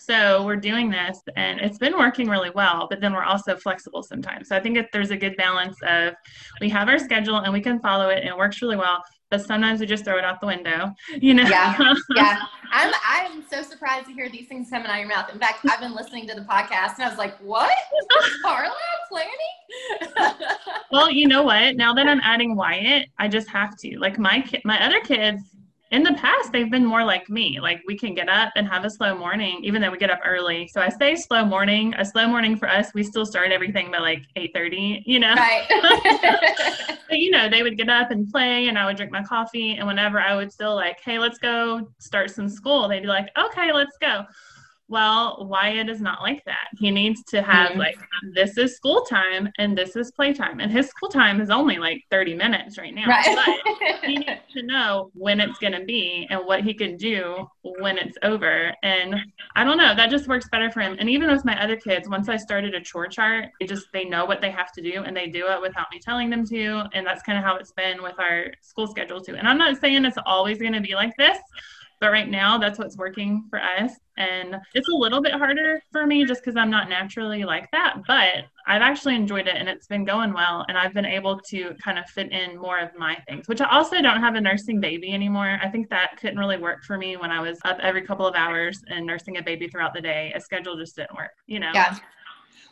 So 0.00 0.44
we're 0.44 0.56
doing 0.56 0.90
this 0.90 1.20
and 1.36 1.60
it's 1.60 1.78
been 1.78 1.96
working 1.98 2.28
really 2.28 2.50
well, 2.50 2.86
but 2.88 3.00
then 3.00 3.12
we're 3.12 3.24
also 3.24 3.56
flexible 3.56 4.02
sometimes. 4.02 4.48
So 4.48 4.56
I 4.56 4.60
think 4.60 4.76
if 4.76 4.86
there's 4.92 5.10
a 5.10 5.16
good 5.16 5.36
balance 5.36 5.76
of 5.86 6.14
we 6.60 6.68
have 6.70 6.88
our 6.88 6.98
schedule 6.98 7.36
and 7.36 7.52
we 7.52 7.60
can 7.60 7.80
follow 7.80 8.08
it 8.08 8.18
and 8.18 8.28
it 8.28 8.36
works 8.36 8.62
really 8.62 8.76
well, 8.76 9.02
but 9.30 9.44
sometimes 9.44 9.80
we 9.80 9.86
just 9.86 10.04
throw 10.04 10.16
it 10.16 10.24
out 10.24 10.40
the 10.40 10.46
window, 10.46 10.92
you 11.20 11.34
know? 11.34 11.44
Yeah. 11.44 11.94
Yeah. 12.14 12.42
I'm, 12.72 12.92
I'm 13.08 13.44
so 13.48 13.62
surprised 13.62 14.06
to 14.06 14.12
hear 14.12 14.28
these 14.28 14.46
things 14.46 14.68
coming 14.70 14.88
out 14.88 14.94
of 14.94 14.98
your 14.98 15.08
mouth. 15.08 15.30
In 15.32 15.38
fact, 15.38 15.64
I've 15.70 15.80
been 15.80 15.94
listening 15.94 16.26
to 16.28 16.34
the 16.34 16.42
podcast 16.42 16.94
and 16.96 17.04
I 17.04 17.08
was 17.08 17.18
like, 17.18 17.38
what? 17.40 17.72
Carla 18.42 18.74
planning? 19.08 20.34
well, 20.92 21.10
you 21.10 21.26
know 21.26 21.42
what? 21.42 21.76
Now 21.76 21.94
that 21.94 22.06
I'm 22.06 22.20
adding 22.22 22.56
Wyatt, 22.56 23.08
I 23.18 23.28
just 23.28 23.48
have 23.48 23.76
to. 23.78 23.98
Like 23.98 24.18
my 24.18 24.42
ki- 24.42 24.60
my 24.64 24.84
other 24.84 25.00
kids, 25.00 25.42
in 25.90 26.02
the 26.02 26.14
past 26.14 26.52
they've 26.52 26.70
been 26.70 26.84
more 26.84 27.04
like 27.04 27.28
me. 27.28 27.60
Like 27.60 27.82
we 27.86 27.96
can 27.96 28.14
get 28.14 28.28
up 28.28 28.52
and 28.56 28.68
have 28.68 28.84
a 28.84 28.90
slow 28.90 29.16
morning 29.16 29.60
even 29.62 29.80
though 29.80 29.90
we 29.90 29.98
get 29.98 30.10
up 30.10 30.20
early. 30.24 30.68
So 30.68 30.80
i 30.80 30.88
say 30.88 31.16
slow 31.16 31.44
morning. 31.44 31.94
A 31.98 32.04
slow 32.04 32.26
morning 32.28 32.56
for 32.56 32.68
us 32.68 32.92
we 32.94 33.02
still 33.02 33.26
start 33.26 33.52
everything 33.52 33.90
by 33.90 33.98
like 33.98 34.22
8.30 34.36 35.02
you 35.06 35.18
know? 35.18 35.34
Right. 35.34 36.94
But 37.08 37.20
you 37.20 37.30
know 37.30 37.48
they 37.48 37.62
would 37.62 37.78
get 37.78 37.88
up 37.88 38.10
and 38.10 38.30
play 38.30 38.68
and 38.68 38.78
i 38.78 38.84
would 38.84 38.98
drink 38.98 39.10
my 39.10 39.22
coffee 39.22 39.76
and 39.76 39.86
whenever 39.86 40.20
i 40.20 40.36
would 40.36 40.52
still 40.52 40.74
like 40.74 41.00
hey 41.02 41.18
let's 41.18 41.38
go 41.38 41.88
start 41.98 42.30
some 42.30 42.50
school 42.50 42.86
they'd 42.86 43.00
be 43.00 43.06
like 43.06 43.30
okay 43.38 43.72
let's 43.72 43.96
go 43.98 44.24
well, 44.88 45.46
Wyatt 45.48 45.90
is 45.90 46.00
not 46.00 46.22
like 46.22 46.42
that. 46.46 46.68
He 46.78 46.90
needs 46.90 47.22
to 47.24 47.42
have 47.42 47.70
mm-hmm. 47.70 47.80
like 47.80 47.98
this 48.34 48.56
is 48.56 48.74
school 48.74 49.02
time 49.02 49.50
and 49.58 49.76
this 49.76 49.96
is 49.96 50.10
playtime. 50.10 50.60
And 50.60 50.72
his 50.72 50.88
school 50.88 51.10
time 51.10 51.42
is 51.42 51.50
only 51.50 51.76
like 51.76 52.04
30 52.10 52.34
minutes 52.34 52.78
right 52.78 52.94
now. 52.94 53.06
Right. 53.06 53.60
But 53.84 54.04
he 54.08 54.16
needs 54.18 54.40
to 54.54 54.62
know 54.62 55.10
when 55.12 55.40
it's 55.40 55.58
gonna 55.58 55.84
be 55.84 56.26
and 56.30 56.40
what 56.46 56.62
he 56.64 56.72
can 56.72 56.96
do 56.96 57.46
when 57.62 57.98
it's 57.98 58.16
over. 58.22 58.74
And 58.82 59.16
I 59.56 59.62
don't 59.62 59.76
know, 59.76 59.94
that 59.94 60.08
just 60.08 60.26
works 60.26 60.48
better 60.48 60.70
for 60.70 60.80
him. 60.80 60.96
And 60.98 61.10
even 61.10 61.30
with 61.30 61.44
my 61.44 61.62
other 61.62 61.76
kids, 61.76 62.08
once 62.08 62.30
I 62.30 62.38
started 62.38 62.74
a 62.74 62.80
chore 62.80 63.08
chart, 63.08 63.50
they 63.60 63.66
just 63.66 63.88
they 63.92 64.06
know 64.06 64.24
what 64.24 64.40
they 64.40 64.50
have 64.50 64.72
to 64.72 64.82
do 64.82 65.02
and 65.04 65.14
they 65.14 65.26
do 65.26 65.48
it 65.48 65.60
without 65.60 65.88
me 65.92 66.00
telling 66.00 66.30
them 66.30 66.46
to. 66.46 66.84
And 66.94 67.06
that's 67.06 67.22
kind 67.22 67.38
of 67.38 67.44
how 67.44 67.56
it's 67.56 67.72
been 67.72 68.02
with 68.02 68.18
our 68.18 68.46
school 68.62 68.86
schedule 68.86 69.20
too. 69.20 69.36
And 69.36 69.46
I'm 69.46 69.58
not 69.58 69.78
saying 69.78 70.06
it's 70.06 70.16
always 70.24 70.58
gonna 70.58 70.80
be 70.80 70.94
like 70.94 71.14
this 71.18 71.38
but 72.00 72.10
right 72.12 72.28
now, 72.28 72.58
that's 72.58 72.78
what's 72.78 72.96
working 72.96 73.44
for 73.50 73.60
us. 73.60 73.92
And 74.16 74.56
it's 74.74 74.88
a 74.88 74.94
little 74.94 75.20
bit 75.20 75.32
harder 75.32 75.80
for 75.92 76.06
me 76.06 76.24
just 76.24 76.42
because 76.42 76.56
I'm 76.56 76.70
not 76.70 76.88
naturally 76.88 77.44
like 77.44 77.70
that. 77.72 78.02
But 78.06 78.44
I've 78.66 78.82
actually 78.82 79.14
enjoyed 79.16 79.46
it 79.46 79.56
and 79.56 79.68
it's 79.68 79.86
been 79.86 80.04
going 80.04 80.32
well. 80.32 80.64
And 80.68 80.76
I've 80.76 80.92
been 80.92 81.04
able 81.04 81.38
to 81.50 81.74
kind 81.82 81.98
of 81.98 82.06
fit 82.06 82.32
in 82.32 82.58
more 82.58 82.78
of 82.78 82.90
my 82.96 83.16
things, 83.28 83.48
which 83.48 83.60
I 83.60 83.68
also 83.70 84.00
don't 84.02 84.20
have 84.20 84.34
a 84.34 84.40
nursing 84.40 84.80
baby 84.80 85.12
anymore. 85.12 85.58
I 85.62 85.68
think 85.68 85.88
that 85.90 86.16
couldn't 86.20 86.38
really 86.38 86.58
work 86.58 86.84
for 86.84 86.98
me 86.98 87.16
when 87.16 87.30
I 87.30 87.40
was 87.40 87.58
up 87.64 87.78
every 87.80 88.02
couple 88.02 88.26
of 88.26 88.34
hours 88.34 88.82
and 88.88 89.06
nursing 89.06 89.38
a 89.38 89.42
baby 89.42 89.68
throughout 89.68 89.94
the 89.94 90.00
day. 90.00 90.32
A 90.34 90.40
schedule 90.40 90.76
just 90.76 90.96
didn't 90.96 91.14
work, 91.16 91.32
you 91.46 91.60
know? 91.60 91.70
Yeah. 91.74 91.96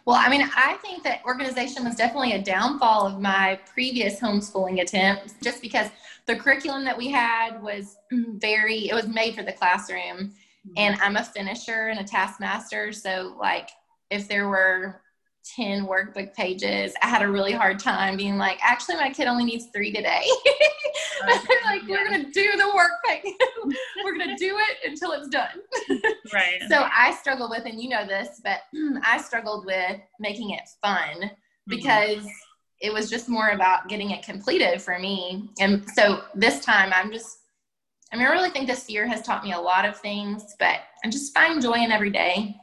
Well, 0.04 0.16
I 0.16 0.28
mean, 0.28 0.48
I 0.54 0.74
think 0.82 1.02
that 1.02 1.20
organization 1.24 1.84
was 1.84 1.96
definitely 1.96 2.32
a 2.32 2.42
downfall 2.42 3.08
of 3.08 3.20
my 3.20 3.58
previous 3.72 4.20
homeschooling 4.20 4.80
attempts 4.80 5.34
just 5.42 5.60
because 5.60 5.90
the 6.26 6.36
curriculum 6.36 6.84
that 6.84 6.96
we 6.96 7.08
had 7.08 7.62
was 7.62 7.96
very, 8.10 8.88
it 8.88 8.94
was 8.94 9.06
made 9.06 9.34
for 9.34 9.42
the 9.42 9.52
classroom. 9.52 10.32
Mm-hmm. 10.66 10.72
And 10.76 11.00
I'm 11.00 11.16
a 11.16 11.24
finisher 11.24 11.88
and 11.88 12.00
a 12.00 12.04
taskmaster. 12.04 12.92
So, 12.92 13.36
like, 13.38 13.70
if 14.10 14.28
there 14.28 14.48
were 14.48 15.00
10 15.54 15.86
workbook 15.86 16.34
pages, 16.34 16.94
I 17.02 17.06
had 17.06 17.22
a 17.22 17.28
really 17.28 17.52
hard 17.52 17.78
time 17.78 18.16
being 18.16 18.36
like, 18.36 18.58
actually, 18.62 18.96
my 18.96 19.10
kid 19.10 19.28
only 19.28 19.44
needs 19.44 19.66
three 19.74 19.92
today. 19.92 20.24
Okay. 21.22 21.32
like, 21.64 21.82
yeah. 21.86 21.96
we're 21.96 22.08
going 22.08 22.26
to 22.26 22.30
do 22.30 22.52
the 22.58 22.70
work 22.74 22.90
we're 24.04 24.18
going 24.18 24.28
to 24.28 24.36
do 24.36 24.58
it 24.58 24.90
until 24.90 25.12
it's 25.12 25.28
done. 25.28 25.48
right. 26.32 26.60
So 26.68 26.86
I 26.94 27.16
struggle 27.18 27.48
with, 27.48 27.64
and 27.64 27.80
you 27.80 27.88
know 27.88 28.06
this, 28.06 28.42
but 28.44 28.60
I 29.02 29.18
struggled 29.18 29.64
with 29.64 29.98
making 30.20 30.50
it 30.50 30.68
fun 30.82 30.98
mm-hmm. 30.98 31.28
because 31.68 32.18
mm-hmm 32.18 32.45
it 32.80 32.92
was 32.92 33.08
just 33.08 33.28
more 33.28 33.50
about 33.50 33.88
getting 33.88 34.10
it 34.10 34.22
completed 34.22 34.82
for 34.82 34.98
me. 34.98 35.48
And 35.58 35.88
so 35.90 36.22
this 36.34 36.64
time 36.64 36.92
I'm 36.94 37.10
just, 37.10 37.38
I 38.12 38.16
mean, 38.16 38.26
I 38.26 38.30
really 38.30 38.50
think 38.50 38.66
this 38.66 38.88
year 38.88 39.06
has 39.06 39.22
taught 39.22 39.44
me 39.44 39.52
a 39.52 39.60
lot 39.60 39.84
of 39.84 39.98
things, 39.98 40.54
but 40.58 40.80
I 41.04 41.10
just 41.10 41.34
find 41.34 41.60
joy 41.60 41.74
in 41.74 41.90
every 41.90 42.10
day. 42.10 42.56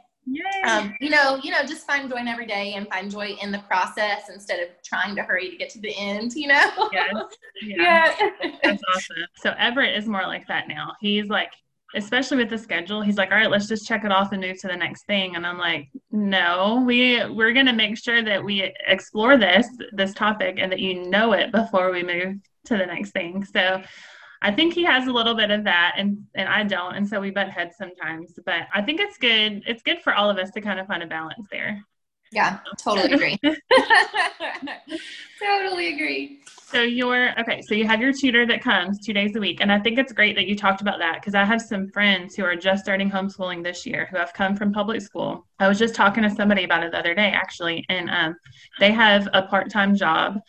Um, 0.65 0.93
you 1.01 1.09
know, 1.09 1.37
you 1.43 1.51
know, 1.51 1.63
just 1.63 1.85
find 1.85 2.09
joy 2.09 2.17
in 2.17 2.27
every 2.27 2.45
day 2.45 2.73
and 2.75 2.87
find 2.87 3.11
joy 3.11 3.35
in 3.41 3.51
the 3.51 3.59
process 3.59 4.29
instead 4.33 4.61
of 4.61 4.69
trying 4.83 5.15
to 5.17 5.23
hurry 5.23 5.49
to 5.49 5.57
get 5.57 5.69
to 5.71 5.79
the 5.79 5.93
end, 5.97 6.33
you 6.33 6.47
know? 6.47 6.89
yes. 6.91 7.13
Yeah. 7.61 8.13
yeah. 8.19 8.51
That's 8.63 8.81
awesome. 8.95 9.15
So 9.37 9.53
Everett 9.57 9.97
is 9.97 10.07
more 10.07 10.23
like 10.23 10.47
that 10.47 10.67
now. 10.67 10.93
He's 10.99 11.27
like, 11.27 11.51
especially 11.95 12.37
with 12.37 12.49
the 12.49 12.57
schedule 12.57 13.01
he's 13.01 13.17
like 13.17 13.31
all 13.31 13.37
right 13.37 13.49
let's 13.49 13.67
just 13.67 13.87
check 13.87 14.03
it 14.03 14.11
off 14.11 14.31
and 14.31 14.41
move 14.41 14.59
to 14.59 14.67
the 14.67 14.75
next 14.75 15.05
thing. 15.05 15.35
And 15.35 15.45
i'm 15.45 15.57
like 15.57 15.89
no 16.11 16.83
we 16.85 17.25
we're 17.29 17.53
going 17.53 17.65
to 17.65 17.73
make 17.73 17.97
sure 17.97 18.23
that 18.23 18.43
we 18.43 18.73
explore 18.87 19.37
this 19.37 19.67
this 19.91 20.13
topic 20.13 20.57
and 20.59 20.71
that 20.71 20.79
you 20.79 21.09
know 21.09 21.33
it 21.33 21.51
before 21.51 21.91
we 21.91 22.03
move 22.03 22.37
to 22.65 22.77
the 22.77 22.85
next 22.85 23.11
thing. 23.11 23.43
So 23.45 23.81
i 24.41 24.51
think 24.51 24.73
he 24.73 24.83
has 24.83 25.07
a 25.07 25.11
little 25.11 25.35
bit 25.35 25.51
of 25.51 25.63
that 25.63 25.95
and 25.97 26.17
and 26.35 26.49
i 26.49 26.63
don't 26.63 26.95
and 26.95 27.07
so 27.07 27.19
we 27.19 27.31
butt 27.31 27.49
heads 27.49 27.77
sometimes 27.77 28.37
but 28.45 28.67
i 28.73 28.81
think 28.81 28.99
it's 28.99 29.17
good 29.17 29.63
it's 29.65 29.81
good 29.83 30.01
for 30.01 30.13
all 30.13 30.29
of 30.29 30.37
us 30.37 30.51
to 30.51 30.59
kind 30.59 30.79
of 30.79 30.87
find 30.87 31.01
a 31.01 31.07
balance 31.07 31.47
there. 31.49 31.81
Yeah 32.31 32.59
totally 32.77 33.13
agree. 33.17 33.39
Totally 35.39 35.93
agree 35.93 36.41
So 36.73 36.81
you're 36.81 37.39
okay. 37.39 37.61
So 37.61 37.75
you 37.75 37.85
have 37.85 38.01
your 38.01 38.11
tutor 38.11 38.47
that 38.47 38.63
comes 38.63 38.99
two 38.99 39.13
days 39.13 39.35
a 39.35 39.39
week, 39.39 39.59
and 39.61 39.71
I 39.71 39.79
think 39.79 39.99
it's 39.99 40.11
great 40.11 40.35
that 40.35 40.47
you 40.47 40.55
talked 40.55 40.81
about 40.81 40.97
that 40.97 41.21
because 41.21 41.35
I 41.35 41.43
have 41.45 41.61
some 41.61 41.87
friends 41.89 42.35
who 42.35 42.43
are 42.43 42.55
just 42.55 42.83
starting 42.83 43.11
homeschooling 43.11 43.63
this 43.63 43.85
year 43.85 44.07
who 44.09 44.17
have 44.17 44.33
come 44.33 44.55
from 44.55 44.73
public 44.73 45.01
school. 45.01 45.45
I 45.59 45.67
was 45.67 45.77
just 45.77 45.93
talking 45.93 46.23
to 46.23 46.31
somebody 46.31 46.63
about 46.63 46.83
it 46.83 46.91
the 46.91 46.97
other 46.97 47.13
day, 47.13 47.29
actually, 47.29 47.85
and 47.89 48.09
um, 48.09 48.35
they 48.79 48.91
have 48.91 49.29
a 49.33 49.43
part-time 49.43 49.95
job, 49.95 50.39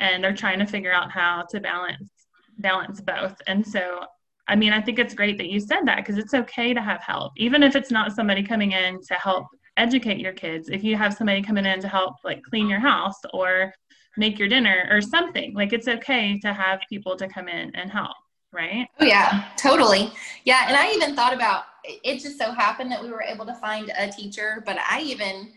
and 0.00 0.22
they're 0.22 0.34
trying 0.34 0.58
to 0.58 0.66
figure 0.66 0.92
out 0.92 1.12
how 1.12 1.44
to 1.50 1.60
balance 1.60 2.10
balance 2.58 3.00
both. 3.00 3.40
And 3.46 3.64
so, 3.64 4.00
I 4.48 4.56
mean, 4.56 4.72
I 4.72 4.80
think 4.80 4.98
it's 4.98 5.14
great 5.14 5.38
that 5.38 5.48
you 5.48 5.60
said 5.60 5.82
that 5.84 5.98
because 5.98 6.18
it's 6.18 6.34
okay 6.34 6.74
to 6.74 6.82
have 6.82 7.02
help, 7.02 7.34
even 7.36 7.62
if 7.62 7.76
it's 7.76 7.92
not 7.92 8.10
somebody 8.16 8.42
coming 8.42 8.72
in 8.72 9.00
to 9.02 9.14
help 9.14 9.46
educate 9.76 10.18
your 10.18 10.32
kids. 10.32 10.70
If 10.70 10.82
you 10.82 10.96
have 10.96 11.14
somebody 11.14 11.40
coming 11.40 11.66
in 11.66 11.80
to 11.82 11.88
help, 11.88 12.16
like 12.24 12.42
clean 12.42 12.68
your 12.68 12.80
house 12.80 13.20
or 13.32 13.72
make 14.18 14.38
your 14.38 14.48
dinner 14.48 14.86
or 14.90 15.00
something. 15.00 15.54
Like 15.54 15.72
it's 15.72 15.88
okay 15.88 16.38
to 16.40 16.52
have 16.52 16.80
people 16.88 17.16
to 17.16 17.28
come 17.28 17.48
in 17.48 17.74
and 17.74 17.90
help, 17.90 18.16
right? 18.52 18.88
Oh 19.00 19.04
yeah, 19.04 19.44
totally. 19.56 20.12
Yeah, 20.44 20.64
and 20.66 20.76
I 20.76 20.92
even 20.92 21.14
thought 21.14 21.32
about 21.32 21.64
it 21.84 22.20
just 22.20 22.38
so 22.38 22.52
happened 22.52 22.92
that 22.92 23.02
we 23.02 23.10
were 23.10 23.22
able 23.22 23.46
to 23.46 23.54
find 23.54 23.90
a 23.96 24.08
teacher, 24.08 24.62
but 24.66 24.76
I 24.78 25.00
even 25.02 25.52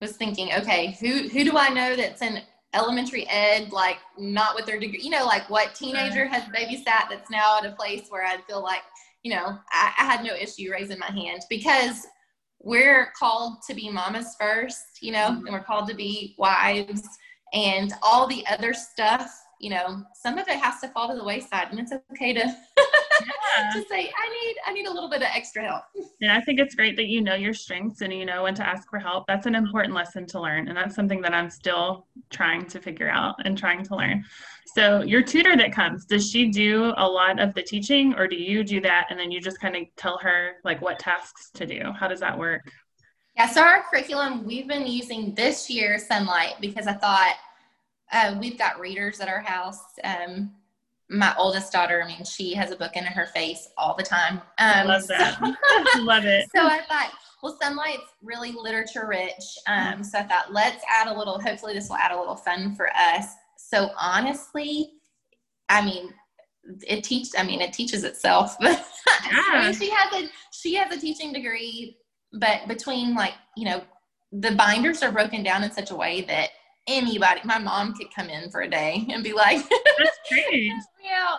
was 0.00 0.16
thinking, 0.16 0.52
okay, 0.54 0.96
who 1.00 1.28
who 1.28 1.44
do 1.44 1.58
I 1.58 1.68
know 1.68 1.96
that's 1.96 2.22
in 2.22 2.40
elementary 2.72 3.26
ed, 3.28 3.72
like 3.72 3.98
not 4.18 4.54
with 4.54 4.66
their 4.66 4.78
degree, 4.78 5.00
you 5.02 5.10
know, 5.10 5.24
like 5.24 5.48
what 5.48 5.74
teenager 5.74 6.26
has 6.26 6.42
babysat 6.44 7.08
that's 7.08 7.30
now 7.30 7.58
at 7.58 7.66
a 7.66 7.72
place 7.72 8.06
where 8.08 8.24
I 8.24 8.38
feel 8.48 8.62
like, 8.62 8.82
you 9.22 9.32
know, 9.32 9.58
I, 9.70 9.92
I 9.98 10.04
had 10.04 10.24
no 10.24 10.34
issue 10.34 10.70
raising 10.72 10.98
my 10.98 11.06
hand 11.06 11.42
because 11.48 12.06
we're 12.60 13.12
called 13.18 13.62
to 13.68 13.74
be 13.74 13.90
mamas 13.90 14.36
first, 14.40 15.02
you 15.02 15.12
know, 15.12 15.30
mm-hmm. 15.30 15.46
and 15.46 15.54
we're 15.54 15.62
called 15.62 15.88
to 15.88 15.94
be 15.94 16.34
wives 16.38 17.02
and 17.54 17.92
all 18.02 18.26
the 18.26 18.44
other 18.48 18.74
stuff 18.74 19.44
you 19.60 19.70
know 19.70 20.02
some 20.14 20.36
of 20.36 20.46
it 20.48 20.58
has 20.58 20.80
to 20.80 20.88
fall 20.88 21.08
to 21.08 21.14
the 21.14 21.24
wayside 21.24 21.68
and 21.70 21.78
it's 21.78 21.92
okay 22.12 22.34
to 22.34 22.40
yeah. 22.40 23.70
to 23.72 23.84
say 23.88 24.10
i 24.18 24.28
need 24.28 24.56
i 24.66 24.72
need 24.72 24.86
a 24.86 24.92
little 24.92 25.08
bit 25.08 25.22
of 25.22 25.28
extra 25.34 25.62
help. 25.62 25.84
And 26.20 26.32
i 26.32 26.40
think 26.40 26.58
it's 26.58 26.74
great 26.74 26.96
that 26.96 27.06
you 27.06 27.20
know 27.20 27.34
your 27.34 27.54
strengths 27.54 28.00
and 28.00 28.12
you 28.12 28.24
know 28.24 28.42
when 28.44 28.54
to 28.54 28.66
ask 28.66 28.88
for 28.88 28.98
help. 28.98 29.26
That's 29.26 29.46
an 29.46 29.54
important 29.54 29.94
lesson 29.94 30.26
to 30.28 30.40
learn 30.40 30.68
and 30.68 30.76
that's 30.76 30.94
something 30.94 31.20
that 31.22 31.34
i'm 31.34 31.50
still 31.50 32.06
trying 32.30 32.66
to 32.66 32.80
figure 32.80 33.08
out 33.08 33.36
and 33.44 33.56
trying 33.56 33.84
to 33.84 33.96
learn. 33.96 34.24
So 34.74 35.02
your 35.02 35.22
tutor 35.22 35.56
that 35.56 35.72
comes 35.72 36.04
does 36.04 36.30
she 36.30 36.48
do 36.48 36.92
a 36.96 37.06
lot 37.06 37.40
of 37.40 37.54
the 37.54 37.62
teaching 37.62 38.14
or 38.14 38.26
do 38.26 38.36
you 38.36 38.64
do 38.64 38.80
that 38.80 39.06
and 39.10 39.18
then 39.18 39.30
you 39.30 39.40
just 39.40 39.60
kind 39.60 39.76
of 39.76 39.82
tell 39.96 40.18
her 40.18 40.56
like 40.64 40.80
what 40.82 40.98
tasks 40.98 41.50
to 41.54 41.66
do? 41.66 41.92
How 41.98 42.08
does 42.08 42.20
that 42.20 42.38
work 42.38 42.70
yeah, 43.36 43.46
so 43.46 43.62
our 43.62 43.82
curriculum, 43.82 44.44
we've 44.44 44.68
been 44.68 44.86
using 44.86 45.34
this 45.34 45.68
year 45.68 45.98
Sonlight 45.98 46.60
because 46.60 46.86
I 46.86 46.92
thought 46.92 47.34
uh, 48.12 48.36
we've 48.40 48.56
got 48.56 48.78
readers 48.78 49.20
at 49.20 49.28
our 49.28 49.40
house. 49.40 49.82
Um, 50.04 50.52
my 51.10 51.34
oldest 51.36 51.72
daughter, 51.72 52.00
I 52.02 52.06
mean, 52.06 52.24
she 52.24 52.54
has 52.54 52.70
a 52.70 52.76
book 52.76 52.92
in 52.94 53.04
her 53.04 53.26
face 53.26 53.68
all 53.76 53.94
the 53.96 54.04
time. 54.04 54.40
Um, 54.58 54.86
love 54.86 55.06
that. 55.08 55.38
So, 55.92 56.00
love 56.02 56.24
it. 56.24 56.48
So 56.54 56.62
I 56.62 56.80
thought, 56.88 57.12
well, 57.42 57.58
Sonlight's 57.60 58.08
really 58.22 58.52
literature 58.52 59.06
rich. 59.06 59.58
Um, 59.66 60.04
so 60.04 60.18
I 60.18 60.22
thought, 60.22 60.52
let's 60.52 60.82
add 60.88 61.08
a 61.08 61.18
little, 61.18 61.40
hopefully, 61.40 61.74
this 61.74 61.88
will 61.88 61.96
add 61.96 62.12
a 62.12 62.18
little 62.18 62.36
fun 62.36 62.74
for 62.76 62.88
us. 62.96 63.26
So 63.56 63.90
honestly, 64.00 64.92
I 65.68 65.84
mean, 65.84 66.14
it 66.86 67.02
teaches, 67.02 67.34
I 67.36 67.42
mean, 67.42 67.60
it 67.60 67.72
teaches 67.72 68.04
itself. 68.04 68.56
yeah. 68.60 68.80
I 69.20 69.64
mean, 69.64 69.74
she 69.74 69.90
has 69.90 70.22
a, 70.22 70.28
she 70.52 70.74
has 70.74 70.94
a 70.96 71.00
teaching 71.00 71.32
degree 71.32 71.98
but 72.34 72.66
between 72.68 73.14
like 73.14 73.34
you 73.56 73.64
know 73.64 73.82
the 74.32 74.52
binders 74.52 75.02
are 75.02 75.12
broken 75.12 75.42
down 75.42 75.62
in 75.62 75.70
such 75.70 75.90
a 75.90 75.94
way 75.94 76.22
that 76.22 76.50
anybody 76.86 77.40
my 77.44 77.58
mom 77.58 77.94
could 77.94 78.12
come 78.14 78.28
in 78.28 78.50
for 78.50 78.62
a 78.62 78.70
day 78.70 79.06
and 79.10 79.24
be 79.24 79.32
like 79.32 79.58
that's 79.98 80.18
great. 80.28 80.72
yeah 81.02 81.36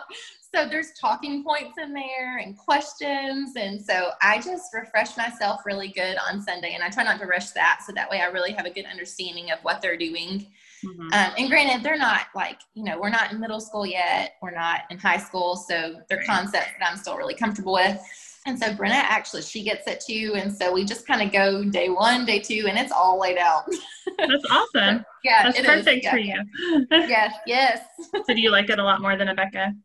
so 0.54 0.66
there's 0.66 0.92
talking 0.98 1.44
points 1.44 1.76
in 1.76 1.92
there 1.92 2.38
and 2.38 2.56
questions. 2.56 3.56
And 3.56 3.80
so 3.80 4.10
i 4.22 4.40
just 4.40 4.72
refresh 4.72 5.16
myself 5.16 5.60
really 5.66 5.88
good 5.88 6.16
on 6.28 6.40
sunday 6.40 6.72
and 6.74 6.82
i 6.82 6.88
try 6.88 7.04
not 7.04 7.20
to 7.20 7.26
rush 7.26 7.50
that. 7.50 7.80
So 7.86 7.92
that 7.92 8.10
way 8.10 8.20
i 8.20 8.26
really 8.26 8.52
have 8.52 8.66
a 8.66 8.70
good 8.70 8.86
understanding 8.86 9.50
of 9.50 9.58
what 9.62 9.82
they're 9.82 9.96
doing. 9.98 10.46
Mm-hmm. 10.84 11.12
um, 11.12 11.32
and 11.38 11.48
granted 11.48 11.82
they're 11.82 11.98
not 11.98 12.26
like 12.34 12.60
you 12.74 12.84
know 12.84 13.00
we're 13.00 13.10
not 13.10 13.32
in 13.32 13.40
middle 13.40 13.60
school 13.60 13.86
yet. 13.86 14.34
We're 14.42 14.54
not 14.54 14.82
in 14.90 14.98
high 14.98 15.16
school. 15.18 15.56
So 15.56 16.00
they're 16.08 16.22
concepts 16.24 16.72
that 16.78 16.90
i'm 16.90 16.96
still 16.96 17.16
really 17.16 17.34
comfortable 17.34 17.74
with 17.74 17.98
and 18.46 18.58
so 18.58 18.72
Brenna 18.72 18.92
actually 18.92 19.42
she 19.42 19.62
gets 19.62 19.86
it 19.86 20.00
too. 20.00 20.34
And 20.36 20.52
so 20.52 20.72
we 20.72 20.84
just 20.84 21.06
kind 21.06 21.20
of 21.20 21.32
go 21.32 21.64
day 21.64 21.88
one, 21.88 22.24
day 22.24 22.38
two, 22.38 22.66
and 22.68 22.78
it's 22.78 22.92
all 22.92 23.20
laid 23.20 23.36
out. 23.36 23.64
That's 24.18 24.44
awesome. 24.50 25.04
yeah. 25.24 25.42
That's 25.50 25.60
perfect 25.60 26.04
yeah. 26.04 26.10
for 26.10 26.18
you. 26.18 26.42
yes, 26.90 27.34
yes. 27.46 27.84
so 28.12 28.34
do 28.34 28.40
you 28.40 28.50
like 28.50 28.70
it 28.70 28.78
a 28.78 28.84
lot 28.84 29.02
more 29.02 29.16
than 29.16 29.28
Abeka? 29.28 29.76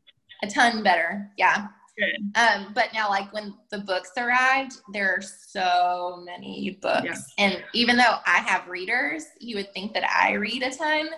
A 0.44 0.48
ton 0.48 0.84
better. 0.84 1.30
Yeah. 1.38 1.68
Good. 1.98 2.40
Um, 2.40 2.72
but 2.74 2.90
now 2.94 3.10
like 3.10 3.34
when 3.34 3.54
the 3.70 3.80
books 3.80 4.12
arrived, 4.18 4.74
there 4.94 5.14
are 5.14 5.22
so 5.22 6.24
many 6.26 6.78
books. 6.82 7.34
Yeah. 7.38 7.46
And 7.46 7.64
even 7.74 7.98
though 7.98 8.16
I 8.26 8.38
have 8.40 8.68
readers, 8.68 9.26
you 9.40 9.58
would 9.58 9.74
think 9.74 9.94
that 9.94 10.10
I 10.10 10.34
read 10.34 10.64
a 10.64 10.72
ton. 10.72 11.10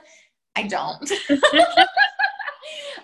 I 0.56 0.64
don't. 0.64 1.12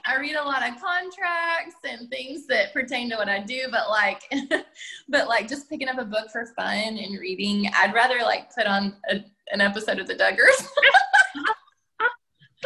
I 0.05 0.17
read 0.17 0.35
a 0.35 0.43
lot 0.43 0.67
of 0.67 0.81
contracts 0.81 1.75
and 1.87 2.09
things 2.09 2.47
that 2.47 2.73
pertain 2.73 3.09
to 3.09 3.17
what 3.17 3.29
I 3.29 3.39
do, 3.39 3.67
but 3.71 3.89
like, 3.89 4.21
but 5.09 5.27
like 5.27 5.47
just 5.47 5.69
picking 5.69 5.87
up 5.87 5.97
a 5.97 6.05
book 6.05 6.29
for 6.31 6.45
fun 6.57 6.97
and 6.97 7.19
reading, 7.19 7.69
I'd 7.75 7.93
rather 7.93 8.19
like 8.19 8.53
put 8.53 8.65
on 8.65 8.95
a, 9.09 9.23
an 9.51 9.61
episode 9.61 9.99
of 9.99 10.07
The 10.07 10.15
Duggars. 10.15 10.67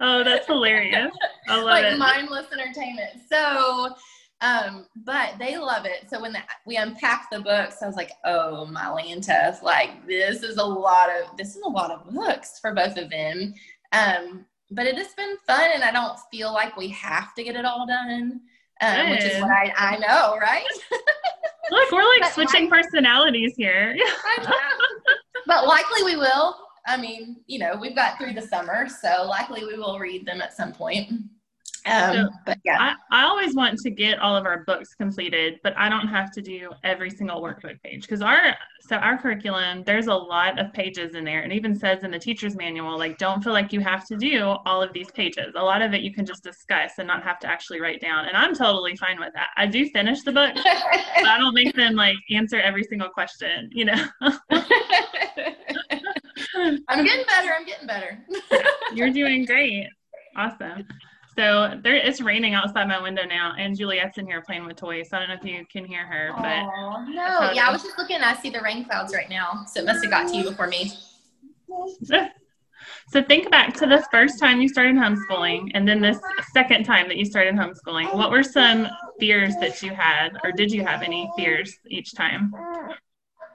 oh, 0.00 0.24
that's 0.24 0.46
hilarious. 0.46 1.12
I 1.48 1.56
love 1.56 1.64
like 1.64 1.84
it. 1.84 1.98
mindless 1.98 2.46
entertainment. 2.52 3.20
So, 3.30 3.94
um, 4.40 4.86
but 4.96 5.34
they 5.38 5.56
love 5.56 5.86
it. 5.86 6.08
So 6.10 6.20
when 6.20 6.32
the, 6.32 6.40
we 6.66 6.76
unpacked 6.76 7.30
the 7.30 7.40
books, 7.40 7.82
I 7.82 7.86
was 7.86 7.96
like, 7.96 8.12
oh 8.24 8.66
my 8.66 8.86
Lanta, 8.86 9.60
like 9.62 10.06
this 10.06 10.42
is 10.42 10.56
a 10.56 10.64
lot 10.64 11.08
of 11.10 11.36
this 11.36 11.54
is 11.54 11.62
a 11.64 11.68
lot 11.68 11.90
of 11.90 12.12
books 12.12 12.58
for 12.60 12.74
both 12.74 12.96
of 12.96 13.10
them. 13.10 13.54
Um, 13.92 14.46
but 14.74 14.86
it 14.86 14.96
has 14.96 15.14
been 15.14 15.36
fun 15.46 15.70
and 15.74 15.82
I 15.82 15.90
don't 15.90 16.18
feel 16.30 16.52
like 16.52 16.76
we 16.76 16.88
have 16.88 17.34
to 17.34 17.44
get 17.44 17.56
it 17.56 17.64
all 17.64 17.86
done. 17.86 18.40
Um, 18.80 19.10
which 19.10 19.22
is 19.22 19.40
what 19.40 19.50
I, 19.50 19.72
I 19.76 19.96
know, 19.98 20.36
right? 20.38 20.66
Look, 21.70 21.92
we're 21.92 22.02
like 22.02 22.20
but 22.22 22.32
switching 22.32 22.68
like, 22.68 22.82
personalities 22.82 23.54
here. 23.56 23.96
but 25.46 25.66
likely 25.66 26.02
we 26.02 26.16
will. 26.16 26.56
I 26.86 26.96
mean, 26.96 27.36
you 27.46 27.60
know, 27.60 27.78
we've 27.80 27.94
got 27.94 28.18
through 28.18 28.32
the 28.32 28.42
summer, 28.42 28.88
so 28.88 29.24
likely 29.28 29.64
we 29.64 29.76
will 29.76 30.00
read 30.00 30.26
them 30.26 30.42
at 30.42 30.56
some 30.56 30.72
point. 30.72 31.12
Um, 31.86 32.14
so 32.14 32.28
but 32.46 32.58
yeah, 32.64 32.78
I, 33.10 33.22
I, 33.22 33.24
always 33.24 33.54
want 33.54 33.78
to 33.78 33.90
get 33.90 34.18
all 34.20 34.36
of 34.36 34.44
our 34.44 34.64
books 34.64 34.94
completed, 34.94 35.58
but 35.62 35.76
I 35.76 35.88
don't 35.88 36.06
have 36.06 36.30
to 36.32 36.42
do 36.42 36.70
every 36.84 37.10
single 37.10 37.42
workbook 37.42 37.80
page 37.82 38.02
because 38.02 38.22
our 38.22 38.54
so 38.80 38.96
our 38.96 39.18
curriculum 39.18 39.82
there's 39.84 40.06
a 40.06 40.14
lot 40.14 40.58
of 40.60 40.72
pages 40.72 41.14
in 41.14 41.24
there. 41.24 41.42
and 41.42 41.52
even 41.52 41.74
says 41.74 42.04
in 42.04 42.10
the 42.10 42.18
teacher's 42.18 42.56
manual 42.56 42.96
like 42.96 43.18
don't 43.18 43.42
feel 43.42 43.52
like 43.52 43.72
you 43.72 43.80
have 43.80 44.06
to 44.06 44.16
do 44.16 44.54
all 44.64 44.82
of 44.82 44.92
these 44.92 45.10
pages. 45.10 45.54
A 45.56 45.62
lot 45.62 45.82
of 45.82 45.92
it 45.92 46.02
you 46.02 46.12
can 46.12 46.24
just 46.24 46.44
discuss 46.44 46.92
and 46.98 47.08
not 47.08 47.22
have 47.24 47.38
to 47.40 47.46
actually 47.48 47.80
write 47.80 48.00
down, 48.00 48.26
and 48.26 48.36
I'm 48.36 48.54
totally 48.54 48.96
fine 48.96 49.18
with 49.18 49.32
that. 49.34 49.48
I 49.56 49.66
do 49.66 49.88
finish 49.90 50.22
the 50.22 50.32
book, 50.32 50.54
but 50.54 51.26
I 51.26 51.38
don't 51.38 51.54
make 51.54 51.74
them 51.74 51.94
like 51.94 52.16
answer 52.30 52.60
every 52.60 52.84
single 52.84 53.08
question. 53.08 53.70
You 53.72 53.86
know. 53.86 54.06
I'm 56.88 57.04
getting 57.04 57.26
better. 57.26 57.52
I'm 57.56 57.66
getting 57.66 57.86
better. 57.86 58.24
You're 58.94 59.10
doing 59.10 59.44
great. 59.44 59.88
Awesome. 60.36 60.86
So 61.36 61.80
there, 61.82 61.94
it's 61.94 62.20
raining 62.20 62.54
outside 62.54 62.86
my 62.88 63.00
window 63.00 63.24
now, 63.24 63.54
and 63.58 63.76
Juliet's 63.76 64.18
in 64.18 64.26
here 64.26 64.42
playing 64.42 64.66
with 64.66 64.76
toys. 64.76 65.08
So 65.10 65.16
I 65.16 65.20
don't 65.20 65.28
know 65.30 65.36
if 65.36 65.44
you 65.44 65.64
can 65.70 65.84
hear 65.84 66.04
her, 66.04 66.32
but 66.36 66.64
no, 67.08 67.52
yeah, 67.52 67.68
I 67.68 67.72
was 67.72 67.82
just 67.82 67.96
looking. 67.96 68.18
I 68.18 68.34
see 68.34 68.50
the 68.50 68.60
rain 68.60 68.84
clouds 68.84 69.14
right 69.14 69.30
now, 69.30 69.64
so 69.66 69.80
it 69.80 69.86
must 69.86 70.04
have 70.04 70.10
got 70.10 70.28
to 70.28 70.36
you 70.36 70.44
before 70.44 70.66
me. 70.66 70.92
So 73.08 73.22
think 73.22 73.50
back 73.50 73.74
to 73.74 73.86
this 73.86 74.06
first 74.10 74.38
time 74.38 74.60
you 74.60 74.68
started 74.68 74.96
homeschooling, 74.96 75.70
and 75.74 75.86
then 75.86 76.00
this 76.00 76.18
second 76.52 76.84
time 76.84 77.08
that 77.08 77.16
you 77.16 77.24
started 77.24 77.54
homeschooling. 77.54 78.14
What 78.14 78.30
were 78.30 78.42
some 78.42 78.88
fears 79.20 79.54
that 79.60 79.82
you 79.82 79.94
had, 79.94 80.30
or 80.42 80.50
did 80.50 80.72
you 80.72 80.84
have 80.84 81.02
any 81.02 81.30
fears 81.36 81.78
each 81.86 82.14
time? 82.14 82.52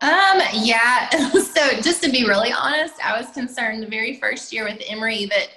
Um, 0.01 0.41
yeah. 0.53 1.09
so 1.31 1.81
just 1.81 2.03
to 2.03 2.11
be 2.11 2.25
really 2.25 2.51
honest, 2.51 2.95
I 3.03 3.19
was 3.19 3.31
concerned 3.31 3.81
the 3.81 3.87
very 3.87 4.19
first 4.19 4.53
year 4.53 4.63
with 4.63 4.81
Emery 4.87 5.25
that 5.25 5.47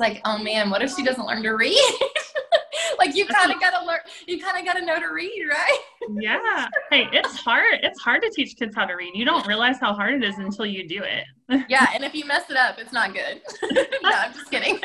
like, 0.00 0.20
oh 0.24 0.38
man, 0.38 0.70
what 0.70 0.82
if 0.82 0.94
she 0.94 1.04
doesn't 1.04 1.26
learn 1.26 1.42
to 1.42 1.50
read? 1.50 1.78
like 2.98 3.14
you 3.14 3.26
kind 3.26 3.52
of 3.52 3.60
got 3.60 3.78
to 3.78 3.86
learn, 3.86 4.00
you 4.26 4.40
kind 4.40 4.58
of 4.58 4.64
got 4.64 4.78
to 4.78 4.84
know 4.84 4.98
to 4.98 5.12
read, 5.12 5.46
right? 5.48 5.78
yeah. 6.18 6.68
Hey, 6.90 7.06
it's 7.12 7.36
hard. 7.36 7.80
It's 7.82 8.00
hard 8.00 8.22
to 8.22 8.30
teach 8.30 8.56
kids 8.56 8.74
how 8.74 8.86
to 8.86 8.94
read. 8.94 9.12
You 9.14 9.24
don't 9.24 9.46
realize 9.46 9.78
how 9.80 9.94
hard 9.94 10.14
it 10.14 10.24
is 10.24 10.38
until 10.38 10.66
you 10.66 10.86
do 10.88 11.02
it. 11.02 11.24
yeah. 11.68 11.88
And 11.94 12.04
if 12.04 12.14
you 12.14 12.24
mess 12.26 12.50
it 12.50 12.56
up, 12.56 12.78
it's 12.78 12.92
not 12.92 13.14
good. 13.14 13.42
no, 14.02 14.10
I'm 14.10 14.32
just 14.32 14.50
kidding. 14.50 14.80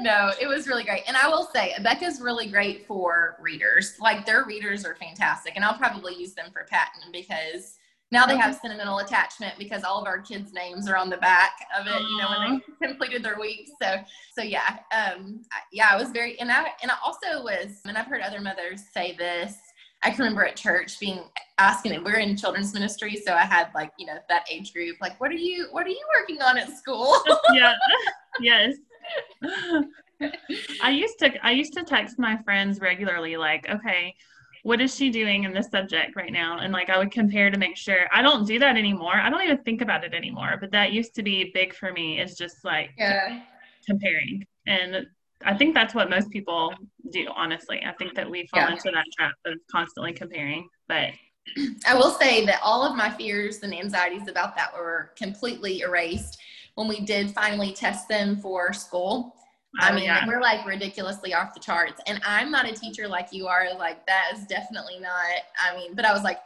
no, 0.00 0.32
it 0.40 0.46
was 0.46 0.66
really 0.66 0.84
great. 0.84 1.02
And 1.06 1.16
I 1.16 1.28
will 1.28 1.48
say, 1.52 1.74
Abeka's 1.78 2.20
really 2.20 2.48
great 2.48 2.86
for 2.86 3.36
readers. 3.40 3.96
Like 4.00 4.26
their 4.26 4.44
readers 4.44 4.84
are 4.84 4.94
fantastic. 4.94 5.54
And 5.56 5.64
I'll 5.64 5.78
probably 5.78 6.14
use 6.14 6.34
them 6.34 6.50
for 6.52 6.64
Patton 6.64 7.10
because 7.12 7.76
now 8.12 8.24
they 8.24 8.36
have 8.36 8.54
sentimental 8.54 8.98
attachment 8.98 9.54
because 9.58 9.82
all 9.82 10.00
of 10.00 10.06
our 10.06 10.20
kids' 10.20 10.52
names 10.52 10.88
are 10.88 10.96
on 10.96 11.10
the 11.10 11.16
back 11.16 11.52
of 11.78 11.86
it. 11.86 12.00
You 12.00 12.18
know, 12.18 12.28
when 12.30 12.62
they 12.80 12.86
completed 12.86 13.24
their 13.24 13.38
week. 13.38 13.68
So, 13.82 13.96
so 14.32 14.42
yeah, 14.42 14.78
um, 14.96 15.42
yeah, 15.72 15.88
I 15.90 15.96
was 15.96 16.10
very, 16.10 16.38
and 16.38 16.50
I, 16.50 16.66
and 16.82 16.90
I 16.90 16.94
also 17.04 17.42
was, 17.42 17.80
and 17.84 17.98
I've 17.98 18.06
heard 18.06 18.20
other 18.20 18.40
mothers 18.40 18.82
say 18.94 19.16
this. 19.16 19.56
I 20.04 20.10
can 20.10 20.20
remember 20.20 20.44
at 20.44 20.56
church 20.56 21.00
being 21.00 21.20
asking 21.58 21.94
it. 21.94 22.04
We're 22.04 22.18
in 22.18 22.36
children's 22.36 22.72
ministry, 22.72 23.16
so 23.16 23.34
I 23.34 23.42
had 23.42 23.70
like 23.74 23.90
you 23.98 24.06
know 24.06 24.18
that 24.28 24.46
age 24.50 24.72
group. 24.72 24.98
Like, 25.00 25.20
what 25.20 25.30
are 25.30 25.34
you, 25.34 25.66
what 25.72 25.84
are 25.86 25.90
you 25.90 26.06
working 26.20 26.40
on 26.42 26.58
at 26.58 26.70
school? 26.76 27.16
yeah, 27.54 27.74
yes. 28.40 28.76
I 30.82 30.90
used 30.90 31.18
to, 31.18 31.44
I 31.44 31.50
used 31.50 31.72
to 31.74 31.82
text 31.82 32.18
my 32.18 32.36
friends 32.44 32.80
regularly, 32.80 33.36
like, 33.36 33.68
okay 33.68 34.14
what 34.66 34.80
is 34.80 34.96
she 34.96 35.10
doing 35.10 35.44
in 35.44 35.54
this 35.54 35.68
subject 35.68 36.16
right 36.16 36.32
now? 36.32 36.58
And 36.58 36.72
like 36.72 36.90
I 36.90 36.98
would 36.98 37.12
compare 37.12 37.52
to 37.52 37.56
make 37.56 37.76
sure 37.76 38.08
I 38.12 38.20
don't 38.20 38.44
do 38.44 38.58
that 38.58 38.76
anymore. 38.76 39.14
I 39.14 39.30
don't 39.30 39.40
even 39.40 39.58
think 39.58 39.80
about 39.80 40.02
it 40.02 40.12
anymore. 40.12 40.56
But 40.60 40.72
that 40.72 40.90
used 40.90 41.14
to 41.14 41.22
be 41.22 41.52
big 41.54 41.72
for 41.72 41.92
me 41.92 42.18
is 42.20 42.36
just 42.36 42.64
like 42.64 42.90
yeah. 42.98 43.42
comparing. 43.86 44.44
And 44.66 45.06
I 45.44 45.56
think 45.56 45.72
that's 45.72 45.94
what 45.94 46.10
most 46.10 46.30
people 46.30 46.74
do, 47.12 47.28
honestly. 47.32 47.80
I 47.86 47.92
think 47.92 48.16
that 48.16 48.28
we 48.28 48.48
fall 48.48 48.62
yeah. 48.62 48.72
into 48.72 48.90
that 48.90 49.04
trap 49.16 49.34
of 49.44 49.54
constantly 49.70 50.12
comparing. 50.12 50.68
But 50.88 51.10
I 51.86 51.94
will 51.94 52.10
say 52.10 52.44
that 52.46 52.58
all 52.60 52.82
of 52.82 52.96
my 52.96 53.08
fears 53.08 53.60
and 53.62 53.72
anxieties 53.72 54.26
about 54.26 54.56
that 54.56 54.74
were 54.74 55.12
completely 55.16 55.82
erased 55.82 56.38
when 56.74 56.88
we 56.88 57.02
did 57.02 57.30
finally 57.30 57.72
test 57.72 58.08
them 58.08 58.36
for 58.38 58.72
school. 58.72 59.32
I 59.78 59.90
oh, 59.90 59.94
mean, 59.94 60.04
yeah. 60.04 60.26
we're 60.26 60.40
like 60.40 60.66
ridiculously 60.66 61.34
off 61.34 61.54
the 61.54 61.60
charts. 61.60 62.00
And 62.06 62.20
I'm 62.24 62.50
not 62.50 62.68
a 62.68 62.72
teacher 62.72 63.08
like 63.08 63.28
you 63.32 63.46
are. 63.46 63.74
Like, 63.76 64.06
that 64.06 64.32
is 64.34 64.44
definitely 64.46 64.98
not, 65.00 65.42
I 65.60 65.76
mean, 65.76 65.94
but 65.94 66.04
I 66.04 66.12
was 66.12 66.22
like, 66.22 66.38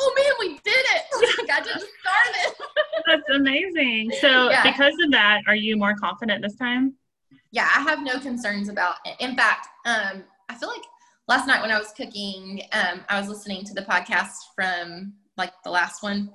oh 0.00 0.14
man, 0.16 0.32
we 0.38 0.58
did 0.58 0.74
it. 0.74 1.02
Like, 1.38 1.50
I 1.50 1.60
just 1.60 1.86
started. 2.00 2.54
That's 3.06 3.36
amazing. 3.36 4.12
So, 4.20 4.50
yeah. 4.50 4.62
because 4.62 4.94
of 5.04 5.10
that, 5.12 5.42
are 5.46 5.54
you 5.54 5.76
more 5.76 5.94
confident 5.94 6.42
this 6.42 6.56
time? 6.56 6.94
Yeah, 7.50 7.68
I 7.74 7.80
have 7.80 8.02
no 8.02 8.18
concerns 8.18 8.68
about 8.68 8.96
it. 9.04 9.16
In 9.20 9.36
fact, 9.36 9.68
um, 9.84 10.24
I 10.48 10.54
feel 10.54 10.68
like 10.68 10.82
last 11.28 11.46
night 11.46 11.60
when 11.60 11.70
I 11.70 11.78
was 11.78 11.92
cooking, 11.96 12.62
um, 12.72 13.00
I 13.08 13.18
was 13.18 13.28
listening 13.28 13.64
to 13.64 13.74
the 13.74 13.82
podcast 13.82 14.32
from 14.54 15.14
like 15.36 15.52
the 15.64 15.70
last 15.70 16.02
one 16.02 16.30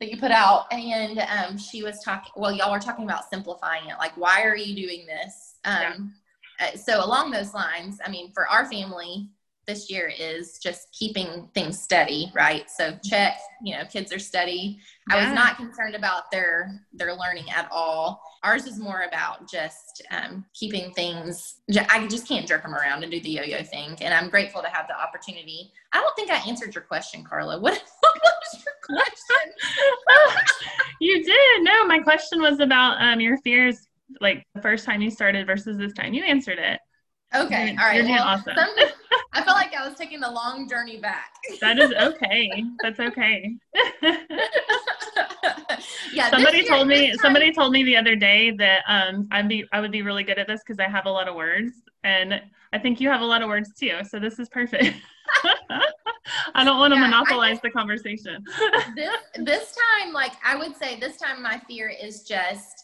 that 0.00 0.10
you 0.10 0.18
put 0.18 0.30
out 0.30 0.66
and 0.72 1.18
um, 1.20 1.56
she 1.56 1.82
was 1.82 2.02
talking 2.04 2.32
well 2.36 2.52
y'all 2.52 2.72
were 2.72 2.78
talking 2.78 3.04
about 3.04 3.28
simplifying 3.30 3.88
it 3.88 3.94
like 3.98 4.14
why 4.16 4.42
are 4.42 4.56
you 4.56 4.74
doing 4.74 5.06
this 5.06 5.53
um, 5.64 6.14
yeah. 6.60 6.66
Uh, 6.68 6.76
so 6.76 7.04
along 7.04 7.32
those 7.32 7.52
lines 7.52 7.98
i 8.04 8.08
mean 8.08 8.30
for 8.32 8.46
our 8.48 8.64
family 8.70 9.28
this 9.66 9.90
year 9.90 10.12
is 10.18 10.58
just 10.58 10.92
keeping 10.92 11.48
things 11.54 11.80
steady, 11.80 12.30
right? 12.34 12.70
So 12.70 12.96
check, 13.04 13.38
you 13.62 13.76
know, 13.76 13.84
kids 13.84 14.12
are 14.12 14.18
steady. 14.18 14.78
Yeah. 15.08 15.16
I 15.16 15.24
was 15.24 15.34
not 15.34 15.56
concerned 15.56 15.94
about 15.94 16.30
their 16.30 16.80
their 16.92 17.14
learning 17.14 17.50
at 17.50 17.68
all. 17.70 18.22
Ours 18.42 18.66
is 18.66 18.78
more 18.78 19.04
about 19.08 19.50
just 19.50 20.02
um, 20.10 20.44
keeping 20.54 20.92
things. 20.92 21.56
I 21.90 22.06
just 22.08 22.28
can't 22.28 22.46
jerk 22.46 22.62
them 22.62 22.74
around 22.74 23.02
and 23.02 23.12
do 23.12 23.20
the 23.20 23.30
yo-yo 23.30 23.62
thing, 23.62 23.96
and 24.00 24.12
I'm 24.12 24.28
grateful 24.28 24.62
to 24.62 24.68
have 24.68 24.86
the 24.88 25.00
opportunity. 25.00 25.72
I 25.92 26.00
don't 26.00 26.14
think 26.16 26.30
I 26.30 26.36
answered 26.48 26.74
your 26.74 26.84
question, 26.84 27.24
Carla. 27.24 27.58
What, 27.64 27.82
what 28.00 28.22
was 28.22 28.64
your 28.64 28.74
question? 28.82 29.52
you 31.00 31.24
did. 31.24 31.62
No, 31.62 31.86
my 31.86 32.00
question 32.00 32.42
was 32.42 32.60
about 32.60 33.00
um, 33.00 33.20
your 33.20 33.38
fears, 33.38 33.88
like 34.20 34.46
the 34.54 34.62
first 34.62 34.84
time 34.84 35.02
you 35.02 35.10
started 35.10 35.46
versus 35.46 35.76
this 35.76 35.92
time. 35.92 36.14
You 36.14 36.24
answered 36.24 36.58
it. 36.58 36.80
Okay. 37.34 37.76
All 37.80 37.86
right. 37.86 37.96
You're 37.96 38.08
well, 38.08 38.22
awesome. 38.22 38.54
Some, 38.56 38.68
I 39.32 39.42
felt 39.42 39.56
like 39.56 39.74
I 39.74 39.86
was 39.86 39.96
taking 39.98 40.22
a 40.22 40.30
long 40.30 40.68
journey 40.68 40.98
back. 40.98 41.34
that 41.60 41.78
is 41.78 41.92
okay. 41.92 42.64
That's 42.82 43.00
okay. 43.00 43.56
yeah. 46.12 46.30
Somebody 46.30 46.58
year, 46.58 46.66
told 46.66 46.86
me. 46.86 47.08
Time, 47.08 47.16
somebody 47.18 47.52
told 47.52 47.72
me 47.72 47.82
the 47.82 47.96
other 47.96 48.14
day 48.14 48.52
that 48.52 48.84
um 48.86 49.26
I'd 49.32 49.48
be 49.48 49.64
I 49.72 49.80
would 49.80 49.90
be 49.90 50.02
really 50.02 50.22
good 50.22 50.38
at 50.38 50.46
this 50.46 50.60
because 50.64 50.78
I 50.78 50.88
have 50.88 51.06
a 51.06 51.10
lot 51.10 51.26
of 51.26 51.34
words, 51.34 51.72
and 52.04 52.40
I 52.72 52.78
think 52.78 53.00
you 53.00 53.08
have 53.08 53.22
a 53.22 53.26
lot 53.26 53.42
of 53.42 53.48
words 53.48 53.70
too. 53.78 53.98
So 54.08 54.20
this 54.20 54.38
is 54.38 54.48
perfect. 54.48 54.94
I 56.54 56.64
don't 56.64 56.78
want 56.78 56.94
to 56.94 57.00
yeah, 57.00 57.08
monopolize 57.08 57.60
the 57.60 57.70
conversation. 57.70 58.44
this 58.94 59.16
this 59.36 59.76
time, 60.00 60.12
like 60.12 60.32
I 60.44 60.54
would 60.56 60.76
say, 60.76 60.98
this 61.00 61.16
time 61.16 61.42
my 61.42 61.60
fear 61.66 61.88
is 61.88 62.22
just 62.22 62.83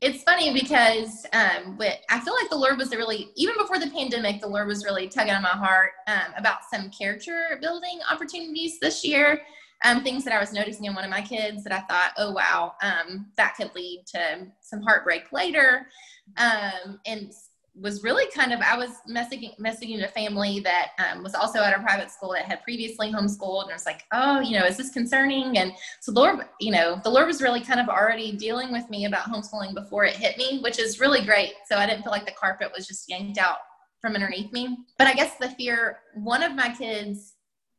it's 0.00 0.22
funny 0.22 0.52
because 0.52 1.26
um, 1.32 1.78
I 2.10 2.20
feel 2.20 2.34
like 2.34 2.50
the 2.50 2.56
Lord 2.56 2.78
was 2.78 2.90
really, 2.94 3.30
even 3.36 3.56
before 3.56 3.78
the 3.78 3.90
pandemic, 3.90 4.40
the 4.40 4.48
Lord 4.48 4.68
was 4.68 4.84
really 4.84 5.08
tugging 5.08 5.34
on 5.34 5.42
my 5.42 5.48
heart 5.48 5.92
um, 6.06 6.32
about 6.36 6.58
some 6.72 6.90
character 6.90 7.58
building 7.60 8.00
opportunities 8.10 8.78
this 8.80 9.04
year. 9.04 9.42
Um, 9.84 10.04
things 10.04 10.22
that 10.24 10.32
I 10.32 10.38
was 10.38 10.52
noticing 10.52 10.84
in 10.84 10.94
one 10.94 11.02
of 11.02 11.10
my 11.10 11.22
kids 11.22 11.64
that 11.64 11.72
I 11.72 11.80
thought, 11.80 12.12
oh 12.16 12.30
wow, 12.30 12.74
um, 12.82 13.26
that 13.36 13.56
could 13.56 13.74
lead 13.74 14.04
to 14.14 14.46
some 14.60 14.80
heartbreak 14.82 15.32
later. 15.32 15.88
Um, 16.36 17.00
and 17.04 17.32
was 17.74 18.02
really 18.02 18.30
kind 18.32 18.52
of 18.52 18.60
I 18.60 18.76
was 18.76 18.90
messaging 19.08 19.58
messaging 19.58 20.04
a 20.04 20.08
family 20.08 20.60
that 20.60 20.90
um, 20.98 21.22
was 21.22 21.34
also 21.34 21.60
at 21.60 21.76
a 21.76 21.80
private 21.80 22.10
school 22.10 22.32
that 22.32 22.44
had 22.44 22.62
previously 22.62 23.10
homeschooled, 23.10 23.62
and 23.62 23.70
I 23.70 23.74
was 23.74 23.86
like, 23.86 24.04
oh, 24.12 24.40
you 24.40 24.58
know, 24.58 24.66
is 24.66 24.76
this 24.76 24.90
concerning? 24.90 25.56
And 25.56 25.72
so 26.00 26.12
the 26.12 26.20
Lord, 26.20 26.46
you 26.60 26.70
know, 26.70 27.00
the 27.02 27.10
Lord 27.10 27.26
was 27.26 27.40
really 27.40 27.60
kind 27.60 27.80
of 27.80 27.88
already 27.88 28.32
dealing 28.32 28.72
with 28.72 28.88
me 28.90 29.06
about 29.06 29.24
homeschooling 29.24 29.74
before 29.74 30.04
it 30.04 30.14
hit 30.14 30.36
me, 30.36 30.60
which 30.62 30.78
is 30.78 31.00
really 31.00 31.24
great. 31.24 31.54
So 31.66 31.76
I 31.76 31.86
didn't 31.86 32.02
feel 32.02 32.12
like 32.12 32.26
the 32.26 32.32
carpet 32.32 32.70
was 32.76 32.86
just 32.86 33.08
yanked 33.08 33.38
out 33.38 33.58
from 34.02 34.14
underneath 34.14 34.52
me. 34.52 34.76
But 34.98 35.06
I 35.06 35.14
guess 35.14 35.36
the 35.36 35.48
fear, 35.50 36.00
one 36.14 36.42
of 36.42 36.54
my 36.54 36.74
kids, 36.74 37.34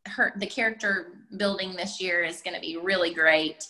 her 0.08 0.34
the 0.38 0.48
character 0.48 1.20
building 1.38 1.76
this 1.76 2.02
year 2.02 2.24
is 2.24 2.42
going 2.42 2.56
to 2.56 2.62
be 2.62 2.78
really 2.78 3.14
great. 3.14 3.64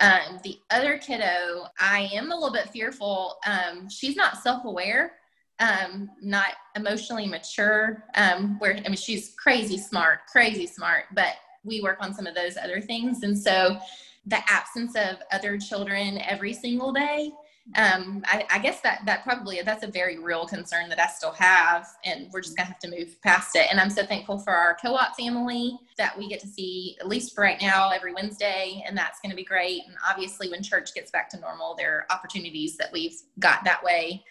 Um, 0.00 0.40
the 0.44 0.58
other 0.70 0.98
kiddo, 0.98 1.66
I 1.80 2.08
am 2.12 2.30
a 2.30 2.34
little 2.34 2.52
bit 2.52 2.70
fearful. 2.70 3.36
Um, 3.46 3.88
she's 3.88 4.16
not 4.16 4.38
self 4.38 4.64
aware 4.64 5.12
um, 5.60 6.10
not 6.20 6.52
emotionally 6.76 7.26
mature. 7.26 8.04
Um, 8.14 8.58
where 8.58 8.76
I 8.76 8.88
mean, 8.88 8.96
she's 8.96 9.34
crazy 9.38 9.78
smart, 9.78 10.20
crazy 10.30 10.66
smart, 10.66 11.04
but 11.14 11.34
we 11.64 11.80
work 11.80 11.98
on 12.00 12.14
some 12.14 12.26
of 12.26 12.34
those 12.34 12.56
other 12.56 12.80
things. 12.80 13.22
And 13.22 13.38
so, 13.38 13.78
the 14.26 14.38
absence 14.50 14.96
of 14.96 15.18
other 15.32 15.58
children 15.58 16.18
every 16.18 16.54
single 16.54 16.92
day, 16.92 17.30
um, 17.76 18.22
I, 18.26 18.44
I, 18.50 18.58
guess 18.58 18.82
that 18.82 19.00
that 19.06 19.22
probably 19.22 19.60
that's 19.62 19.84
a 19.84 19.90
very 19.90 20.18
real 20.18 20.46
concern 20.46 20.90
that 20.90 21.00
I 21.00 21.06
still 21.06 21.32
have, 21.32 21.86
and 22.04 22.30
we're 22.30 22.42
just 22.42 22.56
gonna 22.56 22.68
have 22.68 22.78
to 22.80 22.90
move 22.90 23.20
past 23.22 23.56
it. 23.56 23.68
And 23.70 23.80
I'm 23.80 23.88
so 23.88 24.04
thankful 24.04 24.38
for 24.38 24.52
our 24.52 24.76
co-op 24.82 25.16
family 25.16 25.78
that 25.96 26.16
we 26.16 26.28
get 26.28 26.40
to 26.40 26.46
see 26.46 26.96
at 27.00 27.08
least 27.08 27.34
for 27.34 27.40
right 27.40 27.60
now 27.60 27.90
every 27.90 28.12
Wednesday, 28.12 28.84
and 28.86 28.96
that's 28.96 29.18
gonna 29.20 29.34
be 29.34 29.44
great. 29.44 29.82
And 29.86 29.96
obviously, 30.08 30.50
when 30.50 30.62
church 30.62 30.92
gets 30.94 31.10
back 31.10 31.30
to 31.30 31.40
normal, 31.40 31.74
there 31.74 31.96
are 31.96 32.06
opportunities 32.14 32.76
that 32.76 32.92
we've 32.92 33.16
got 33.38 33.64
that 33.64 33.82
way. 33.82 34.22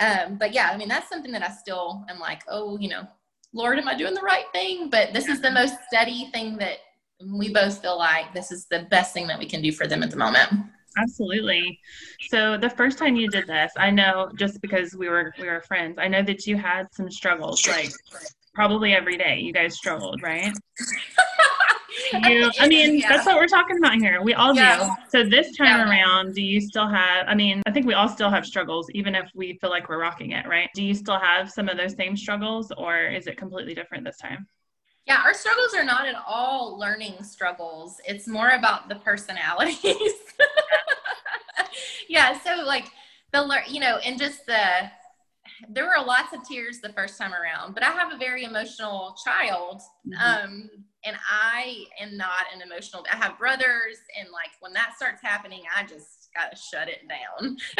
Um, 0.00 0.36
but 0.36 0.52
yeah, 0.52 0.70
I 0.72 0.76
mean, 0.76 0.88
that's 0.88 1.08
something 1.08 1.32
that 1.32 1.42
I 1.42 1.50
still 1.50 2.04
am 2.08 2.18
like, 2.18 2.42
oh, 2.48 2.78
you 2.78 2.88
know, 2.88 3.06
Lord, 3.52 3.78
am 3.78 3.88
I 3.88 3.96
doing 3.96 4.14
the 4.14 4.22
right 4.22 4.46
thing? 4.52 4.90
But 4.90 5.12
this 5.12 5.28
is 5.28 5.40
the 5.40 5.50
most 5.50 5.74
steady 5.88 6.30
thing 6.32 6.56
that 6.58 6.78
we 7.32 7.52
both 7.52 7.80
feel 7.80 7.96
like 7.98 8.34
this 8.34 8.50
is 8.50 8.66
the 8.66 8.86
best 8.90 9.14
thing 9.14 9.26
that 9.28 9.38
we 9.38 9.46
can 9.46 9.62
do 9.62 9.72
for 9.72 9.86
them 9.86 10.02
at 10.02 10.10
the 10.10 10.16
moment. 10.16 10.50
Absolutely. 10.96 11.78
So 12.28 12.56
the 12.56 12.70
first 12.70 12.98
time 12.98 13.16
you 13.16 13.28
did 13.28 13.46
this, 13.46 13.72
I 13.76 13.90
know 13.90 14.30
just 14.36 14.60
because 14.60 14.94
we 14.94 15.08
were 15.08 15.32
we 15.40 15.46
were 15.46 15.60
friends, 15.62 15.98
I 15.98 16.08
know 16.08 16.22
that 16.22 16.46
you 16.46 16.56
had 16.56 16.86
some 16.92 17.10
struggles, 17.10 17.66
like 17.66 17.90
probably 18.54 18.94
every 18.94 19.16
day 19.16 19.40
you 19.40 19.52
guys 19.52 19.74
struggled, 19.74 20.22
right? 20.22 20.52
You 22.22 22.50
i 22.60 22.68
mean 22.68 22.98
yeah. 22.98 23.08
that's 23.08 23.26
what 23.26 23.36
we're 23.36 23.46
talking 23.46 23.76
about 23.78 23.94
here 23.96 24.22
we 24.22 24.34
all 24.34 24.54
yeah. 24.54 24.86
do 24.86 24.92
so 25.08 25.28
this 25.28 25.56
time 25.56 25.66
yeah. 25.66 25.88
around 25.88 26.34
do 26.34 26.42
you 26.42 26.60
still 26.60 26.88
have 26.88 27.26
i 27.28 27.34
mean 27.34 27.62
i 27.66 27.70
think 27.70 27.86
we 27.86 27.94
all 27.94 28.08
still 28.08 28.30
have 28.30 28.44
struggles 28.46 28.88
even 28.90 29.14
if 29.14 29.28
we 29.34 29.58
feel 29.60 29.70
like 29.70 29.88
we're 29.88 30.00
rocking 30.00 30.32
it 30.32 30.46
right 30.46 30.68
do 30.74 30.82
you 30.82 30.94
still 30.94 31.18
have 31.18 31.50
some 31.50 31.68
of 31.68 31.76
those 31.76 31.94
same 31.94 32.16
struggles 32.16 32.72
or 32.76 33.06
is 33.06 33.26
it 33.26 33.36
completely 33.36 33.74
different 33.74 34.04
this 34.04 34.18
time 34.18 34.46
yeah 35.06 35.20
our 35.24 35.34
struggles 35.34 35.74
are 35.74 35.84
not 35.84 36.06
at 36.06 36.16
all 36.26 36.78
learning 36.78 37.22
struggles 37.22 38.00
it's 38.06 38.26
more 38.26 38.50
about 38.50 38.88
the 38.88 38.96
personalities 38.96 40.12
yeah 42.08 42.38
so 42.40 42.62
like 42.64 42.86
the 43.32 43.60
you 43.68 43.80
know 43.80 43.98
and 44.04 44.18
just 44.18 44.46
the 44.46 44.90
there 45.68 45.86
were 45.86 46.04
lots 46.04 46.32
of 46.32 46.46
tears 46.46 46.80
the 46.80 46.92
first 46.92 47.18
time 47.18 47.32
around, 47.32 47.74
but 47.74 47.82
I 47.82 47.90
have 47.90 48.12
a 48.12 48.16
very 48.16 48.44
emotional 48.44 49.16
child. 49.24 49.82
Mm-hmm. 50.06 50.44
Um, 50.44 50.70
and 51.04 51.16
I 51.28 51.84
am 52.00 52.16
not 52.16 52.46
an 52.54 52.62
emotional, 52.62 53.04
I 53.12 53.16
have 53.16 53.38
brothers, 53.38 53.98
and 54.18 54.28
like 54.30 54.50
when 54.60 54.72
that 54.72 54.94
starts 54.96 55.20
happening, 55.22 55.62
I 55.76 55.84
just 55.84 56.30
gotta 56.34 56.56
shut 56.56 56.88
it 56.88 57.02
down. 57.08 57.56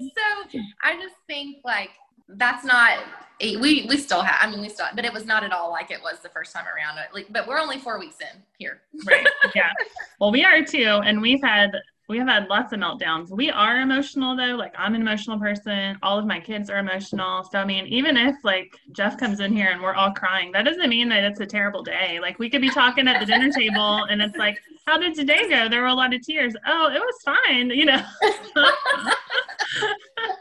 so 0.00 0.60
I 0.82 0.96
just 0.96 1.14
think 1.26 1.58
like 1.64 1.90
that's 2.36 2.64
not 2.64 2.98
eh, 3.40 3.56
we 3.60 3.86
we 3.88 3.96
still 3.96 4.22
have 4.22 4.36
i 4.40 4.50
mean 4.50 4.60
we 4.60 4.68
still 4.68 4.86
but 4.94 5.04
it 5.04 5.12
was 5.12 5.26
not 5.26 5.42
at 5.44 5.52
all 5.52 5.70
like 5.70 5.90
it 5.90 6.00
was 6.02 6.20
the 6.22 6.28
first 6.28 6.52
time 6.52 6.64
around 6.66 6.98
like 7.12 7.26
but 7.30 7.46
we're 7.46 7.58
only 7.58 7.78
four 7.78 7.98
weeks 7.98 8.16
in 8.20 8.40
here 8.58 8.80
right 9.06 9.26
yeah 9.54 9.70
well 10.20 10.30
we 10.30 10.44
are 10.44 10.64
too 10.64 11.00
and 11.04 11.20
we've 11.20 11.42
had 11.42 11.70
we 12.08 12.18
have 12.18 12.28
had 12.28 12.48
lots 12.48 12.72
of 12.72 12.80
meltdowns. 12.80 13.30
We 13.30 13.50
are 13.50 13.80
emotional 13.80 14.36
though. 14.36 14.56
Like 14.56 14.74
I'm 14.76 14.94
an 14.94 15.00
emotional 15.00 15.38
person. 15.38 15.98
All 16.02 16.18
of 16.18 16.26
my 16.26 16.40
kids 16.40 16.68
are 16.68 16.78
emotional. 16.78 17.44
So 17.44 17.58
I 17.58 17.64
mean, 17.64 17.86
even 17.86 18.16
if 18.16 18.34
like 18.42 18.76
Jeff 18.92 19.16
comes 19.16 19.40
in 19.40 19.52
here 19.52 19.70
and 19.70 19.80
we're 19.80 19.94
all 19.94 20.12
crying, 20.12 20.50
that 20.52 20.64
doesn't 20.64 20.88
mean 20.88 21.08
that 21.10 21.24
it's 21.24 21.40
a 21.40 21.46
terrible 21.46 21.82
day. 21.82 22.18
Like 22.20 22.38
we 22.38 22.50
could 22.50 22.60
be 22.60 22.70
talking 22.70 23.06
at 23.06 23.20
the 23.20 23.26
dinner 23.26 23.50
table 23.50 24.04
and 24.10 24.20
it's 24.20 24.36
like, 24.36 24.58
how 24.86 24.98
did 24.98 25.14
today 25.14 25.48
go? 25.48 25.68
There 25.68 25.82
were 25.82 25.88
a 25.88 25.94
lot 25.94 26.12
of 26.12 26.20
tears. 26.22 26.54
Oh, 26.66 26.90
it 26.92 26.98
was 26.98 27.14
fine, 27.24 27.70
you 27.70 27.84
know. 27.84 28.02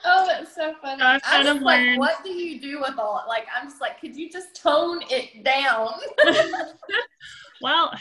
oh, 0.04 0.26
that's 0.28 0.56
so 0.56 0.74
funny. 0.82 1.02
I'm 1.02 1.20
kind 1.20 1.48
of 1.48 1.62
like, 1.62 1.80
learned... 1.80 2.00
what 2.00 2.24
do 2.24 2.32
you 2.32 2.60
do 2.60 2.80
with 2.82 2.98
all 2.98 3.24
like 3.28 3.46
I'm 3.56 3.70
just 3.70 3.80
like, 3.80 4.02
could 4.02 4.16
you 4.16 4.32
just 4.32 4.56
tone 4.56 5.02
it 5.10 5.44
down? 5.44 5.94
well, 7.62 7.94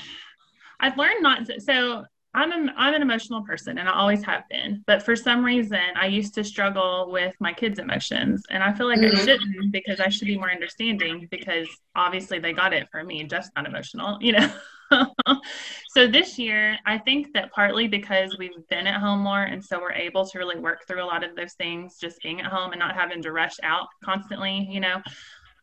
I've 0.81 0.96
learned 0.96 1.23
not 1.23 1.44
to 1.46 1.61
so 1.61 2.07
I'm 2.33 2.53
an, 2.53 2.71
I'm 2.77 2.95
an 2.95 3.03
emotional 3.03 3.43
person 3.43 3.79
and 3.79 3.88
I 3.88 3.93
always 3.93 4.23
have 4.25 4.45
been. 4.49 4.85
But 4.87 5.03
for 5.03 5.16
some 5.16 5.45
reason, 5.45 5.81
I 5.97 6.07
used 6.07 6.35
to 6.35 6.45
struggle 6.45 7.11
with 7.11 7.35
my 7.40 7.53
kids' 7.53 7.81
emotions. 7.81 8.45
And 8.51 8.62
I 8.62 8.73
feel 8.73 8.87
like 8.87 9.01
mm-hmm. 9.01 9.16
I 9.16 9.21
shouldn't 9.21 9.73
because 9.73 9.99
I 9.99 10.09
should 10.09 10.27
be 10.27 10.38
more 10.38 10.51
understanding 10.51 11.27
because 11.31 11.69
obviously 11.97 12.38
they 12.38 12.53
got 12.53 12.73
it 12.73 12.88
from 12.90 13.09
me, 13.09 13.25
just 13.25 13.51
not 13.57 13.66
emotional, 13.66 14.19
you 14.21 14.33
know? 14.33 14.53
so 15.88 16.07
this 16.07 16.38
year, 16.38 16.79
I 16.87 16.99
think 16.99 17.33
that 17.35 17.53
partly 17.53 17.88
because 17.88 18.37
we've 18.38 18.66
been 18.69 18.87
at 18.87 19.01
home 19.01 19.21
more 19.21 19.43
and 19.43 19.64
so 19.64 19.81
we're 19.81 19.93
able 19.93 20.25
to 20.27 20.38
really 20.38 20.59
work 20.59 20.87
through 20.87 21.03
a 21.03 21.07
lot 21.07 21.25
of 21.25 21.35
those 21.35 21.55
things 21.55 21.97
just 22.01 22.23
being 22.23 22.40
at 22.40 22.47
home 22.47 22.73
and 22.73 22.79
not 22.79 22.95
having 22.95 23.23
to 23.23 23.33
rush 23.33 23.57
out 23.64 23.88
constantly, 24.05 24.69
you 24.71 24.81
know 24.81 25.03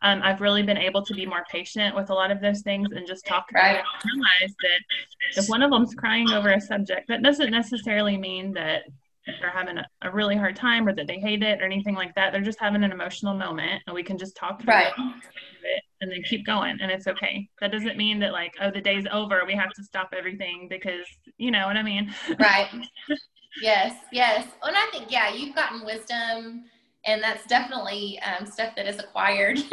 um, 0.02 0.22
I've 0.24 0.42
really 0.42 0.64
been 0.64 0.78
able 0.78 1.04
to 1.04 1.14
be 1.14 1.26
more 1.26 1.44
patient 1.52 1.96
with 1.96 2.10
a 2.10 2.14
lot 2.14 2.32
of 2.32 2.42
those 2.42 2.62
things 2.62 2.90
and 2.92 3.08
just 3.08 3.26
talk 3.26 3.46
about 3.50 3.64
right. 3.64 3.76
it 3.78 3.84
and 4.04 4.12
realize 4.14 4.56
that 4.62 5.42
if 5.42 5.50
one 5.50 5.62
of 5.62 5.72
them's 5.72 5.96
crying 5.96 6.30
over 6.32 6.52
a 6.52 6.62
subject, 6.62 7.08
that 7.08 7.24
doesn't 7.24 7.52
necessarily 7.52 8.18
mean 8.18 8.54
that 8.54 8.84
they're 9.42 9.50
having 9.50 9.78
a, 9.78 9.86
a, 10.04 10.12
really 10.12 10.38
hard 10.38 10.56
time 10.56 10.88
or 10.88 10.96
that 10.96 11.08
they 11.08 11.20
hate 11.20 11.44
it 11.44 11.62
or 11.62 11.66
anything 11.66 11.96
like 11.96 12.16
that. 12.16 12.32
They're 12.32 12.42
just 12.42 12.60
having 12.60 12.84
an 12.84 12.92
emotional 12.92 13.34
moment 13.34 13.82
and 13.86 13.94
we 13.94 14.04
can 14.04 14.18
just 14.18 14.38
talk 14.38 14.62
through 14.62 14.74
right. 14.74 14.94
it 14.98 15.84
and 16.00 16.12
then 16.12 16.22
keep 16.24 16.46
going 16.46 16.78
and 16.82 16.90
it's 16.90 17.08
okay. 17.08 17.50
That 17.60 17.72
doesn't 17.72 17.98
mean 17.98 18.20
that 18.20 18.32
like, 18.32 18.54
oh, 18.62 18.72
the 18.72 18.82
day's 18.82 19.06
over. 19.12 19.44
We 19.46 19.56
have 19.56 19.72
to 19.72 19.84
stop 19.84 20.14
everything 20.18 20.68
because 20.70 21.06
you 21.38 21.52
know 21.52 21.68
what 21.68 21.76
I 21.76 21.84
mean? 21.84 22.14
Right. 22.40 22.70
yes. 23.62 23.96
Yes. 24.12 24.48
And 24.64 24.78
I 24.78 24.88
think, 24.92 25.12
yeah, 25.12 25.34
you've 25.34 25.56
gotten 25.56 25.86
wisdom 25.86 26.64
and 27.08 27.24
that's 27.24 27.46
definitely 27.48 28.20
um, 28.20 28.46
stuff 28.46 28.76
that 28.76 28.86
is 28.86 29.00
acquired. 29.00 29.58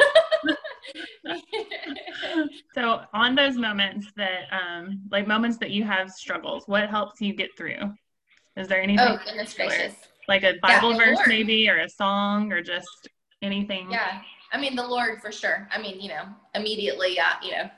so, 2.73 3.01
on 3.13 3.35
those 3.35 3.57
moments 3.57 4.07
that, 4.15 4.43
um, 4.51 5.01
like 5.11 5.27
moments 5.27 5.57
that 5.57 5.69
you 5.69 5.83
have 5.83 6.09
struggles, 6.09 6.63
what 6.65 6.89
helps 6.89 7.21
you 7.21 7.33
get 7.33 7.55
through? 7.57 7.93
Is 8.55 8.69
there 8.69 8.81
anything? 8.81 9.05
Oh, 9.05 9.19
goodness 9.23 9.53
gracious! 9.53 9.95
Like 10.27 10.43
a 10.43 10.53
Bible 10.61 10.93
yeah, 10.93 10.97
verse, 10.97 11.17
Lord. 11.17 11.27
maybe, 11.27 11.69
or 11.69 11.77
a 11.79 11.89
song, 11.89 12.51
or 12.53 12.63
just 12.63 13.09
anything? 13.41 13.91
Yeah, 13.91 14.21
I 14.53 14.59
mean 14.59 14.75
the 14.75 14.87
Lord 14.87 15.21
for 15.21 15.31
sure. 15.31 15.67
I 15.71 15.81
mean, 15.81 15.99
you 15.99 16.07
know, 16.09 16.23
immediately, 16.55 17.19
uh, 17.19 17.33
you 17.43 17.51
know, 17.51 17.69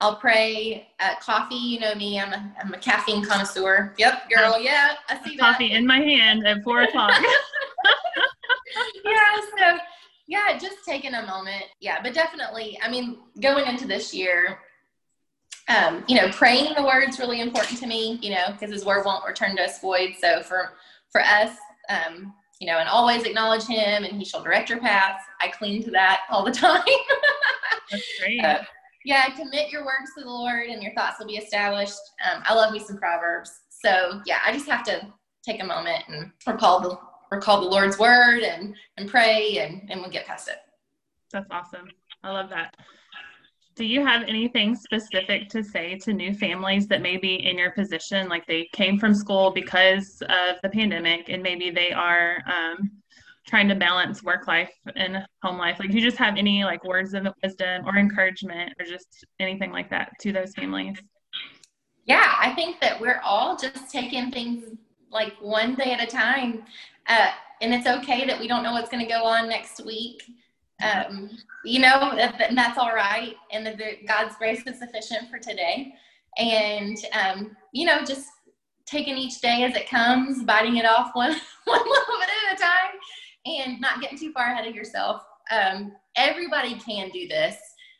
I'll 0.00 0.16
pray 0.16 0.88
at 0.98 1.20
coffee. 1.20 1.56
You 1.56 1.80
know 1.80 1.94
me, 1.94 2.18
I'm 2.18 2.32
a, 2.32 2.54
I'm 2.62 2.72
a 2.72 2.78
caffeine 2.78 3.22
connoisseur. 3.22 3.94
Yep, 3.98 4.30
girl. 4.34 4.58
Yeah, 4.62 4.94
I 5.10 5.22
see 5.22 5.36
that. 5.36 5.52
Coffee 5.52 5.72
in 5.72 5.86
my 5.86 5.98
hand 5.98 6.46
at 6.46 6.62
four 6.64 6.82
o'clock. 6.82 7.12
yeah, 9.04 9.40
so 9.56 9.78
yeah, 10.26 10.58
just 10.58 10.84
taking 10.84 11.14
a 11.14 11.26
moment. 11.26 11.64
Yeah, 11.80 12.00
but 12.02 12.14
definitely, 12.14 12.78
I 12.82 12.90
mean, 12.90 13.18
going 13.40 13.66
into 13.66 13.86
this 13.86 14.12
year, 14.12 14.58
um, 15.68 16.04
you 16.08 16.16
know, 16.16 16.30
praying 16.30 16.74
the 16.74 16.82
word's 16.82 17.18
really 17.18 17.40
important 17.40 17.78
to 17.80 17.86
me, 17.86 18.18
you 18.22 18.30
know, 18.30 18.52
because 18.52 18.70
his 18.70 18.84
word 18.84 19.04
won't 19.04 19.24
return 19.24 19.56
to 19.56 19.64
us 19.64 19.80
void. 19.80 20.14
So 20.20 20.42
for 20.42 20.74
for 21.10 21.22
us, 21.22 21.56
um, 21.88 22.34
you 22.60 22.66
know, 22.66 22.78
and 22.78 22.88
always 22.88 23.24
acknowledge 23.24 23.64
him 23.64 24.04
and 24.04 24.18
he 24.18 24.24
shall 24.24 24.42
direct 24.42 24.68
your 24.68 24.80
path. 24.80 25.20
I 25.40 25.48
cling 25.48 25.82
to 25.84 25.90
that 25.92 26.22
all 26.30 26.44
the 26.44 26.50
time. 26.52 26.82
That's 27.90 28.18
great. 28.20 28.44
Uh, 28.44 28.62
yeah, 29.04 29.28
commit 29.30 29.70
your 29.70 29.84
works 29.84 30.12
to 30.16 30.24
the 30.24 30.30
Lord 30.30 30.68
and 30.68 30.82
your 30.82 30.92
thoughts 30.92 31.18
will 31.18 31.26
be 31.26 31.36
established. 31.36 31.98
Um, 32.30 32.42
I 32.44 32.54
love 32.54 32.72
me 32.72 32.78
some 32.78 32.98
Proverbs. 32.98 33.50
So 33.70 34.20
yeah, 34.26 34.38
I 34.44 34.52
just 34.52 34.68
have 34.68 34.84
to 34.84 35.06
take 35.44 35.62
a 35.62 35.66
moment 35.66 36.04
and 36.08 36.30
recall 36.46 36.80
the 36.80 36.98
recall 37.30 37.60
the 37.60 37.68
Lord's 37.68 37.98
word 37.98 38.42
and 38.42 38.74
and 38.96 39.08
pray 39.08 39.58
and 39.58 39.90
and 39.90 40.00
we'll 40.00 40.10
get 40.10 40.26
past 40.26 40.48
it. 40.48 40.56
That's 41.32 41.48
awesome. 41.50 41.88
I 42.22 42.30
love 42.30 42.50
that. 42.50 42.74
Do 43.76 43.84
you 43.84 44.04
have 44.04 44.24
anything 44.24 44.74
specific 44.74 45.48
to 45.50 45.62
say 45.62 45.96
to 45.98 46.12
new 46.12 46.34
families 46.34 46.88
that 46.88 47.00
may 47.00 47.16
be 47.16 47.46
in 47.46 47.56
your 47.56 47.70
position, 47.70 48.28
like 48.28 48.44
they 48.46 48.68
came 48.72 48.98
from 48.98 49.14
school 49.14 49.52
because 49.52 50.20
of 50.22 50.56
the 50.64 50.68
pandemic 50.68 51.28
and 51.28 51.42
maybe 51.42 51.70
they 51.70 51.92
are 51.92 52.42
um, 52.46 52.90
trying 53.46 53.68
to 53.68 53.76
balance 53.76 54.22
work 54.22 54.48
life 54.48 54.72
and 54.96 55.24
home 55.42 55.58
life? 55.58 55.78
Like, 55.78 55.90
do 55.90 55.96
you 55.96 56.02
just 56.02 56.16
have 56.16 56.36
any 56.36 56.64
like 56.64 56.82
words 56.82 57.14
of 57.14 57.28
wisdom 57.42 57.86
or 57.86 57.96
encouragement 57.96 58.72
or 58.80 58.84
just 58.84 59.24
anything 59.38 59.70
like 59.70 59.90
that 59.90 60.10
to 60.22 60.32
those 60.32 60.54
families? 60.54 61.00
Yeah, 62.04 62.34
I 62.40 62.54
think 62.54 62.80
that 62.80 63.00
we're 63.00 63.20
all 63.24 63.56
just 63.56 63.92
taking 63.92 64.30
things 64.30 64.76
like 65.10 65.34
one 65.40 65.74
day 65.74 65.92
at 65.92 66.02
a 66.02 66.06
time. 66.06 66.64
Uh, 67.08 67.30
and 67.60 67.74
it's 67.74 67.86
okay 67.86 68.26
that 68.26 68.38
we 68.38 68.46
don't 68.46 68.62
know 68.62 68.72
what's 68.72 68.90
going 68.90 69.04
to 69.04 69.10
go 69.10 69.24
on 69.24 69.48
next 69.48 69.84
week. 69.84 70.22
Um, 70.82 71.30
you 71.64 71.80
know, 71.80 72.12
and 72.12 72.56
that's 72.56 72.78
all 72.78 72.94
right. 72.94 73.34
And 73.50 73.66
the, 73.66 73.72
the, 73.72 74.06
God's 74.06 74.36
grace 74.36 74.62
is 74.66 74.78
sufficient 74.78 75.28
for 75.30 75.38
today. 75.38 75.94
And, 76.36 76.96
um, 77.12 77.56
you 77.72 77.84
know, 77.84 78.04
just 78.04 78.28
taking 78.86 79.16
each 79.16 79.40
day 79.40 79.64
as 79.64 79.74
it 79.74 79.88
comes, 79.88 80.44
biting 80.44 80.76
it 80.76 80.86
off 80.86 81.10
one, 81.14 81.36
one 81.64 81.80
little 81.80 82.18
bit 82.20 82.28
at 82.50 82.58
a 82.58 82.62
time, 82.62 83.00
and 83.46 83.80
not 83.80 84.00
getting 84.00 84.18
too 84.18 84.32
far 84.32 84.52
ahead 84.52 84.68
of 84.68 84.74
yourself. 84.74 85.22
Um, 85.50 85.92
everybody 86.16 86.74
can 86.78 87.10
do 87.10 87.26
this. 87.26 87.56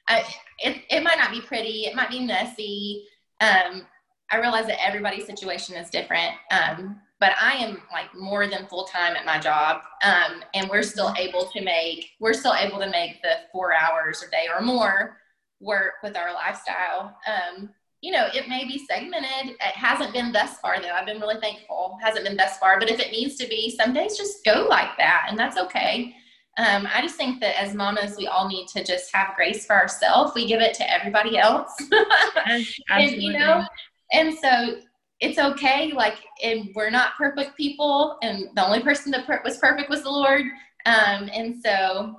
I, 0.08 0.22
it, 0.58 0.82
it 0.90 1.02
might 1.02 1.18
not 1.18 1.30
be 1.30 1.40
pretty, 1.40 1.86
it 1.86 1.94
might 1.94 2.10
be 2.10 2.20
messy. 2.20 3.04
Um, 3.40 3.86
I 4.30 4.38
realize 4.38 4.66
that 4.66 4.84
everybody's 4.84 5.26
situation 5.26 5.74
is 5.76 5.90
different. 5.90 6.34
Um, 6.50 7.00
but 7.20 7.33
I 7.40 7.54
am 7.54 7.83
like 7.92 8.14
more 8.14 8.46
than 8.46 8.66
full 8.66 8.85
time 8.85 9.16
at 9.16 9.26
my 9.26 9.38
job. 9.38 9.83
Um, 10.04 10.42
and 10.54 10.68
we're 10.68 10.83
still 10.83 11.12
able 11.18 11.46
to 11.46 11.61
make, 11.62 12.11
we're 12.20 12.35
still 12.35 12.54
able 12.54 12.78
to 12.78 12.88
make 12.90 13.22
the 13.22 13.33
four 13.52 13.74
hours 13.74 14.22
a 14.26 14.31
day 14.31 14.46
or 14.54 14.62
more 14.62 15.18
work 15.61 15.94
with 16.02 16.16
our 16.16 16.33
lifestyle. 16.33 17.16
Um, 17.26 17.70
you 18.00 18.12
know, 18.12 18.28
it 18.33 18.48
may 18.48 18.64
be 18.64 18.87
segmented. 18.87 19.57
It 19.57 19.61
hasn't 19.61 20.12
been 20.12 20.31
thus 20.31 20.59
far 20.59 20.81
though. 20.81 20.90
I've 20.90 21.07
been 21.07 21.20
really 21.20 21.40
thankful. 21.40 21.98
It 22.00 22.04
hasn't 22.04 22.24
been 22.24 22.37
thus 22.37 22.57
far, 22.59 22.78
but 22.78 22.90
if 22.90 23.00
it 23.00 23.11
needs 23.11 23.35
to 23.37 23.48
be, 23.48 23.70
some 23.76 23.92
days 23.92 24.16
just 24.16 24.44
go 24.44 24.66
like 24.70 24.96
that 24.98 25.26
and 25.28 25.37
that's 25.37 25.59
okay. 25.59 26.14
Um, 26.59 26.88
I 26.92 27.02
just 27.02 27.16
think 27.16 27.40
that 27.40 27.61
as 27.61 27.74
mamas, 27.74 28.16
we 28.16 28.26
all 28.26 28.48
need 28.48 28.66
to 28.68 28.85
just 28.85 29.14
have 29.14 29.37
grace 29.37 29.64
for 29.66 29.76
ourselves. 29.76 30.33
We 30.35 30.46
give 30.46 30.61
it 30.61 30.74
to 30.74 30.92
everybody 30.92 31.38
else. 31.38 31.72
and, 32.90 33.12
you 33.12 33.33
know, 33.33 33.64
and 34.12 34.37
so 34.37 34.81
it's 35.20 35.38
okay. 35.38 35.92
Like, 35.92 36.16
and 36.42 36.70
we're 36.74 36.90
not 36.90 37.16
perfect 37.16 37.57
people, 37.57 38.18
and 38.22 38.48
the 38.54 38.64
only 38.64 38.81
person 38.81 39.11
that 39.12 39.26
per- 39.26 39.42
was 39.44 39.59
perfect 39.59 39.90
was 39.90 40.02
the 40.02 40.11
Lord. 40.11 40.42
Um, 40.87 41.28
and 41.33 41.61
so, 41.62 42.16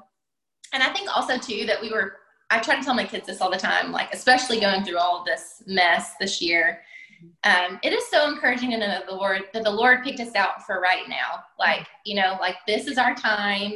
and 0.74 0.84
I 0.84 0.92
think 0.94 1.16
also 1.16 1.38
too 1.38 1.66
that 1.66 1.82
we 1.82 1.92
were. 1.92 2.18
I 2.52 2.60
try 2.60 2.76
to 2.76 2.84
tell 2.84 2.96
my 2.96 3.06
kids 3.06 3.28
this 3.28 3.42
all 3.42 3.52
the 3.52 3.58
time, 3.58 3.92
like 3.92 4.12
especially 4.12 4.60
going 4.60 4.84
through 4.84 4.98
all 4.98 5.24
this 5.24 5.62
mess 5.68 6.14
this 6.20 6.42
year. 6.42 6.82
Um, 7.44 7.80
it 7.84 7.94
is 7.94 8.10
so 8.10 8.28
encouraging 8.28 8.72
to 8.72 8.78
know 8.78 8.88
that 8.88 9.06
the 9.08 9.14
Lord 9.14 9.44
that 9.54 9.64
the 9.64 9.72
Lord 9.72 10.04
picked 10.04 10.20
us 10.20 10.36
out 10.36 10.66
for 10.66 10.82
right 10.82 11.08
now. 11.08 11.44
Like 11.60 11.88
you 12.06 12.16
know, 12.16 12.38
like 12.42 12.56
this 12.68 12.88
is 12.88 12.98
our 12.98 13.14
time. 13.16 13.74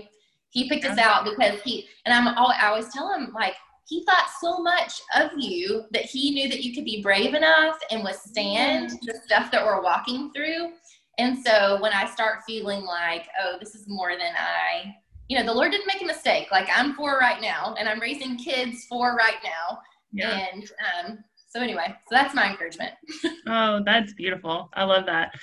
He 0.50 0.70
picked 0.70 0.86
us 0.86 0.98
out 0.98 1.26
because 1.26 1.62
he 1.62 1.88
and 2.06 2.14
I'm 2.14 2.36
all, 2.38 2.52
I 2.52 2.68
always 2.68 2.90
tell 2.90 3.14
him 3.14 3.32
like 3.34 3.56
he 3.86 4.04
thought 4.06 4.28
so 4.42 4.60
much 4.60 5.02
of 5.16 5.32
you 5.38 5.84
that 5.92 6.04
he 6.04 6.32
knew 6.32 6.50
that 6.50 6.64
you 6.64 6.74
could 6.74 6.86
be 6.86 7.02
brave 7.02 7.34
enough 7.34 7.78
and 7.92 8.04
withstand 8.04 8.92
the 9.04 9.16
stuff 9.26 9.52
that 9.52 9.66
we're 9.66 9.82
walking 9.82 10.32
through. 10.34 10.72
And 11.20 11.38
so 11.46 11.80
when 11.82 11.94
I 11.94 12.06
start 12.08 12.44
feeling 12.48 12.86
like, 12.86 13.28
oh, 13.44 13.58
this 13.60 13.76
is 13.76 13.86
more 13.88 14.12
than 14.12 14.34
I, 14.38 14.96
you 15.28 15.38
know, 15.38 15.46
the 15.46 15.54
Lord 15.54 15.72
didn't 15.72 15.88
make 15.88 16.02
a 16.02 16.06
mistake. 16.06 16.48
Like 16.52 16.68
I'm 16.74 16.96
four 16.96 17.18
right 17.20 17.42
now, 17.42 17.76
and 17.78 17.88
I'm 17.88 18.00
raising 18.00 18.38
kids 18.38 18.86
for 18.90 19.16
right 19.16 19.38
now. 19.44 19.80
Yeah. 20.12 20.48
And 20.54 20.72
um, 21.08 21.24
so 21.50 21.62
anyway, 21.62 21.88
so 21.88 22.16
that's 22.16 22.34
my 22.34 22.50
encouragement. 22.50 22.94
oh, 23.48 23.82
that's 23.86 24.14
beautiful. 24.14 24.70
I 24.74 24.86
love 24.86 25.06
that. 25.06 25.34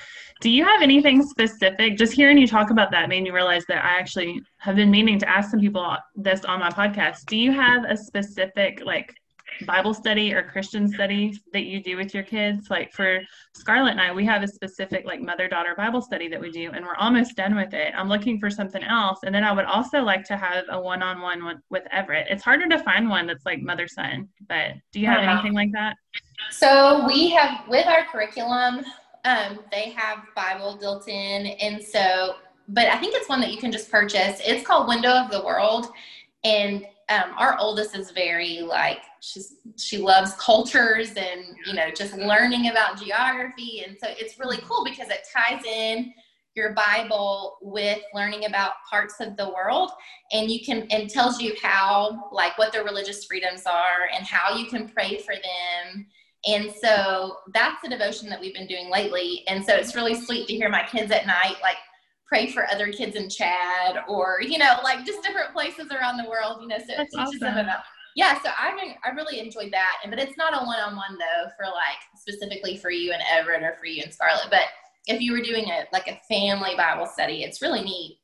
Do 0.40 0.48
you 0.48 0.64
have 0.64 0.80
anything 0.80 1.22
specific? 1.22 1.98
Just 1.98 2.14
hearing 2.14 2.38
you 2.38 2.46
talk 2.46 2.70
about 2.70 2.90
that 2.92 3.08
made 3.08 3.22
me 3.22 3.30
realize 3.30 3.64
that 3.66 3.84
I 3.84 3.98
actually 3.98 4.40
have 4.56 4.74
been 4.76 4.90
meaning 4.90 5.18
to 5.18 5.28
ask 5.28 5.50
some 5.50 5.60
people 5.60 5.96
this 6.16 6.44
on 6.46 6.60
my 6.60 6.70
podcast. 6.70 7.26
Do 7.26 7.36
you 7.36 7.52
have 7.52 7.84
a 7.84 7.96
specific 7.96 8.82
like 8.84 9.14
Bible 9.66 9.94
study 9.94 10.32
or 10.32 10.42
Christian 10.42 10.88
study 10.88 11.38
that 11.52 11.64
you 11.64 11.82
do 11.82 11.96
with 11.96 12.14
your 12.14 12.22
kids. 12.22 12.70
Like 12.70 12.92
for 12.92 13.20
Scarlett 13.54 13.92
and 13.92 14.00
I, 14.00 14.12
we 14.12 14.24
have 14.24 14.42
a 14.42 14.48
specific 14.48 15.04
like 15.04 15.20
mother 15.20 15.48
daughter 15.48 15.74
Bible 15.76 16.00
study 16.00 16.28
that 16.28 16.40
we 16.40 16.50
do, 16.50 16.70
and 16.72 16.84
we're 16.84 16.96
almost 16.96 17.36
done 17.36 17.54
with 17.54 17.74
it. 17.74 17.92
I'm 17.96 18.08
looking 18.08 18.38
for 18.38 18.50
something 18.50 18.82
else. 18.82 19.20
And 19.24 19.34
then 19.34 19.44
I 19.44 19.52
would 19.52 19.64
also 19.64 20.00
like 20.00 20.24
to 20.24 20.36
have 20.36 20.64
a 20.70 20.80
one 20.80 21.02
on 21.02 21.20
one 21.20 21.62
with 21.70 21.84
Everett. 21.90 22.28
It's 22.30 22.42
harder 22.42 22.68
to 22.68 22.78
find 22.78 23.08
one 23.08 23.26
that's 23.26 23.44
like 23.46 23.60
mother 23.60 23.88
son, 23.88 24.28
but 24.48 24.72
do 24.92 25.00
you 25.00 25.06
have 25.06 25.20
anything 25.20 25.54
like 25.54 25.72
that? 25.72 25.96
So 26.50 27.06
we 27.06 27.30
have 27.30 27.68
with 27.68 27.86
our 27.86 28.06
curriculum, 28.10 28.82
Um, 29.24 29.60
they 29.70 29.90
have 29.90 30.24
Bible 30.34 30.78
built 30.80 31.08
in, 31.08 31.46
and 31.46 31.82
so, 31.82 32.36
but 32.68 32.86
I 32.86 32.96
think 32.98 33.14
it's 33.14 33.28
one 33.28 33.40
that 33.40 33.52
you 33.52 33.58
can 33.58 33.70
just 33.70 33.90
purchase. 33.90 34.40
It's 34.44 34.66
called 34.66 34.88
Window 34.88 35.10
of 35.10 35.30
the 35.30 35.44
World, 35.44 35.88
and 36.44 36.86
um, 37.10 37.32
our 37.36 37.58
oldest 37.58 37.96
is 37.96 38.12
very 38.12 38.60
like 38.60 39.00
she's 39.20 39.56
she 39.76 39.98
loves 39.98 40.32
cultures 40.34 41.10
and 41.16 41.42
you 41.66 41.74
know 41.74 41.90
just 41.90 42.14
learning 42.14 42.68
about 42.68 42.98
geography, 42.98 43.84
and 43.86 43.96
so 44.02 44.08
it's 44.10 44.38
really 44.38 44.58
cool 44.66 44.84
because 44.84 45.08
it 45.08 45.26
ties 45.34 45.64
in 45.64 46.14
your 46.54 46.72
Bible 46.72 47.58
with 47.62 48.00
learning 48.14 48.46
about 48.46 48.72
parts 48.88 49.20
of 49.20 49.36
the 49.36 49.48
world 49.48 49.90
and 50.32 50.50
you 50.50 50.64
can 50.64 50.86
and 50.90 51.08
tells 51.08 51.40
you 51.40 51.54
how 51.62 52.28
like 52.32 52.56
what 52.58 52.72
their 52.72 52.84
religious 52.84 53.24
freedoms 53.24 53.66
are 53.66 54.08
and 54.14 54.26
how 54.26 54.56
you 54.56 54.66
can 54.66 54.88
pray 54.88 55.18
for 55.18 55.34
them. 55.34 56.06
And 56.46 56.72
so 56.82 57.38
that's 57.52 57.82
the 57.82 57.88
devotion 57.88 58.28
that 58.30 58.40
we've 58.40 58.54
been 58.54 58.66
doing 58.66 58.90
lately. 58.90 59.44
And 59.46 59.64
so 59.64 59.74
it's 59.74 59.94
really 59.94 60.14
sweet 60.14 60.46
to 60.48 60.54
hear 60.54 60.68
my 60.68 60.86
kids 60.86 61.12
at 61.12 61.26
night 61.26 61.56
like 61.62 61.76
pray 62.26 62.50
for 62.50 62.66
other 62.70 62.92
kids 62.92 63.16
in 63.16 63.28
Chad 63.28 63.96
or 64.08 64.40
you 64.40 64.56
know 64.56 64.76
like 64.84 65.04
just 65.04 65.22
different 65.22 65.52
places 65.52 65.88
around 65.90 66.16
the 66.16 66.28
world, 66.28 66.58
you 66.62 66.68
know, 66.68 66.78
so 66.78 66.94
that's 66.96 67.12
it 67.12 67.18
teaches 67.18 67.42
awesome. 67.42 67.54
them 67.56 67.58
about 67.58 67.80
yeah, 68.16 68.42
so 68.42 68.50
I 68.58 68.74
mean, 68.74 68.96
I 69.04 69.10
really 69.10 69.38
enjoyed 69.38 69.72
that, 69.72 69.98
and 70.02 70.10
but 70.10 70.18
it's 70.18 70.36
not 70.36 70.52
a 70.52 70.66
one 70.66 70.80
on 70.80 70.96
one 70.96 71.16
though 71.16 71.48
for 71.56 71.66
like 71.66 72.00
specifically 72.16 72.76
for 72.76 72.90
you 72.90 73.12
and 73.12 73.22
Everett 73.30 73.62
or 73.62 73.76
for 73.78 73.86
you 73.86 74.02
and 74.02 74.12
Scarlett, 74.12 74.50
but 74.50 74.64
if 75.06 75.20
you 75.20 75.32
were 75.32 75.40
doing 75.40 75.64
a 75.70 75.84
like 75.92 76.08
a 76.08 76.20
family 76.28 76.74
Bible 76.76 77.06
study. 77.06 77.42
It's 77.42 77.62
really 77.62 77.82
neat. 77.82 78.18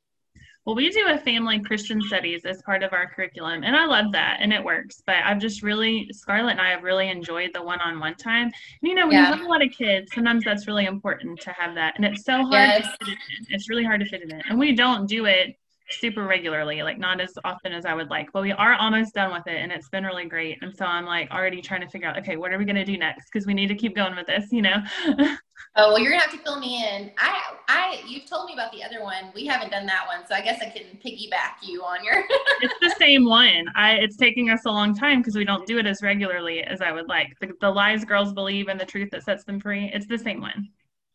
Well, 0.67 0.75
we 0.75 0.89
do 0.89 1.07
a 1.07 1.17
family 1.17 1.61
Christian 1.61 2.01
studies 2.01 2.43
as 2.43 2.61
part 2.61 2.83
of 2.83 2.91
our 2.91 3.07
curriculum, 3.07 3.63
and 3.63 3.73
I 3.73 3.85
love 3.85 4.11
that, 4.11 4.39
and 4.41 4.51
it 4.51 4.61
works. 4.61 5.01
But 5.07 5.15
I've 5.23 5.39
just 5.39 5.63
really, 5.63 6.09
Scarlett 6.11 6.51
and 6.51 6.59
I 6.59 6.71
have 6.71 6.83
really 6.83 7.07
enjoyed 7.07 7.51
the 7.53 7.63
one-on-one 7.63 8.15
time. 8.15 8.47
And, 8.47 8.53
you 8.81 8.93
know, 8.93 9.07
when 9.07 9.13
yeah. 9.13 9.29
you 9.29 9.37
have 9.37 9.45
a 9.45 9.49
lot 9.49 9.63
of 9.63 9.71
kids, 9.71 10.11
sometimes 10.13 10.43
that's 10.43 10.67
really 10.67 10.83
important 10.83 11.39
to 11.39 11.51
have 11.53 11.73
that, 11.75 11.93
and 11.95 12.03
it's 12.03 12.25
so 12.25 12.39
hard 12.39 12.51
yes. 12.51 12.83
to 12.83 13.05
fit 13.05 13.13
it 13.13 13.17
in. 13.39 13.55
It's 13.55 13.69
really 13.69 13.85
hard 13.85 14.01
to 14.01 14.07
fit 14.07 14.23
it 14.23 14.29
in, 14.29 14.41
and 14.49 14.59
we 14.59 14.75
don't 14.75 15.07
do 15.07 15.23
it 15.23 15.57
super 15.89 16.23
regularly, 16.25 16.83
like 16.83 16.97
not 16.97 17.21
as 17.21 17.33
often 17.43 17.73
as 17.73 17.85
I 17.85 17.93
would 17.93 18.09
like. 18.09 18.31
But 18.31 18.43
we 18.43 18.51
are 18.51 18.73
almost 18.73 19.13
done 19.13 19.31
with 19.31 19.47
it, 19.47 19.57
and 19.57 19.71
it's 19.71 19.89
been 19.89 20.03
really 20.03 20.25
great. 20.25 20.57
And 20.61 20.75
so 20.75 20.85
I'm 20.85 21.05
like 21.05 21.31
already 21.31 21.61
trying 21.61 21.81
to 21.81 21.89
figure 21.89 22.07
out, 22.07 22.17
okay, 22.19 22.37
what 22.37 22.51
are 22.51 22.57
we 22.57 22.65
gonna 22.65 22.85
do 22.85 22.97
next? 22.97 23.29
Because 23.31 23.47
we 23.47 23.53
need 23.53 23.67
to 23.67 23.75
keep 23.75 23.95
going 23.95 24.15
with 24.15 24.27
this, 24.27 24.51
you 24.51 24.61
know. 24.61 24.77
oh 25.07 25.37
well, 25.75 25.99
you're 25.99 26.11
gonna 26.11 26.21
have 26.21 26.31
to 26.31 26.39
fill 26.39 26.59
me 26.59 26.83
in. 26.83 27.11
I, 27.17 27.41
I, 27.67 28.01
you've 28.07 28.25
told 28.25 28.47
me 28.47 28.53
about 28.53 28.71
the 28.71 28.83
other 28.83 29.01
one. 29.01 29.31
We 29.33 29.45
haven't 29.45 29.71
done 29.71 29.85
that 29.85 30.05
one, 30.07 30.27
so 30.27 30.35
I 30.35 30.41
guess 30.41 30.61
I 30.61 30.69
can 30.69 30.83
piggyback 31.05 31.67
you 31.67 31.83
on 31.83 32.03
your. 32.03 32.23
it's 32.61 32.79
the 32.81 32.95
same 32.97 33.25
one. 33.25 33.65
I, 33.75 33.93
it's 33.93 34.17
taking 34.17 34.49
us 34.49 34.65
a 34.65 34.69
long 34.69 34.95
time 34.95 35.19
because 35.19 35.35
we 35.35 35.45
don't 35.45 35.65
do 35.65 35.77
it 35.79 35.85
as 35.85 36.01
regularly 36.01 36.61
as 36.61 36.81
I 36.81 36.91
would 36.91 37.07
like. 37.07 37.33
The, 37.39 37.51
the 37.61 37.69
lies 37.69 38.05
girls 38.05 38.33
believe 38.33 38.67
and 38.67 38.79
the 38.79 38.85
truth 38.85 39.09
that 39.11 39.23
sets 39.23 39.43
them 39.43 39.59
free. 39.59 39.89
It's 39.93 40.07
the 40.07 40.17
same 40.17 40.41
one. 40.41 40.69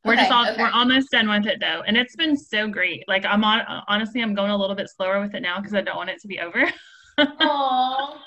We're 0.05 0.15
okay, 0.15 0.23
just 0.23 0.33
all, 0.33 0.49
okay. 0.49 0.61
we're 0.61 0.71
almost 0.71 1.11
done 1.11 1.29
with 1.29 1.47
it 1.47 1.61
though, 1.61 1.83
and 1.87 1.97
it's 1.97 2.17
been 2.17 2.37
so 2.37 2.67
great. 2.69 3.05
Like 3.07 3.25
I'm 3.25 3.45
on 3.45 3.63
honestly, 3.87 4.21
I'm 4.21 4.35
going 4.35 4.51
a 4.51 4.57
little 4.57 4.75
bit 4.75 4.89
slower 4.89 5.21
with 5.21 5.35
it 5.35 5.41
now 5.41 5.61
because 5.61 5.75
I 5.75 5.81
don't 5.81 5.97
want 5.97 6.11
it 6.11 6.21
to 6.23 6.29
be 6.29 6.41
over. 6.41 6.65
Aww. 7.19 8.19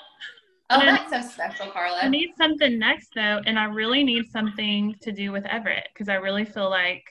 Oh, 0.68 0.80
that's 0.80 1.10
so 1.10 1.20
special, 1.20 1.70
Carla. 1.70 1.98
I 2.02 2.08
need 2.08 2.30
something 2.36 2.78
next 2.78 3.10
though, 3.14 3.40
and 3.46 3.58
I 3.58 3.64
really 3.64 4.02
need 4.02 4.30
something 4.30 4.96
to 5.02 5.12
do 5.12 5.32
with 5.32 5.44
Everett 5.46 5.88
because 5.92 6.08
I 6.08 6.14
really 6.14 6.44
feel 6.44 6.70
like 6.70 7.04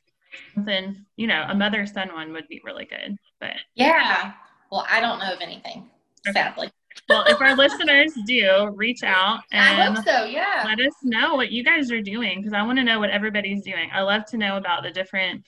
something, 0.53 1.05
you 1.16 1.28
know, 1.28 1.45
a 1.47 1.55
mother 1.55 1.86
son 1.86 2.13
one 2.13 2.34
would 2.34 2.47
be 2.47 2.61
really 2.66 2.86
good. 2.86 3.16
But 3.39 3.53
yeah, 3.76 4.34
well, 4.72 4.86
I 4.89 4.99
don't 4.99 5.20
know 5.20 5.32
of 5.32 5.41
anything, 5.41 5.89
okay. 6.28 6.34
sadly 6.34 6.72
well, 7.09 7.25
if 7.27 7.39
our 7.41 7.55
listeners 7.55 8.13
do 8.25 8.71
reach 8.75 9.03
out 9.03 9.41
and 9.51 9.81
I 9.81 9.85
hope 9.85 10.05
so, 10.05 10.25
yeah. 10.25 10.63
let 10.65 10.79
us 10.79 10.93
know 11.03 11.35
what 11.35 11.51
you 11.51 11.63
guys 11.63 11.91
are 11.91 12.01
doing 12.01 12.39
because 12.39 12.53
I 12.53 12.63
want 12.63 12.77
to 12.79 12.83
know 12.83 12.99
what 12.99 13.09
everybody's 13.09 13.63
doing. 13.63 13.89
I 13.93 14.01
love 14.01 14.25
to 14.27 14.37
know 14.37 14.57
about 14.57 14.83
the 14.83 14.91
different 14.91 15.43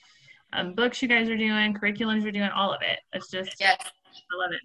um, 0.52 0.74
books 0.74 1.02
you 1.02 1.08
guys 1.08 1.28
are 1.28 1.36
doing, 1.36 1.74
curriculums 1.74 2.22
you're 2.22 2.32
doing, 2.32 2.50
all 2.50 2.72
of 2.72 2.82
it. 2.82 3.00
It's 3.12 3.30
just, 3.30 3.56
yes. 3.60 3.78
I 3.80 4.36
love 4.42 4.52
it. 4.52 4.60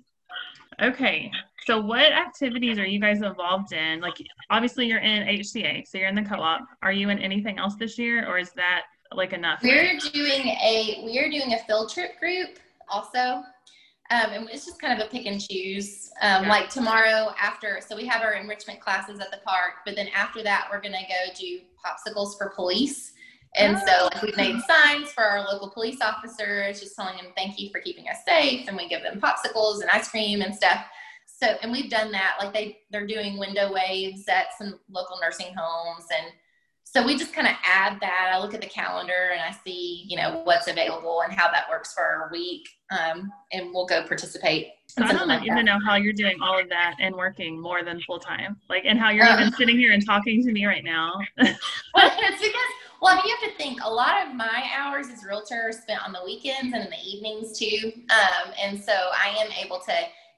Okay, 0.81 1.31
so 1.65 1.79
what 1.79 2.11
activities 2.11 2.79
are 2.79 2.85
you 2.85 2.99
guys 2.99 3.21
involved 3.21 3.73
in? 3.73 3.99
Like, 4.01 4.15
obviously, 4.49 4.87
you're 4.87 4.99
in 4.99 5.23
HCA, 5.27 5.87
so 5.87 5.97
you're 5.97 6.07
in 6.07 6.15
the 6.15 6.23
co 6.23 6.35
op. 6.35 6.61
Are 6.81 6.91
you 6.91 7.09
in 7.09 7.19
anything 7.19 7.59
else 7.59 7.75
this 7.75 7.97
year, 7.97 8.27
or 8.27 8.37
is 8.37 8.51
that 8.53 8.83
like 9.13 9.33
enough? 9.33 9.59
We're 9.61 9.97
doing 9.99 10.47
a 10.47 11.03
we 11.05 11.19
are 11.19 11.29
doing 11.29 11.53
a 11.53 11.59
field 11.65 11.91
trip 11.91 12.19
group 12.19 12.59
also. 12.89 13.43
Um, 14.09 14.31
and 14.31 14.49
it's 14.49 14.65
just 14.65 14.81
kind 14.81 14.99
of 14.99 15.07
a 15.07 15.09
pick 15.09 15.25
and 15.25 15.41
choose. 15.41 16.11
Um, 16.21 16.47
Like 16.47 16.69
tomorrow 16.69 17.33
after, 17.41 17.79
so 17.87 17.95
we 17.95 18.05
have 18.05 18.21
our 18.21 18.33
enrichment 18.33 18.79
classes 18.79 19.19
at 19.19 19.31
the 19.31 19.39
park, 19.45 19.75
but 19.85 19.95
then 19.95 20.09
after 20.13 20.43
that, 20.43 20.67
we're 20.71 20.81
going 20.81 20.93
to 20.93 20.99
go 20.99 21.33
do 21.39 21.61
popsicles 21.83 22.37
for 22.37 22.49
police. 22.49 23.13
And 23.55 23.77
oh. 23.77 23.85
so 23.85 24.03
like 24.05 24.21
we've 24.21 24.37
made 24.37 24.59
signs 24.61 25.11
for 25.11 25.23
our 25.23 25.39
local 25.45 25.69
police 25.69 26.01
officers, 26.01 26.81
just 26.81 26.95
telling 26.95 27.17
them 27.17 27.27
thank 27.35 27.59
you 27.59 27.69
for 27.69 27.79
keeping 27.79 28.09
us 28.09 28.17
safe. 28.27 28.67
And 28.67 28.75
we 28.75 28.87
give 28.87 29.03
them 29.03 29.21
popsicles 29.21 29.81
and 29.81 29.89
ice 29.89 30.09
cream 30.09 30.41
and 30.41 30.53
stuff. 30.53 30.85
So, 31.25 31.55
and 31.61 31.71
we've 31.71 31.89
done 31.89 32.11
that. 32.11 32.35
Like 32.39 32.53
they, 32.53 32.79
they're 32.91 33.07
doing 33.07 33.37
window 33.37 33.71
waves 33.71 34.27
at 34.27 34.47
some 34.57 34.79
local 34.89 35.17
nursing 35.21 35.53
homes 35.55 36.05
and 36.15 36.31
so 36.93 37.03
we 37.03 37.17
just 37.17 37.33
kind 37.33 37.47
of 37.47 37.55
add 37.65 37.99
that. 38.01 38.31
I 38.35 38.39
look 38.39 38.53
at 38.53 38.61
the 38.61 38.67
calendar 38.67 39.31
and 39.31 39.41
I 39.41 39.55
see, 39.65 40.05
you 40.07 40.15
know, 40.15 40.41
what's 40.43 40.67
available 40.67 41.23
and 41.23 41.33
how 41.33 41.49
that 41.49 41.67
works 41.67 41.91
for 41.91 42.03
our 42.03 42.29
week, 42.31 42.69
um, 42.91 43.31
and 43.51 43.73
well 43.73 43.87
go 43.87 44.03
participate. 44.05 44.67
So 44.87 45.03
I 45.03 45.11
don't 45.11 45.27
like 45.27 45.43
even 45.43 45.65
know 45.65 45.79
how 45.83 45.95
you're 45.95 46.13
doing 46.13 46.37
all 46.39 46.59
of 46.59 46.69
that 46.69 46.95
and 46.99 47.15
working 47.15 47.59
more 47.59 47.83
than 47.83 47.99
full 48.01 48.19
time, 48.19 48.57
like, 48.69 48.83
and 48.85 48.99
how 48.99 49.09
you're 49.09 49.25
even 49.25 49.51
sitting 49.53 49.75
here 49.75 49.91
and 49.91 50.05
talking 50.05 50.43
to 50.45 50.51
me 50.51 50.67
right 50.67 50.83
now. 50.83 51.13
well, 51.41 51.49
it's 51.55 52.41
because, 52.41 52.61
well, 53.01 53.13
I 53.13 53.15
mean, 53.15 53.25
you 53.25 53.35
have 53.41 53.51
to 53.51 53.57
think 53.57 53.79
a 53.83 53.89
lot 53.89 54.27
of 54.27 54.35
my 54.35 54.69
hours 54.77 55.07
as 55.09 55.25
realtor 55.25 55.71
spent 55.71 56.05
on 56.05 56.13
the 56.13 56.21
weekends 56.23 56.75
and 56.75 56.85
in 56.85 56.91
the 56.91 57.03
evenings 57.03 57.57
too, 57.57 57.91
um, 58.11 58.53
and 58.61 58.79
so 58.79 58.93
I 58.93 59.35
am 59.39 59.51
able 59.65 59.79
to 59.79 59.93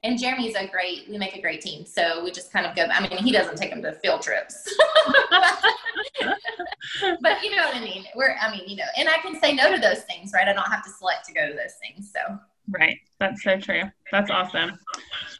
and 0.06 0.18
Jeremy's 0.18 0.54
a 0.54 0.68
great, 0.68 1.08
we 1.08 1.18
make 1.18 1.34
a 1.34 1.40
great 1.40 1.60
team. 1.60 1.84
So 1.84 2.22
we 2.22 2.30
just 2.30 2.52
kind 2.52 2.64
of 2.64 2.76
go, 2.76 2.84
I 2.84 3.00
mean, 3.00 3.18
he 3.18 3.32
doesn't 3.32 3.56
take 3.56 3.70
them 3.70 3.82
to 3.82 3.92
field 3.92 4.22
trips, 4.22 4.72
but 7.20 7.42
you 7.42 7.50
know 7.56 7.66
what 7.66 7.74
I 7.74 7.80
mean? 7.80 8.04
We're, 8.14 8.36
I 8.40 8.50
mean, 8.52 8.68
you 8.68 8.76
know, 8.76 8.84
and 8.96 9.08
I 9.08 9.18
can 9.18 9.40
say 9.40 9.52
no 9.52 9.74
to 9.74 9.80
those 9.80 10.02
things, 10.02 10.30
right? 10.32 10.46
I 10.46 10.52
don't 10.52 10.70
have 10.70 10.84
to 10.84 10.90
select 10.90 11.26
to 11.26 11.32
go 11.32 11.48
to 11.48 11.54
those 11.54 11.74
things. 11.80 12.12
So, 12.12 12.38
right. 12.68 12.98
That's 13.18 13.42
so 13.42 13.58
true. 13.58 13.82
That's 14.12 14.30
awesome. 14.30 14.78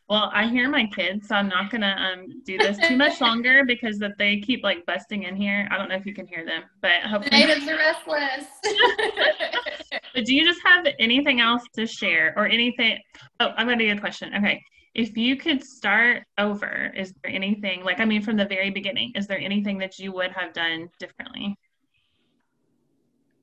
Well, 0.09 0.31
I 0.33 0.49
hear 0.49 0.69
my 0.69 0.87
kids, 0.87 1.29
so 1.29 1.35
I'm 1.35 1.49
not 1.49 1.71
gonna 1.71 1.97
um, 1.99 2.43
do 2.45 2.59
this 2.59 2.79
too 2.79 2.97
much 2.97 3.21
longer 3.21 3.65
because 3.65 3.99
that 3.99 4.13
they 4.19 4.41
keep 4.41 4.63
like 4.63 4.87
busting 4.87 5.25
in 5.25 5.37
here. 5.37 5.69
I 5.71 5.77
don't 5.77 5.89
know 5.89 5.97
if 5.97 6.07
you 6.07 6.15
can 6.15 6.27
hear 6.27 6.45
them, 6.45 6.63
but 6.81 7.03
hopefully. 7.03 7.41
The 7.41 7.47
natives 7.47 7.69
are 7.69 7.77
restless. 7.77 8.47
but 10.15 10.25
do 10.25 10.35
you 10.35 10.45
just 10.45 10.61
have 10.65 10.87
anything 10.99 11.41
else 11.41 11.63
to 11.75 11.87
share 11.87 12.35
or 12.37 12.47
anything? 12.47 12.99
Oh, 13.41 13.53
I'm 13.57 13.67
gonna 13.67 13.85
get 13.85 13.97
a 13.97 14.01
question. 14.01 14.33
Okay, 14.35 14.63
if 14.95 15.17
you 15.17 15.37
could 15.37 15.63
start 15.63 16.23
over, 16.39 16.93
is 16.97 17.13
there 17.23 17.33
anything 17.33 17.85
like 17.85 18.01
I 18.01 18.05
mean 18.05 18.23
from 18.23 18.37
the 18.37 18.47
very 18.47 18.71
beginning? 18.71 19.13
Is 19.15 19.27
there 19.27 19.39
anything 19.39 19.79
that 19.79 19.99
you 19.99 20.13
would 20.13 20.33
have 20.33 20.53
done 20.53 20.89
differently? 20.99 21.57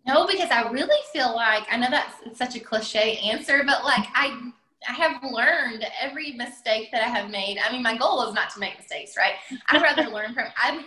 No, 0.06 0.28
because 0.28 0.51
I 0.51 0.70
really 0.70 0.99
feel 1.14 1.34
like 1.34 1.64
I 1.72 1.78
know 1.78 1.88
that's 1.89 2.38
such 2.38 2.56
a 2.56 2.60
cliche 2.60 3.18
answer, 3.18 3.64
but 3.66 3.84
like 3.84 4.06
I 4.14 4.51
I 4.88 4.93
have 4.93 5.24
learned 5.32 5.86
every 6.01 6.34
mistake 6.34 6.91
that 6.91 7.01
I 7.01 7.08
have 7.08 7.30
made. 7.30 7.58
I 7.58 7.72
mean, 7.72 7.82
my 7.82 7.95
goal 7.95 8.28
is 8.28 8.34
not 8.34 8.49
to 8.51 8.60
make 8.60 8.78
mistakes, 8.78 9.16
right? 9.18 9.34
I'd 9.70 9.82
rather 9.82 10.10
learn 10.10 10.34
from 10.34 10.45
I'd, 10.64 10.78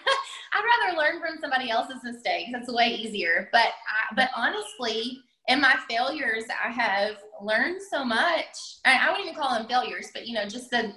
I'd 0.53 0.87
rather 0.87 0.99
learn 0.99 1.21
from 1.21 1.39
somebody 1.41 1.71
else's 1.71 2.03
mistakes. 2.05 2.51
It's 2.55 2.71
way 2.71 2.89
easier. 2.89 3.49
But 3.53 3.69
I, 3.69 4.15
but 4.15 4.31
honestly, 4.37 5.21
in 5.49 5.61
my 5.61 5.77
failures, 5.89 6.45
I 6.63 6.71
have 6.71 7.17
learned 7.41 7.81
so 7.91 8.05
much. 8.05 8.79
I, 8.85 8.99
I 9.07 9.11
wouldn't 9.11 9.29
even 9.29 9.41
call 9.41 9.55
them 9.55 9.67
failures, 9.67 10.09
but 10.13 10.27
you 10.27 10.35
know, 10.35 10.47
just 10.47 10.71
the 10.71 10.93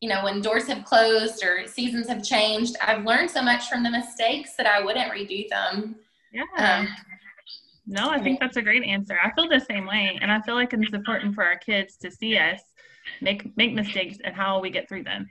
you 0.00 0.08
know 0.08 0.24
when 0.24 0.40
doors 0.40 0.66
have 0.66 0.84
closed 0.84 1.44
or 1.44 1.66
seasons 1.66 2.08
have 2.08 2.24
changed, 2.24 2.76
I've 2.82 3.04
learned 3.04 3.30
so 3.30 3.42
much 3.42 3.68
from 3.68 3.82
the 3.82 3.90
mistakes 3.90 4.56
that 4.56 4.66
I 4.66 4.82
wouldn't 4.82 5.12
redo 5.12 5.48
them. 5.48 5.96
Yeah. 6.32 6.42
Um, 6.56 6.88
no, 7.86 8.10
I 8.10 8.20
think 8.20 8.40
that's 8.40 8.56
a 8.56 8.62
great 8.62 8.84
answer. 8.84 9.18
I 9.22 9.30
feel 9.32 9.48
the 9.48 9.60
same 9.60 9.86
way, 9.86 10.18
and 10.20 10.30
I 10.30 10.40
feel 10.42 10.54
like 10.54 10.72
it's 10.72 10.92
important 10.92 11.34
for 11.34 11.44
our 11.44 11.56
kids 11.56 11.96
to 11.98 12.10
see 12.10 12.36
us 12.36 12.60
make 13.20 13.56
make 13.56 13.74
mistakes 13.74 14.18
and 14.24 14.34
how 14.34 14.60
we 14.60 14.70
get 14.70 14.88
through 14.88 15.04
them. 15.04 15.28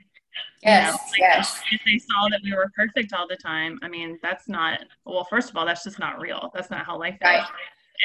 Yes, 0.62 0.86
you 0.86 0.92
know, 0.92 0.98
like 1.26 1.36
yes. 1.36 1.60
If 1.72 1.80
they 1.84 1.98
saw 1.98 2.28
that 2.30 2.40
we 2.44 2.54
were 2.54 2.70
perfect 2.76 3.12
all 3.12 3.26
the 3.26 3.36
time, 3.36 3.78
I 3.82 3.88
mean, 3.88 4.18
that's 4.22 4.48
not 4.48 4.80
well. 5.04 5.24
First 5.24 5.50
of 5.50 5.56
all, 5.56 5.66
that's 5.66 5.84
just 5.84 5.98
not 5.98 6.20
real. 6.20 6.50
That's 6.54 6.70
not 6.70 6.86
how 6.86 6.98
life 6.98 7.14
is. 7.14 7.20
Right. 7.22 7.38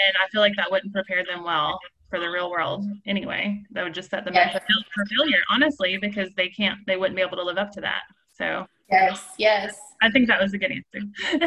And 0.08 0.16
I 0.24 0.28
feel 0.32 0.42
like 0.42 0.56
that 0.58 0.70
wouldn't 0.70 0.94
prepare 0.94 1.24
them 1.24 1.44
well 1.44 1.80
for 2.10 2.20
the 2.20 2.30
real 2.30 2.52
world 2.52 2.86
anyway. 3.06 3.64
That 3.72 3.84
would 3.84 3.94
just 3.94 4.10
set 4.10 4.26
them 4.26 4.34
yes. 4.34 4.56
up 4.56 4.64
for 4.94 5.06
failure, 5.06 5.40
honestly, 5.50 5.98
because 5.98 6.34
they 6.36 6.50
can't, 6.50 6.80
they 6.86 6.98
wouldn't 6.98 7.16
be 7.16 7.22
able 7.22 7.38
to 7.38 7.44
live 7.44 7.58
up 7.58 7.72
to 7.74 7.82
that. 7.82 8.02
So 8.38 8.68
yes, 8.90 9.34
yes. 9.38 9.80
I 10.02 10.12
think 10.12 10.28
that 10.28 10.42
was 10.42 10.54
a 10.54 10.58
good 10.58 10.72
answer. 10.72 11.08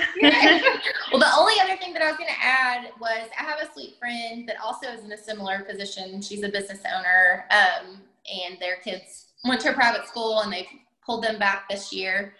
well, 1.13 1.21
the 1.21 1.33
only 1.37 1.55
other 1.61 1.77
thing 1.77 1.93
that 1.93 2.03
I 2.03 2.09
was 2.09 2.17
going 2.17 2.31
to 2.31 2.45
add 2.45 2.91
was 3.01 3.29
I 3.39 3.43
have 3.45 3.61
a 3.61 3.73
sweet 3.73 3.97
friend 3.99 4.49
that 4.49 4.57
also 4.63 4.89
is 4.89 5.05
in 5.05 5.13
a 5.13 5.19
similar 5.19 5.61
position. 5.61 6.21
She's 6.23 6.43
a 6.43 6.49
business 6.49 6.81
owner, 6.87 7.45
um, 7.51 8.01
and 8.47 8.59
their 8.59 8.77
kids 8.83 9.27
went 9.45 9.61
to 9.63 9.71
a 9.71 9.75
private 9.75 10.09
school, 10.09 10.41
and 10.41 10.53
they've 10.53 10.67
pulled 11.05 11.25
them 11.25 11.39
back 11.39 11.69
this 11.69 11.93
year 11.93 12.35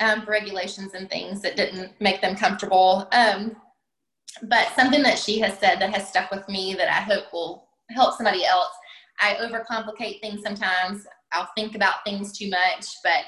um, 0.00 0.22
for 0.22 0.30
regulations 0.30 0.94
and 0.94 1.10
things 1.10 1.42
that 1.42 1.56
didn't 1.56 1.92
make 2.00 2.20
them 2.20 2.36
comfortable. 2.36 3.08
Um, 3.12 3.56
but 4.44 4.68
something 4.74 5.02
that 5.02 5.18
she 5.18 5.38
has 5.40 5.58
said 5.58 5.78
that 5.80 5.94
has 5.94 6.08
stuck 6.08 6.30
with 6.30 6.48
me 6.48 6.74
that 6.74 6.88
I 6.88 7.02
hope 7.02 7.32
will 7.32 7.68
help 7.90 8.16
somebody 8.16 8.44
else. 8.44 8.72
I 9.20 9.34
overcomplicate 9.34 10.20
things 10.20 10.42
sometimes. 10.42 11.06
I'll 11.32 11.50
think 11.56 11.74
about 11.74 12.04
things 12.04 12.36
too 12.36 12.48
much, 12.48 12.86
but 13.04 13.24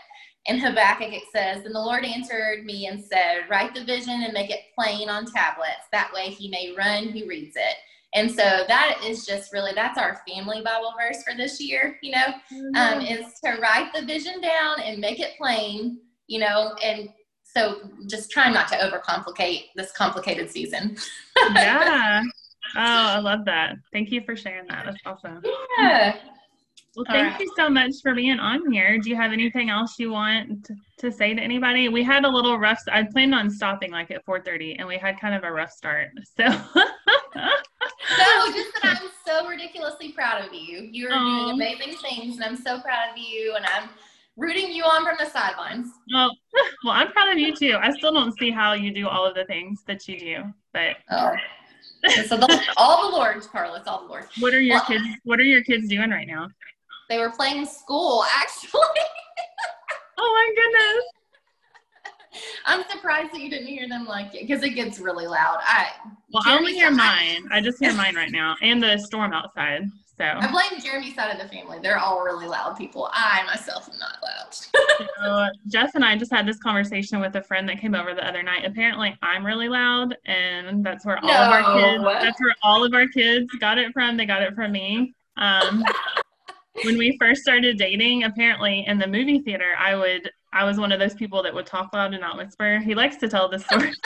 in 0.46 0.58
Habakkuk 0.58 1.12
it 1.12 1.24
says, 1.32 1.64
And 1.64 1.74
the 1.74 1.80
Lord 1.80 2.04
answered 2.04 2.64
me 2.64 2.86
and 2.86 3.02
said, 3.02 3.48
Write 3.48 3.74
the 3.74 3.84
vision 3.84 4.22
and 4.22 4.32
make 4.32 4.50
it 4.50 4.60
plain 4.74 5.08
on 5.08 5.26
tablets. 5.26 5.88
That 5.92 6.12
way 6.12 6.30
he 6.30 6.48
may 6.48 6.74
run 6.76 7.08
who 7.08 7.26
reads 7.26 7.56
it. 7.56 7.76
And 8.14 8.30
so 8.30 8.64
that 8.68 9.00
is 9.04 9.26
just 9.26 9.52
really 9.52 9.72
that's 9.74 9.98
our 9.98 10.20
family 10.28 10.62
Bible 10.62 10.94
verse 10.98 11.22
for 11.24 11.36
this 11.36 11.60
year, 11.60 11.98
you 12.00 12.12
know, 12.12 12.26
mm-hmm. 12.52 12.76
um, 12.76 13.00
is 13.00 13.40
to 13.44 13.58
write 13.60 13.90
the 13.92 14.02
vision 14.06 14.40
down 14.40 14.80
and 14.80 15.00
make 15.00 15.18
it 15.18 15.36
plain, 15.36 15.98
you 16.28 16.38
know, 16.38 16.76
and 16.82 17.08
so 17.42 17.90
just 18.06 18.30
trying 18.30 18.54
not 18.54 18.68
to 18.68 18.76
overcomplicate 18.76 19.66
this 19.74 19.90
complicated 19.92 20.50
season. 20.50 20.96
yeah. 21.54 22.22
Oh, 22.76 22.80
I 22.80 23.18
love 23.18 23.44
that. 23.46 23.76
Thank 23.92 24.10
you 24.10 24.22
for 24.24 24.36
sharing 24.36 24.66
that. 24.68 24.84
That's 24.86 24.98
awesome. 25.04 25.42
Yeah. 25.78 26.16
Well, 26.96 27.04
thank 27.08 27.32
right. 27.32 27.40
you 27.40 27.52
so 27.56 27.68
much 27.68 27.94
for 28.02 28.14
being 28.14 28.38
on 28.38 28.70
here. 28.70 28.98
Do 28.98 29.10
you 29.10 29.16
have 29.16 29.32
anything 29.32 29.68
else 29.68 29.98
you 29.98 30.12
want 30.12 30.64
to, 30.66 30.76
to 30.98 31.10
say 31.10 31.34
to 31.34 31.40
anybody? 31.40 31.88
We 31.88 32.04
had 32.04 32.24
a 32.24 32.28
little 32.28 32.58
rough. 32.58 32.80
I 32.90 33.02
planned 33.02 33.34
on 33.34 33.50
stopping 33.50 33.90
like 33.90 34.10
at 34.10 34.24
4:30, 34.24 34.76
and 34.78 34.86
we 34.86 34.96
had 34.96 35.20
kind 35.20 35.34
of 35.34 35.42
a 35.42 35.50
rough 35.50 35.72
start. 35.72 36.10
So. 36.36 36.44
no, 36.44 38.52
just 38.52 38.72
that 38.74 39.00
I'm 39.02 39.08
so 39.26 39.48
ridiculously 39.48 40.12
proud 40.12 40.46
of 40.46 40.54
you. 40.54 40.88
You 40.90 41.08
are 41.08 41.18
doing 41.18 41.54
amazing 41.54 41.96
things, 41.96 42.36
and 42.36 42.44
I'm 42.44 42.56
so 42.56 42.80
proud 42.80 43.10
of 43.10 43.18
you, 43.18 43.54
and 43.56 43.66
I'm 43.66 43.88
rooting 44.36 44.70
you 44.70 44.84
on 44.84 45.04
from 45.04 45.16
the 45.18 45.30
sidelines. 45.30 45.88
Well, 46.12 46.30
well, 46.84 46.94
I'm 46.94 47.10
proud 47.12 47.32
of 47.32 47.38
you 47.38 47.56
too. 47.56 47.76
I 47.80 47.90
still 47.92 48.12
don't 48.12 48.36
see 48.38 48.50
how 48.50 48.74
you 48.74 48.92
do 48.92 49.08
all 49.08 49.26
of 49.26 49.34
the 49.34 49.44
things 49.46 49.82
that 49.86 50.06
you 50.06 50.18
do, 50.18 50.44
but. 50.72 50.96
Oh. 51.10 51.34
so 52.26 52.36
the, 52.36 52.62
all 52.76 53.10
the 53.10 53.16
Lord's, 53.16 53.46
Carla. 53.46 53.78
It's 53.78 53.88
all 53.88 54.02
the 54.02 54.08
Lord's. 54.08 54.28
What 54.38 54.54
are 54.54 54.60
your 54.60 54.76
well, 54.76 54.84
kids? 54.84 55.04
What 55.24 55.40
are 55.40 55.44
your 55.44 55.64
kids 55.64 55.88
doing 55.88 56.10
right 56.10 56.26
now? 56.26 56.48
They 57.08 57.18
were 57.18 57.30
playing 57.30 57.66
school, 57.66 58.24
actually. 58.34 58.80
oh 60.18 60.18
my 60.18 60.54
goodness. 60.54 61.04
I'm 62.66 62.82
surprised 62.90 63.32
that 63.32 63.40
you 63.40 63.50
didn't 63.50 63.68
hear 63.68 63.88
them 63.88 64.06
like 64.06 64.34
it 64.34 64.46
because 64.46 64.62
it 64.64 64.70
gets 64.70 64.98
really 64.98 65.26
loud. 65.26 65.58
I 65.62 65.88
well, 66.32 66.42
I 66.46 66.56
only 66.56 66.74
hear 66.74 66.90
mine. 66.90 67.46
I 67.50 67.60
just 67.60 67.78
hear 67.78 67.92
mine 67.94 68.16
right 68.16 68.32
now, 68.32 68.56
and 68.60 68.82
the 68.82 68.98
storm 68.98 69.32
outside. 69.32 69.88
So 70.16 70.24
I 70.24 70.50
blame 70.50 70.80
Jeremy's 70.80 71.14
side 71.14 71.32
of 71.32 71.40
the 71.40 71.48
family. 71.48 71.78
They're 71.82 71.98
all 71.98 72.24
really 72.24 72.46
loud 72.46 72.76
people. 72.76 73.08
I 73.12 73.42
myself 73.46 73.88
am 73.92 73.98
not 73.98 74.18
loud. 74.22 74.54
so 75.22 75.48
Jeff 75.68 75.94
and 75.94 76.04
I 76.04 76.16
just 76.16 76.32
had 76.32 76.46
this 76.46 76.58
conversation 76.58 77.20
with 77.20 77.34
a 77.34 77.42
friend 77.42 77.68
that 77.68 77.80
came 77.80 77.94
over 77.94 78.14
the 78.14 78.26
other 78.26 78.42
night. 78.42 78.64
Apparently, 78.64 79.16
I'm 79.22 79.44
really 79.44 79.68
loud, 79.68 80.16
and 80.24 80.84
that's 80.84 81.04
where 81.04 81.18
all 81.18 81.28
no, 81.28 81.34
of 81.34 81.52
our 81.52 81.78
kids. 81.78 82.04
That's 82.04 82.40
where 82.40 82.54
all 82.62 82.84
of 82.84 82.94
our 82.94 83.08
kids 83.08 83.52
got 83.60 83.78
it 83.78 83.92
from. 83.92 84.16
They 84.16 84.26
got 84.26 84.42
it 84.42 84.54
from 84.54 84.72
me. 84.72 85.14
Um, 85.36 85.84
when 86.82 86.98
we 86.98 87.16
first 87.20 87.42
started 87.42 87.78
dating, 87.78 88.24
apparently 88.24 88.84
in 88.86 88.98
the 88.98 89.06
movie 89.06 89.40
theater, 89.40 89.74
I 89.78 89.94
would 89.94 90.30
I 90.52 90.64
was 90.64 90.78
one 90.78 90.92
of 90.92 91.00
those 91.00 91.14
people 91.14 91.42
that 91.42 91.54
would 91.54 91.66
talk 91.66 91.92
loud 91.92 92.12
and 92.12 92.20
not 92.20 92.36
whisper. 92.36 92.78
He 92.78 92.94
likes 92.94 93.16
to 93.16 93.28
tell 93.28 93.48
this 93.48 93.64
story. 93.64 93.92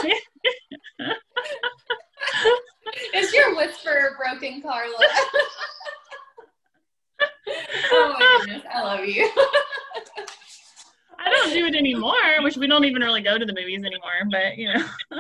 Is 3.15 3.33
your 3.33 3.55
whisper 3.55 4.17
broken, 4.19 4.63
Carla? 4.63 4.95
oh 7.93 8.17
my 8.19 8.39
goodness, 8.41 8.63
I 8.73 8.83
love 8.83 9.05
you. 9.05 9.31
I 11.19 11.31
don't 11.31 11.53
do 11.53 11.67
it 11.67 11.75
anymore, 11.75 12.15
which 12.41 12.57
we 12.57 12.67
don't 12.67 12.85
even 12.85 13.03
really 13.03 13.21
go 13.23 13.37
to 13.39 13.45
the 13.45 13.53
movies 13.53 13.85
anymore, 13.85 14.25
but 14.31 14.57
you 14.57 14.73
know. 14.73 14.85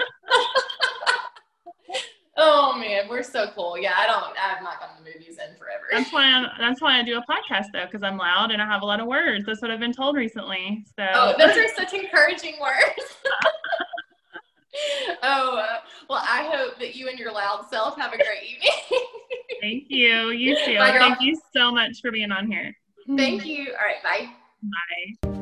Oh 2.40 2.78
man, 2.78 3.08
we're 3.08 3.24
so 3.24 3.50
cool. 3.54 3.76
Yeah, 3.76 3.94
I 3.96 4.06
don't. 4.06 4.32
I've 4.38 4.62
not 4.62 4.78
gone 4.78 4.90
to 4.96 5.02
the 5.02 5.10
movies 5.10 5.38
in 5.38 5.56
forever. 5.56 5.86
That's 5.90 6.12
why 6.12 6.24
I'm. 6.24 6.46
That's 6.58 6.80
why 6.80 6.98
I 6.98 7.02
do 7.02 7.18
a 7.18 7.22
podcast 7.22 7.66
though, 7.72 7.84
because 7.84 8.04
I'm 8.04 8.16
loud 8.16 8.52
and 8.52 8.62
I 8.62 8.66
have 8.66 8.82
a 8.82 8.86
lot 8.86 9.00
of 9.00 9.08
words. 9.08 9.44
That's 9.44 9.60
what 9.60 9.72
I've 9.72 9.80
been 9.80 9.92
told 9.92 10.16
recently. 10.16 10.84
So. 10.96 11.04
Oh, 11.14 11.34
those 11.36 11.56
are 11.56 11.68
such 11.76 11.94
encouraging 11.94 12.54
words. 12.60 13.16
oh 15.24 15.56
uh, 15.56 15.78
well, 16.08 16.22
I 16.22 16.48
hope 16.54 16.78
that 16.78 16.94
you 16.94 17.08
and 17.08 17.18
your 17.18 17.32
loud 17.32 17.66
self 17.68 17.96
have 17.98 18.12
a 18.12 18.16
great 18.16 18.44
evening. 18.44 18.70
Thank 19.60 19.84
you. 19.88 20.30
You 20.30 20.56
too. 20.64 20.76
Thank 20.78 21.20
you 21.20 21.40
so 21.52 21.72
much 21.72 22.00
for 22.00 22.12
being 22.12 22.30
on 22.30 22.50
here. 22.50 22.72
Thank 23.16 23.46
you. 23.46 23.72
All 23.72 23.86
right. 23.86 24.02
Bye. 24.04 24.30
Bye. 24.62 25.37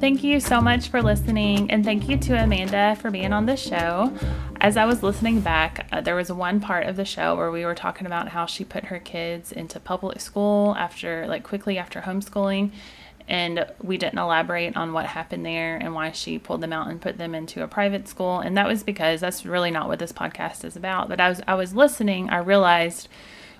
Thank 0.00 0.22
you 0.22 0.38
so 0.38 0.60
much 0.60 0.90
for 0.90 1.02
listening, 1.02 1.72
and 1.72 1.84
thank 1.84 2.08
you 2.08 2.16
to 2.18 2.40
Amanda 2.40 2.96
for 3.00 3.10
being 3.10 3.32
on 3.32 3.46
the 3.46 3.56
show. 3.56 4.16
As 4.60 4.76
I 4.76 4.84
was 4.84 5.02
listening 5.02 5.40
back, 5.40 5.88
uh, 5.90 6.00
there 6.00 6.14
was 6.14 6.30
one 6.30 6.60
part 6.60 6.86
of 6.86 6.94
the 6.94 7.04
show 7.04 7.34
where 7.34 7.50
we 7.50 7.64
were 7.64 7.74
talking 7.74 8.06
about 8.06 8.28
how 8.28 8.46
she 8.46 8.64
put 8.64 8.84
her 8.84 9.00
kids 9.00 9.50
into 9.50 9.80
public 9.80 10.20
school 10.20 10.76
after, 10.78 11.26
like, 11.26 11.42
quickly 11.42 11.78
after 11.78 12.02
homeschooling, 12.02 12.70
and 13.26 13.66
we 13.82 13.98
didn't 13.98 14.20
elaborate 14.20 14.76
on 14.76 14.92
what 14.92 15.06
happened 15.06 15.44
there 15.44 15.76
and 15.76 15.92
why 15.94 16.12
she 16.12 16.38
pulled 16.38 16.60
them 16.60 16.72
out 16.72 16.86
and 16.86 17.00
put 17.02 17.18
them 17.18 17.34
into 17.34 17.64
a 17.64 17.68
private 17.68 18.06
school. 18.06 18.38
And 18.38 18.56
that 18.56 18.68
was 18.68 18.84
because 18.84 19.20
that's 19.20 19.44
really 19.44 19.72
not 19.72 19.88
what 19.88 19.98
this 19.98 20.12
podcast 20.12 20.64
is 20.64 20.76
about. 20.76 21.08
But 21.08 21.20
I 21.20 21.28
was 21.28 21.42
I 21.48 21.54
was 21.56 21.74
listening, 21.74 22.30
I 22.30 22.38
realized 22.38 23.08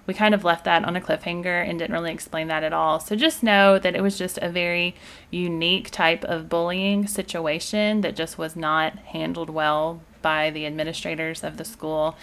we 0.08 0.14
kind 0.14 0.34
of 0.34 0.42
left 0.42 0.64
that 0.64 0.86
on 0.86 0.96
a 0.96 1.02
cliffhanger 1.02 1.68
and 1.68 1.78
didn't 1.78 1.92
really 1.92 2.12
explain 2.12 2.48
that 2.48 2.64
at 2.64 2.72
all. 2.72 2.98
So 2.98 3.14
just 3.14 3.42
know 3.42 3.78
that 3.78 3.94
it 3.94 4.00
was 4.00 4.16
just 4.16 4.38
a 4.38 4.48
very 4.48 4.96
unique 5.30 5.90
type 5.90 6.24
of 6.24 6.48
bullying 6.48 7.06
situation 7.06 8.00
that 8.00 8.16
just 8.16 8.38
was 8.38 8.56
not 8.56 8.96
handled 8.98 9.50
well 9.50 10.00
by 10.22 10.48
the 10.48 10.64
administrators 10.64 11.44
of 11.44 11.58
the 11.58 11.64
school. 11.64 12.16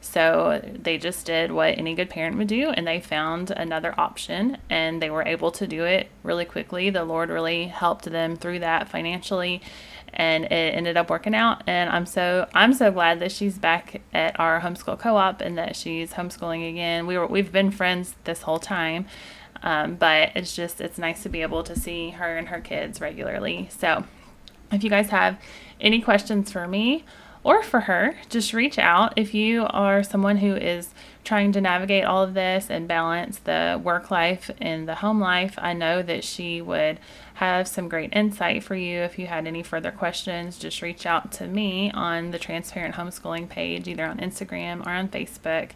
So 0.00 0.62
they 0.72 0.98
just 0.98 1.26
did 1.26 1.50
what 1.50 1.76
any 1.76 1.96
good 1.96 2.10
parent 2.10 2.38
would 2.38 2.46
do 2.46 2.70
and 2.70 2.86
they 2.86 3.00
found 3.00 3.50
another 3.50 3.92
option 3.98 4.58
and 4.70 5.02
they 5.02 5.10
were 5.10 5.24
able 5.24 5.50
to 5.50 5.66
do 5.66 5.84
it 5.84 6.10
really 6.22 6.44
quickly. 6.44 6.90
The 6.90 7.04
Lord 7.04 7.28
really 7.28 7.66
helped 7.66 8.04
them 8.04 8.36
through 8.36 8.60
that 8.60 8.88
financially 8.88 9.60
and 10.14 10.44
it 10.44 10.74
ended 10.74 10.96
up 10.96 11.10
working 11.10 11.34
out. 11.34 11.62
And 11.66 11.90
i'm 11.90 12.06
so 12.06 12.48
i'm 12.54 12.72
so 12.72 12.90
glad 12.90 13.20
that 13.20 13.32
she's 13.32 13.58
back 13.58 14.00
at 14.12 14.38
our 14.38 14.60
homeschool 14.60 14.98
co-op 14.98 15.40
and 15.40 15.56
that 15.58 15.76
she's 15.76 16.12
homeschooling 16.12 16.68
again. 16.68 17.06
We 17.06 17.18
were 17.18 17.26
we've 17.26 17.52
been 17.52 17.70
friends 17.70 18.14
this 18.24 18.42
whole 18.42 18.58
time 18.58 19.06
um, 19.62 19.94
but 19.94 20.30
it's 20.34 20.54
just 20.54 20.80
it's 20.80 20.98
nice 20.98 21.22
to 21.22 21.28
be 21.28 21.42
able 21.42 21.62
to 21.64 21.78
see 21.78 22.10
her 22.10 22.36
and 22.36 22.48
her 22.48 22.60
kids 22.60 23.00
regularly. 23.00 23.68
So 23.70 24.04
if 24.70 24.82
you 24.82 24.90
guys 24.90 25.10
have 25.10 25.38
any 25.80 26.00
questions 26.00 26.50
for 26.50 26.66
me 26.66 27.04
or 27.44 27.62
for 27.62 27.80
her 27.80 28.16
just 28.28 28.52
reach 28.52 28.78
out. 28.78 29.12
If 29.16 29.34
you 29.34 29.66
are 29.70 30.02
someone 30.02 30.38
who 30.38 30.54
is 30.54 30.90
trying 31.24 31.52
to 31.52 31.60
navigate 31.60 32.04
all 32.04 32.22
of 32.22 32.34
this 32.34 32.70
and 32.70 32.88
balance 32.88 33.38
the 33.38 33.80
work 33.82 34.10
life 34.10 34.50
and 34.60 34.88
the 34.88 34.96
home 34.96 35.20
life 35.20 35.54
i 35.58 35.72
know 35.72 36.02
that 36.02 36.24
she 36.24 36.60
would 36.60 36.98
have 37.34 37.66
some 37.66 37.88
great 37.88 38.14
insight 38.14 38.62
for 38.62 38.74
you. 38.74 39.00
If 39.00 39.18
you 39.18 39.26
had 39.26 39.46
any 39.46 39.62
further 39.62 39.90
questions, 39.90 40.58
just 40.58 40.82
reach 40.82 41.06
out 41.06 41.32
to 41.32 41.46
me 41.46 41.90
on 41.92 42.30
the 42.30 42.38
Transparent 42.38 42.94
Homeschooling 42.94 43.48
page, 43.48 43.88
either 43.88 44.04
on 44.04 44.18
Instagram 44.18 44.86
or 44.86 44.90
on 44.90 45.08
Facebook, 45.08 45.70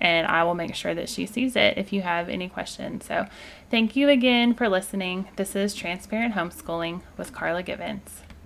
and 0.00 0.26
I 0.26 0.44
will 0.44 0.54
make 0.54 0.74
sure 0.74 0.94
that 0.94 1.08
she 1.08 1.26
sees 1.26 1.56
it 1.56 1.78
if 1.78 1.92
you 1.92 2.02
have 2.02 2.28
any 2.28 2.48
questions. 2.48 3.06
So, 3.06 3.26
thank 3.70 3.96
you 3.96 4.08
again 4.08 4.54
for 4.54 4.68
listening. 4.68 5.28
This 5.36 5.54
is 5.56 5.74
Transparent 5.74 6.34
Homeschooling 6.34 7.02
with 7.16 7.32
Carla 7.32 7.62
Givens. 7.62 8.22